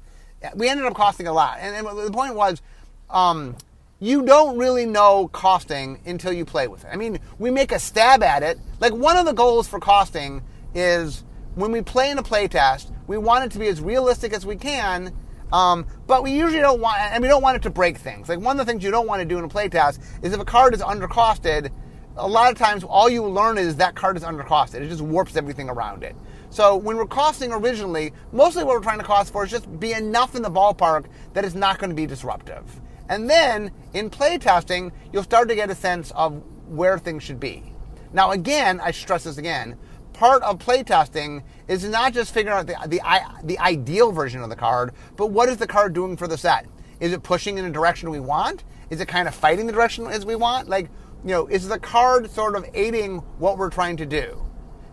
We 0.55 0.68
ended 0.68 0.85
up 0.85 0.95
costing 0.95 1.27
a 1.27 1.33
lot, 1.33 1.57
and, 1.59 1.75
and 1.75 1.99
the 1.99 2.11
point 2.12 2.35
was, 2.35 2.61
um, 3.09 3.57
you 4.01 4.21
don't 4.21 4.59
really 4.59 4.85
know 4.85 5.31
costing 5.33 6.01
until 6.05 6.31
you 6.31 6.45
play 6.45 6.68
with 6.68 6.85
it. 6.85 6.90
I 6.92 6.97
mean, 6.97 7.21
we 7.38 7.51
make 7.51 7.73
a 7.73 7.79
stab 7.79 8.23
at 8.23 8.42
it. 8.42 8.59
Like 8.81 8.92
one 8.92 9.16
of 9.16 9.25
the 9.25 9.33
goals 9.33 9.66
for 9.66 9.81
costing 9.81 10.42
is 10.75 11.25
when 11.55 11.73
we 11.73 11.81
play 11.81 12.11
in 12.11 12.18
a 12.18 12.23
playtest, 12.23 12.92
we 13.07 13.16
want 13.16 13.47
it 13.47 13.51
to 13.53 13.59
be 13.59 13.68
as 13.68 13.81
realistic 13.81 14.35
as 14.35 14.45
we 14.45 14.57
can. 14.57 15.11
Um, 15.55 15.87
but 16.07 16.23
we 16.23 16.33
usually 16.33 16.61
don't 16.61 16.83
want, 16.83 17.01
and 17.01 17.23
we 17.23 17.29
don't 17.29 17.42
want 17.42 17.57
it 17.57 17.62
to 17.62 17.71
break 17.71 17.97
things. 17.97 18.29
Like 18.29 18.40
one 18.40 18.61
of 18.61 18.66
the 18.66 18.71
things 18.71 18.85
you 18.85 18.90
don't 18.90 19.07
want 19.07 19.21
to 19.21 19.25
do 19.25 19.38
in 19.38 19.45
a 19.45 19.49
playtest 19.49 20.01
is 20.23 20.35
if 20.35 20.40
a 20.40 20.45
card 20.45 20.75
is 20.75 20.83
undercosted, 20.83 21.71
a 22.16 22.29
lot 22.29 22.53
of 22.53 22.59
times 22.59 22.85
all 22.85 23.09
you 23.09 23.25
learn 23.25 23.59
is 23.59 23.77
that 23.77 23.94
card 23.94 24.16
is 24.16 24.22
undercosted. 24.22 24.81
It 24.81 24.88
just 24.88 25.01
warps 25.01 25.37
everything 25.37 25.68
around 25.68 26.03
it. 26.03 26.14
So 26.51 26.77
when 26.77 26.96
we're 26.96 27.07
costing 27.07 27.53
originally, 27.53 28.12
mostly 28.33 28.64
what 28.64 28.75
we're 28.75 28.83
trying 28.83 28.98
to 28.98 29.05
cost 29.05 29.33
for 29.33 29.44
is 29.44 29.51
just 29.51 29.81
be 29.81 29.92
enough 29.92 30.35
in 30.35 30.42
the 30.42 30.51
ballpark 30.51 31.07
that 31.33 31.44
it's 31.44 31.55
not 31.55 31.79
going 31.79 31.90
to 31.90 31.96
be 31.96 32.07
disruptive. 32.07 32.64
And 33.09 33.29
then 33.29 33.72
in 33.94 34.11
playtesting, 34.11 34.92
you'll 35.12 35.22
start 35.22 35.48
to 35.48 35.55
get 35.55 35.70
a 35.70 35.75
sense 35.75 36.11
of 36.12 36.42
where 36.68 36.98
things 36.98 37.22
should 37.22 37.40
be. 37.40 37.72
Now, 38.12 38.33
again, 38.33 38.81
I 38.81 38.90
stress 38.90 39.25
this 39.25 39.38
again. 39.38 39.79
Part 40.12 40.42
of 40.42 40.59
playtesting 40.59 41.42
is 41.68 41.88
not 41.88 42.12
just 42.12 42.35
figuring 42.35 42.59
out 42.59 42.66
the, 42.66 42.77
the, 42.87 43.01
the 43.44 43.59
ideal 43.59 44.12
version 44.12 44.42
of 44.42 44.51
the 44.51 44.57
card, 44.57 44.92
but 45.16 45.29
what 45.29 45.48
is 45.48 45.57
the 45.57 45.66
card 45.66 45.94
doing 45.94 46.18
for 46.18 46.29
the 46.29 46.37
set? 46.37 46.66
Is 47.01 47.12
it 47.12 47.22
pushing 47.22 47.57
in 47.57 47.64
a 47.64 47.70
direction 47.70 48.11
we 48.11 48.20
want? 48.20 48.64
Is 48.90 49.01
it 49.01 49.09
kind 49.09 49.27
of 49.27 49.35
fighting 49.35 49.66
the 49.66 49.72
direction 49.72 50.07
as 50.07 50.27
we 50.27 50.37
want? 50.37 50.68
Like, 50.68 50.90
you 51.24 51.30
know, 51.30 51.46
is 51.46 51.68
the 51.68 51.78
card 51.78 52.30
sort 52.30 52.56
of 52.56 52.64
aiding 52.74 53.18
what 53.38 53.58
we're 53.58 53.70
trying 53.70 53.96
to 53.98 54.06
do? 54.06 54.44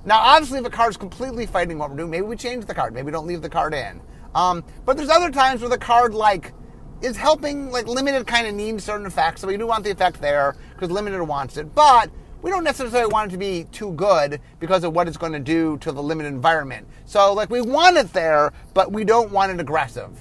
Now, 0.06 0.20
obviously, 0.20 0.60
if 0.60 0.66
a 0.66 0.70
card's 0.70 0.98
completely 0.98 1.46
fighting 1.46 1.78
what 1.78 1.90
we're 1.90 1.98
doing, 1.98 2.10
maybe 2.10 2.26
we 2.26 2.36
change 2.36 2.66
the 2.66 2.74
card. 2.74 2.94
Maybe 2.94 3.08
we 3.08 3.12
don't 3.12 3.28
leave 3.28 3.42
the 3.42 3.50
card 3.50 3.74
in. 3.74 4.02
Um, 4.34 4.64
but 4.86 4.96
there's 4.96 5.10
other 5.10 5.32
times 5.32 5.62
where 5.62 5.70
the 5.70 5.78
card, 5.78 6.14
like, 6.14 6.54
is 7.02 7.16
helping 7.16 7.72
like 7.72 7.88
limited 7.88 8.28
kind 8.28 8.48
of 8.48 8.54
needs 8.54 8.84
certain 8.84 9.06
effects, 9.06 9.42
so 9.42 9.48
we 9.48 9.58
do 9.58 9.66
want 9.66 9.84
the 9.84 9.92
effect 9.92 10.20
there 10.22 10.56
because 10.74 10.92
limited 10.92 11.24
wants 11.24 11.58
it, 11.58 11.74
but 11.74 12.10
we 12.42 12.52
don't 12.52 12.64
necessarily 12.64 13.12
want 13.12 13.30
it 13.30 13.34
to 13.34 13.38
be 13.38 13.66
too 13.72 13.92
good 13.94 14.40
because 14.60 14.84
of 14.84 14.94
what 14.94 15.08
it's 15.08 15.18
going 15.18 15.34
to 15.34 15.40
do 15.40 15.78
to 15.78 15.92
the 15.92 16.02
limited 16.02 16.30
environment. 16.30 16.88
So 17.06 17.34
like 17.34 17.50
we 17.50 17.62
want 17.62 17.98
it 17.98 18.14
there, 18.14 18.52
but 18.74 18.92
we 18.92 19.04
don't 19.04 19.32
want 19.32 19.52
it 19.52 19.60
aggressive. 19.60 20.12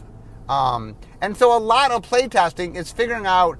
Um, 0.48 0.96
and 1.20 1.36
so 1.36 1.56
a 1.56 1.58
lot 1.58 1.90
of 1.90 2.02
playtesting 2.02 2.76
is 2.76 2.90
figuring 2.90 3.26
out 3.26 3.58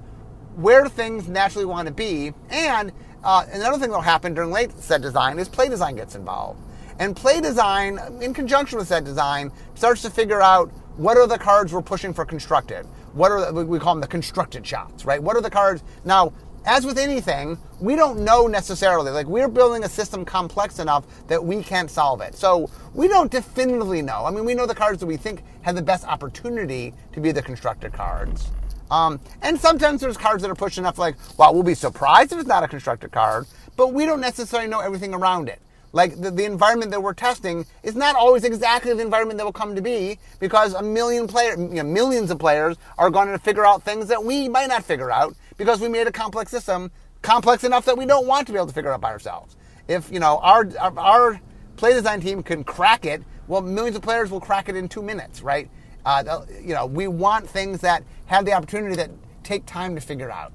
where 0.61 0.87
things 0.87 1.27
naturally 1.27 1.65
want 1.65 1.87
to 1.87 1.93
be. 1.93 2.33
And 2.49 2.91
uh, 3.23 3.45
another 3.51 3.77
thing 3.77 3.89
that'll 3.89 4.01
happen 4.01 4.33
during 4.33 4.51
late 4.51 4.71
set 4.77 5.01
design 5.01 5.39
is 5.39 5.47
play 5.47 5.69
design 5.69 5.95
gets 5.95 6.15
involved. 6.15 6.59
And 6.99 7.15
play 7.15 7.39
design, 7.39 7.99
in 8.21 8.33
conjunction 8.33 8.77
with 8.77 8.87
set 8.87 9.05
design, 9.05 9.51
starts 9.75 10.01
to 10.01 10.09
figure 10.09 10.41
out 10.41 10.69
what 10.97 11.15
are 11.15 11.27
the 11.27 11.37
cards 11.37 11.71
we're 11.71 11.81
pushing 11.81 12.13
for 12.13 12.25
constructed? 12.25 12.85
What 13.13 13.31
are 13.31 13.51
the, 13.51 13.65
we 13.65 13.79
call 13.79 13.95
them 13.95 14.01
the 14.01 14.07
constructed 14.07 14.67
shots, 14.67 15.05
right? 15.05 15.21
What 15.23 15.37
are 15.37 15.41
the 15.41 15.49
cards? 15.49 15.81
Now, 16.03 16.33
as 16.65 16.85
with 16.85 16.97
anything, 16.97 17.57
we 17.79 17.95
don't 17.95 18.19
know 18.19 18.47
necessarily. 18.47 19.11
Like 19.11 19.27
we're 19.27 19.47
building 19.47 19.85
a 19.85 19.89
system 19.89 20.25
complex 20.25 20.79
enough 20.79 21.05
that 21.27 21.41
we 21.41 21.63
can't 21.63 21.89
solve 21.89 22.19
it. 22.19 22.35
So 22.35 22.69
we 22.93 23.07
don't 23.07 23.31
definitively 23.31 24.01
know. 24.01 24.25
I 24.25 24.31
mean, 24.31 24.43
we 24.43 24.53
know 24.53 24.65
the 24.65 24.75
cards 24.75 24.99
that 24.99 25.07
we 25.07 25.15
think 25.15 25.41
have 25.61 25.75
the 25.75 25.81
best 25.81 26.05
opportunity 26.05 26.93
to 27.13 27.21
be 27.21 27.31
the 27.31 27.41
constructed 27.41 27.93
cards. 27.93 28.51
Um, 28.91 29.19
and 29.41 29.59
sometimes 29.59 30.01
there's 30.01 30.17
cards 30.17 30.41
that 30.41 30.49
are 30.49 30.55
pushed 30.55 30.77
enough, 30.77 30.97
like, 30.97 31.15
well, 31.37 31.53
we'll 31.53 31.63
be 31.63 31.75
surprised 31.75 32.31
if 32.31 32.39
it's 32.39 32.47
not 32.47 32.63
a 32.63 32.67
constructed 32.67 33.11
card, 33.11 33.45
but 33.75 33.93
we 33.93 34.05
don't 34.05 34.21
necessarily 34.21 34.69
know 34.69 34.79
everything 34.79 35.13
around 35.13 35.49
it. 35.49 35.61
Like 35.91 36.19
the, 36.19 36.29
the 36.29 36.45
environment 36.45 36.91
that 36.91 37.01
we're 37.01 37.13
testing 37.13 37.65
is 37.81 37.95
not 37.95 38.15
always 38.15 38.43
exactly 38.43 38.93
the 38.93 39.01
environment 39.01 39.37
that 39.37 39.45
will 39.45 39.53
come 39.53 39.75
to 39.75 39.81
be 39.81 40.19
because 40.39 40.73
a 40.73 40.83
million 40.83 41.27
player, 41.27 41.55
you 41.57 41.67
know, 41.67 41.83
millions 41.83 42.29
of 42.29 42.37
players 42.37 42.77
are 42.97 43.09
going 43.09 43.27
to 43.29 43.39
figure 43.39 43.65
out 43.65 43.83
things 43.83 44.07
that 44.07 44.23
we 44.23 44.47
might 44.47 44.67
not 44.67 44.83
figure 44.83 45.11
out 45.11 45.35
because 45.57 45.81
we 45.81 45.87
made 45.87 46.05
a 46.05 46.11
complex 46.11 46.51
system 46.51 46.91
complex 47.21 47.63
enough 47.63 47.85
that 47.85 47.97
we 47.97 48.05
don't 48.05 48.27
want 48.27 48.47
to 48.47 48.53
be 48.53 48.57
able 48.57 48.67
to 48.67 48.73
figure 48.73 48.91
it 48.91 48.93
out 48.93 49.01
by 49.01 49.11
ourselves. 49.11 49.55
If 49.87 50.11
you 50.11 50.19
know 50.19 50.37
our, 50.43 50.69
our, 50.79 50.99
our 50.99 51.41
play 51.75 51.93
design 51.93 52.21
team 52.21 52.43
can 52.43 52.63
crack 52.63 53.05
it, 53.05 53.23
well, 53.47 53.61
millions 53.61 53.95
of 53.95 54.03
players 54.03 54.29
will 54.29 54.39
crack 54.39 54.69
it 54.69 54.75
in 54.75 54.87
two 54.87 55.01
minutes, 55.01 55.41
right? 55.41 55.69
Uh, 56.05 56.45
you 56.61 56.73
know, 56.73 56.85
we 56.85 57.07
want 57.07 57.47
things 57.49 57.81
that 57.81 58.03
have 58.25 58.45
the 58.45 58.53
opportunity 58.53 58.95
that 58.95 59.11
take 59.43 59.65
time 59.65 59.95
to 59.95 60.01
figure 60.01 60.31
out. 60.31 60.53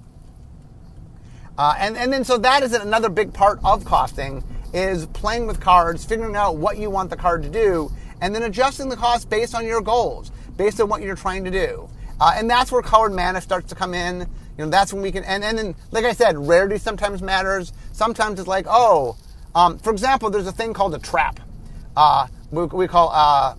Uh, 1.56 1.74
and, 1.78 1.96
and 1.96 2.12
then 2.12 2.24
so 2.24 2.36
that 2.38 2.62
is 2.62 2.72
another 2.72 3.08
big 3.08 3.32
part 3.32 3.60
of 3.64 3.84
costing 3.84 4.42
is 4.72 5.06
playing 5.06 5.46
with 5.46 5.60
cards, 5.60 6.04
figuring 6.04 6.34
out 6.34 6.56
what 6.56 6.78
you 6.78 6.90
want 6.90 7.08
the 7.08 7.16
card 7.16 7.42
to 7.42 7.48
do, 7.48 7.90
and 8.20 8.34
then 8.34 8.42
adjusting 8.42 8.88
the 8.88 8.96
cost 8.96 9.30
based 9.30 9.54
on 9.54 9.64
your 9.64 9.80
goals, 9.80 10.32
based 10.56 10.80
on 10.80 10.88
what 10.88 11.00
you're 11.00 11.14
trying 11.14 11.44
to 11.44 11.50
do. 11.50 11.88
Uh, 12.20 12.32
and 12.36 12.50
that's 12.50 12.72
where 12.72 12.82
colored 12.82 13.12
mana 13.12 13.40
starts 13.40 13.68
to 13.68 13.74
come 13.74 13.94
in. 13.94 14.20
You 14.56 14.64
know, 14.64 14.70
that's 14.70 14.92
when 14.92 15.02
we 15.02 15.12
can, 15.12 15.24
and, 15.24 15.44
and 15.44 15.56
then, 15.56 15.74
like 15.90 16.04
I 16.04 16.12
said, 16.12 16.36
rarity 16.36 16.78
sometimes 16.78 17.22
matters. 17.22 17.72
Sometimes 17.92 18.38
it's 18.38 18.48
like, 18.48 18.66
oh, 18.68 19.16
um, 19.54 19.78
for 19.78 19.90
example, 19.90 20.30
there's 20.30 20.46
a 20.46 20.52
thing 20.52 20.74
called 20.74 20.94
a 20.94 20.98
trap. 20.98 21.40
Uh, 21.96 22.26
we, 22.50 22.64
we, 22.66 22.88
call 22.88 23.10
uh, 23.12 23.54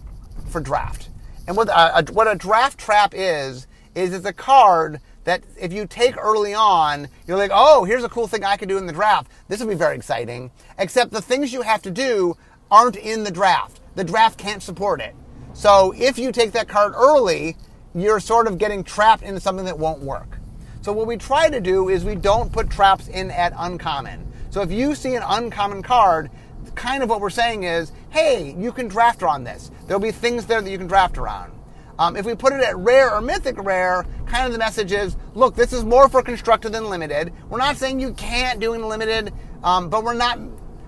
for 0.50 0.60
draft. 0.60 1.10
And 1.48 1.56
what 1.56 1.70
uh, 1.70 2.04
a, 2.08 2.12
what 2.12 2.28
a 2.32 2.36
draft 2.36 2.80
trap 2.80 3.14
is, 3.16 3.68
is 3.94 4.14
it's 4.14 4.26
a 4.26 4.34
card 4.34 5.00
that 5.26 5.44
if 5.60 5.74
you 5.74 5.88
take 5.88 6.18
early 6.18 6.54
on, 6.54 7.08
you're 7.28 7.38
like, 7.38 7.52
oh, 7.54 7.84
here's 7.84 8.04
a 8.04 8.10
cool 8.10 8.28
thing 8.28 8.44
I 8.44 8.58
could 8.58 8.70
do 8.70 8.78
in 8.78 8.86
the 8.86 8.94
draft. 8.94 9.32
This 9.48 9.60
will 9.60 9.68
be 9.68 9.76
very 9.76 9.96
exciting. 9.96 10.52
Except 10.78 11.12
the 11.12 11.22
things 11.22 11.52
you 11.52 11.62
have 11.62 11.82
to 11.84 11.92
do 11.92 12.38
aren't 12.70 12.96
in 12.96 13.24
the 13.24 13.32
draft. 13.32 13.80
The 13.96 14.04
draft 14.04 14.38
can't 14.38 14.62
support 14.62 15.02
it. 15.02 15.16
So 15.54 15.94
if 15.98 16.18
you 16.20 16.32
take 16.32 16.52
that 16.52 16.68
card 16.68 16.94
early, 16.96 17.58
you're 17.96 18.20
sort 18.20 18.48
of 18.48 18.58
getting 18.58 18.84
trapped 18.84 19.24
into 19.24 19.40
something 19.40 19.66
that 19.66 19.80
won't 19.80 20.02
work. 20.02 20.38
So 20.82 20.94
what 20.94 21.08
we 21.08 21.18
try 21.18 21.50
to 21.50 21.60
do 21.60 21.90
is 21.90 22.04
we 22.04 22.16
don't 22.16 22.52
put 22.52 22.70
traps 22.70 23.08
in 23.08 23.32
at 23.32 23.54
uncommon. 23.58 24.32
So 24.52 24.62
if 24.62 24.72
you 24.72 24.94
see 24.94 25.16
an 25.16 25.24
uncommon 25.26 25.82
card, 25.82 26.30
kind 26.76 27.02
of 27.02 27.10
what 27.10 27.22
we're 27.22 27.30
saying 27.30 27.64
is, 27.64 27.92
hey, 28.16 28.56
you 28.58 28.72
can 28.72 28.88
draft 28.88 29.22
around 29.22 29.44
this. 29.44 29.70
There'll 29.88 30.00
be 30.00 30.12
things 30.12 30.46
there 30.46 30.62
that 30.62 30.72
you 30.72 30.78
can 30.78 30.88
draft 30.88 31.18
around. 31.18 31.52
Um, 32.00 32.16
if 32.16 32.26
we 32.26 32.34
put 32.34 32.54
it 32.54 32.62
at 32.62 32.78
rare 32.78 33.14
or 33.14 33.20
mythic 33.20 33.62
rare, 33.62 34.06
kind 34.26 34.46
of 34.46 34.54
the 34.54 34.58
message 34.58 34.94
is, 34.94 35.18
look, 35.34 35.54
this 35.54 35.74
is 35.74 35.84
more 35.84 36.08
for 36.08 36.24
constructed 36.24 36.72
than 36.72 36.90
limited. 36.90 37.34
We're 37.50 37.58
not 37.58 37.76
saying 37.76 38.00
you 38.00 38.14
can't 38.14 38.62
do 38.62 38.74
in 38.74 38.88
limited, 38.88 39.34
um, 39.64 39.90
but 39.90 40.06
we're 40.06 40.14
not 40.14 40.40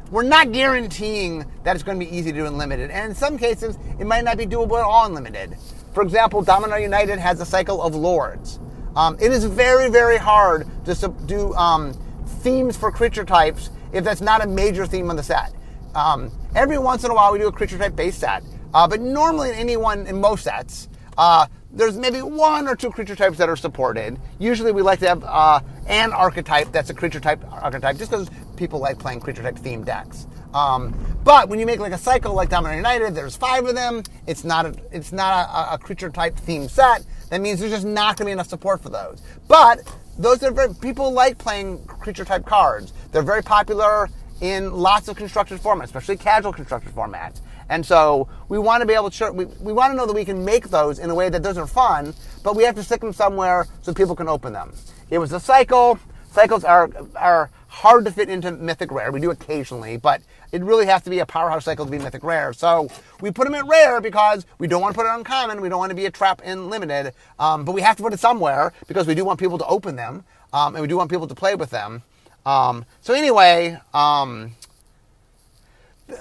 we're 0.09 0.23
not 0.23 0.53
guaranteeing 0.53 1.45
that 1.65 1.75
it's 1.75 1.83
going 1.83 1.99
to 1.99 2.05
be 2.05 2.15
easy 2.15 2.31
to 2.31 2.37
do 2.37 2.45
in 2.45 2.57
limited. 2.57 2.91
And 2.91 3.09
in 3.09 3.15
some 3.15 3.37
cases, 3.37 3.77
it 3.99 4.07
might 4.07 4.23
not 4.23 4.37
be 4.37 4.45
doable 4.45 4.79
at 4.79 4.85
all 4.85 5.05
in 5.05 5.13
limited. 5.13 5.57
For 5.93 6.03
example, 6.03 6.45
Dominaria 6.45 6.83
United 6.83 7.19
has 7.19 7.41
a 7.41 7.45
cycle 7.45 7.81
of 7.81 7.93
lords. 7.93 8.57
Um, 8.95 9.17
it 9.19 9.33
is 9.33 9.43
very, 9.43 9.89
very 9.89 10.15
hard 10.15 10.65
to 10.85 11.13
do 11.25 11.53
um, 11.55 11.91
themes 12.39 12.77
for 12.77 12.89
creature 12.89 13.25
types 13.25 13.69
if 13.91 14.05
that's 14.05 14.21
not 14.21 14.45
a 14.45 14.47
major 14.47 14.85
theme 14.85 15.09
on 15.09 15.17
the 15.17 15.23
set. 15.23 15.53
Um, 15.93 16.31
every 16.57 16.79
once 16.79 17.03
in 17.03 17.11
a 17.11 17.13
while, 17.13 17.31
we 17.31 17.37
do 17.37 17.47
a 17.47 17.51
creature 17.51 17.77
type 17.77 17.95
base 17.95 18.17
set, 18.17 18.43
uh, 18.73 18.87
but 18.87 18.99
normally 18.99 19.49
in 19.49 19.55
any 19.55 19.77
one, 19.77 20.07
in 20.07 20.19
most 20.19 20.43
sets, 20.43 20.89
uh, 21.17 21.45
there's 21.71 21.97
maybe 21.97 22.21
one 22.21 22.67
or 22.67 22.75
two 22.75 22.89
creature 22.89 23.15
types 23.15 23.37
that 23.37 23.47
are 23.47 23.55
supported. 23.55 24.17
Usually 24.39 24.71
we 24.71 24.81
like 24.81 24.99
to 24.99 25.07
have 25.07 25.23
uh, 25.23 25.59
an 25.87 26.11
archetype 26.11 26.71
that's 26.71 26.89
a 26.89 26.93
creature 26.93 27.19
type 27.19 27.43
archetype 27.51 27.97
just 27.97 28.09
because 28.09 28.29
people 28.55 28.79
like 28.79 28.97
playing 28.97 29.19
creature 29.19 29.43
type 29.43 29.57
themed 29.57 29.85
decks. 29.85 30.25
Um, 30.53 30.95
but 31.23 31.49
when 31.49 31.59
you 31.59 31.67
make 31.67 31.79
like 31.79 31.93
a 31.93 31.97
cycle 31.97 32.33
like 32.33 32.49
Dominaria 32.49 32.77
United, 32.77 33.13
there's 33.13 33.35
five 33.35 33.65
of 33.65 33.75
them. 33.75 34.01
It's 34.25 34.43
not 34.43 34.65
a, 34.65 34.75
it's 34.91 35.11
not 35.11 35.47
a, 35.49 35.75
a 35.75 35.77
creature 35.77 36.09
type 36.09 36.35
themed 36.37 36.71
set. 36.71 37.05
That 37.29 37.41
means 37.41 37.59
there's 37.59 37.71
just 37.71 37.85
not 37.85 38.17
going 38.17 38.25
to 38.25 38.25
be 38.25 38.31
enough 38.31 38.47
support 38.47 38.81
for 38.81 38.89
those. 38.89 39.21
But 39.47 39.79
those 40.17 40.41
are 40.41 40.51
very, 40.51 40.73
people 40.73 41.11
like 41.11 41.37
playing 41.37 41.85
creature 41.85 42.25
type 42.25 42.45
cards. 42.45 42.93
They're 43.11 43.21
very 43.21 43.43
popular 43.43 44.09
in 44.41 44.71
lots 44.73 45.07
of 45.07 45.15
constructed 45.15 45.59
formats, 45.59 45.85
especially 45.85 46.17
casual 46.17 46.53
constructed 46.53 46.93
formats. 46.93 47.41
And 47.69 47.85
so 47.85 48.29
we 48.49 48.57
want 48.59 48.81
to 48.81 48.87
be 48.87 48.93
able 48.93 49.09
to, 49.09 49.31
we, 49.31 49.45
we 49.45 49.73
want 49.73 49.91
to 49.91 49.97
know 49.97 50.05
that 50.05 50.13
we 50.13 50.25
can 50.25 50.45
make 50.45 50.69
those 50.69 50.99
in 50.99 51.09
a 51.09 51.15
way 51.15 51.29
that 51.29 51.43
those 51.43 51.57
are 51.57 51.67
fun, 51.67 52.13
but 52.43 52.55
we 52.55 52.63
have 52.63 52.75
to 52.75 52.83
stick 52.83 53.01
them 53.01 53.13
somewhere 53.13 53.67
so 53.81 53.93
people 53.93 54.15
can 54.15 54.27
open 54.27 54.53
them. 54.53 54.73
It 55.09 55.17
was 55.17 55.33
a 55.33 55.39
cycle. 55.39 55.99
Cycles 56.31 56.63
are, 56.63 56.89
are 57.15 57.49
hard 57.67 58.05
to 58.05 58.11
fit 58.11 58.29
into 58.29 58.51
Mythic 58.51 58.91
Rare. 58.91 59.11
We 59.11 59.19
do 59.19 59.31
occasionally, 59.31 59.97
but 59.97 60.21
it 60.51 60.63
really 60.63 60.85
has 60.85 61.01
to 61.03 61.09
be 61.09 61.19
a 61.19 61.25
powerhouse 61.25 61.65
cycle 61.65 61.85
to 61.85 61.91
be 61.91 61.97
Mythic 61.97 62.23
Rare. 62.23 62.53
So 62.53 62.89
we 63.21 63.31
put 63.31 63.45
them 63.45 63.55
at 63.55 63.67
Rare 63.67 63.99
because 64.01 64.45
we 64.59 64.67
don't 64.67 64.81
want 64.81 64.93
to 64.93 64.97
put 64.97 65.05
it 65.05 65.09
on 65.09 65.23
Common. 65.23 65.59
We 65.61 65.67
don't 65.69 65.79
want 65.79 65.89
to 65.89 65.95
be 65.95 66.05
a 66.05 66.11
trap 66.11 66.41
in 66.43 66.69
Limited. 66.69 67.13
Um, 67.37 67.65
but 67.65 67.73
we 67.73 67.81
have 67.81 67.97
to 67.97 68.03
put 68.03 68.13
it 68.13 68.19
somewhere 68.19 68.71
because 68.87 69.07
we 69.07 69.15
do 69.15 69.25
want 69.25 69.39
people 69.39 69.57
to 69.57 69.65
open 69.65 69.95
them. 69.95 70.23
Um, 70.53 70.75
and 70.75 70.81
we 70.81 70.87
do 70.87 70.95
want 70.95 71.11
people 71.11 71.27
to 71.27 71.35
play 71.35 71.55
with 71.55 71.69
them. 71.69 72.03
Um, 72.47 72.85
so 73.01 73.13
anyway, 73.13 73.77
um, 73.93 74.55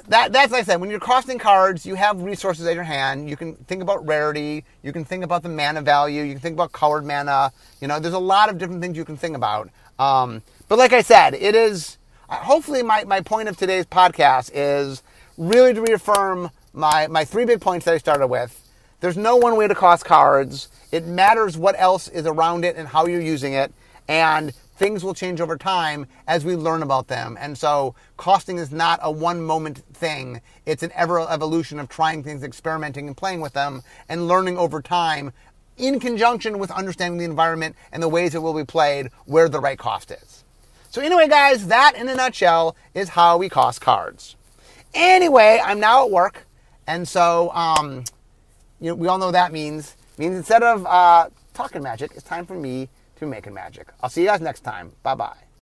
that 0.09 0.33
that's 0.33 0.51
like 0.51 0.63
I 0.63 0.65
said. 0.65 0.81
When 0.81 0.91
you're 0.91 0.99
costing 0.99 1.39
cards, 1.39 1.87
you 1.87 1.95
have 1.95 2.21
resources 2.21 2.67
at 2.67 2.75
your 2.75 2.83
hand. 2.83 3.31
You 3.31 3.37
can 3.37 3.55
think 3.55 3.81
about 3.81 4.05
rarity. 4.05 4.65
You 4.83 4.93
can 4.93 5.05
think 5.05 5.23
about 5.23 5.45
the 5.45 5.49
mana 5.49 5.83
value. 5.83 6.25
You 6.25 6.33
can 6.33 6.41
think 6.41 6.55
about 6.55 6.73
colored 6.73 7.07
mana. 7.07 7.53
You 7.81 7.87
know, 7.87 8.01
there's 8.01 8.13
a 8.13 8.19
lot 8.19 8.51
of 8.51 8.59
different 8.59 8.83
things 8.83 8.97
you 8.97 9.05
can 9.05 9.17
think 9.17 9.37
about. 9.37 9.71
Um, 10.01 10.43
but 10.69 10.79
like 10.79 10.93
I 10.93 11.03
said, 11.03 11.35
it 11.35 11.55
is. 11.55 11.97
Uh, 12.29 12.35
hopefully, 12.39 12.83
my, 12.83 13.05
my 13.05 13.21
point 13.21 13.49
of 13.49 13.57
today's 13.57 13.87
podcast 13.87 14.51
is 14.53 15.05
really 15.39 15.73
to 15.75 15.81
reaffirm 15.81 16.51
my 16.73 17.07
my 17.07 17.25
three 17.25 17.45
big 17.45 17.61
points 17.61 17.85
that 17.85 17.95
I 17.95 17.99
started 17.99 18.27
with. 18.27 18.69
There's 18.99 19.17
no 19.17 19.37
one 19.37 19.57
way 19.57 19.69
to 19.69 19.77
cost 19.77 20.05
cards. 20.05 20.69
It 20.91 21.07
matters 21.07 21.57
what 21.57 21.77
else 21.79 22.09
is 22.09 22.27
around 22.27 22.65
it 22.65 22.75
and 22.75 22.89
how 22.89 23.07
you're 23.07 23.21
using 23.21 23.53
it. 23.53 23.73
And 24.09 24.53
things 24.77 25.03
will 25.03 25.15
change 25.15 25.41
over 25.41 25.57
time 25.57 26.07
as 26.27 26.45
we 26.45 26.55
learn 26.55 26.83
about 26.83 27.09
them. 27.09 27.37
And 27.41 27.57
so 27.57 27.95
costing 28.17 28.59
is 28.59 28.71
not 28.71 29.01
a 29.03 29.11
one 29.11 29.43
moment 29.43 29.79
thing. 29.95 30.41
It's 30.67 30.83
an 30.83 30.93
ever 30.95 31.21
evolution 31.21 31.79
of 31.79 31.89
trying 31.89 32.23
things, 32.23 32.43
experimenting 32.43 33.07
and 33.07 33.17
playing 33.17 33.41
with 33.41 33.55
them 33.55 33.83
and 34.09 34.29
learning 34.29 34.59
over 34.59 34.83
time 34.83 35.33
in 35.77 36.01
conjunction 36.01 36.59
with 36.59 36.71
understanding 36.71 37.19
the 37.19 37.25
environment 37.25 37.77
and 37.93 38.03
the 38.03 38.09
ways 38.09 38.35
it 38.35 38.43
will 38.43 38.55
be 38.55 38.65
played 38.65 39.11
where 39.25 39.49
the 39.49 39.61
right 39.61 39.79
cost 39.79 40.11
is. 40.11 40.45
So 40.91 41.03
anyway, 41.03 41.29
guys, 41.29 41.67
that 41.67 41.95
in 41.97 42.09
a 42.09 42.15
nutshell 42.15 42.77
is 42.95 43.11
how 43.11 43.37
we 43.37 43.49
cost 43.49 43.81
cards. 43.81 44.37
Anyway, 44.95 45.61
I'm 45.63 45.81
now 45.81 46.07
at 46.07 46.11
work. 46.11 46.47
And 46.87 47.07
so, 47.07 47.51
um, 47.53 48.05
you 48.81 48.89
know, 48.89 48.95
we 48.95 49.09
all 49.09 49.19
know 49.19 49.33
that 49.33 49.53
means, 49.53 49.97
means 50.17 50.37
instead 50.37 50.63
of, 50.63 50.87
uh, 50.87 51.29
talking 51.53 51.83
magic, 51.83 52.13
it's 52.15 52.23
time 52.23 52.47
for 52.47 52.55
me 52.55 52.89
to 53.17 53.27
making 53.27 53.55
magic. 53.55 53.89
I'll 54.03 54.11
see 54.11 54.23
you 54.23 54.29
guys 54.29 54.41
next 54.41 54.61
time. 54.61 54.93
Bye 55.03 55.15
bye. 55.15 55.46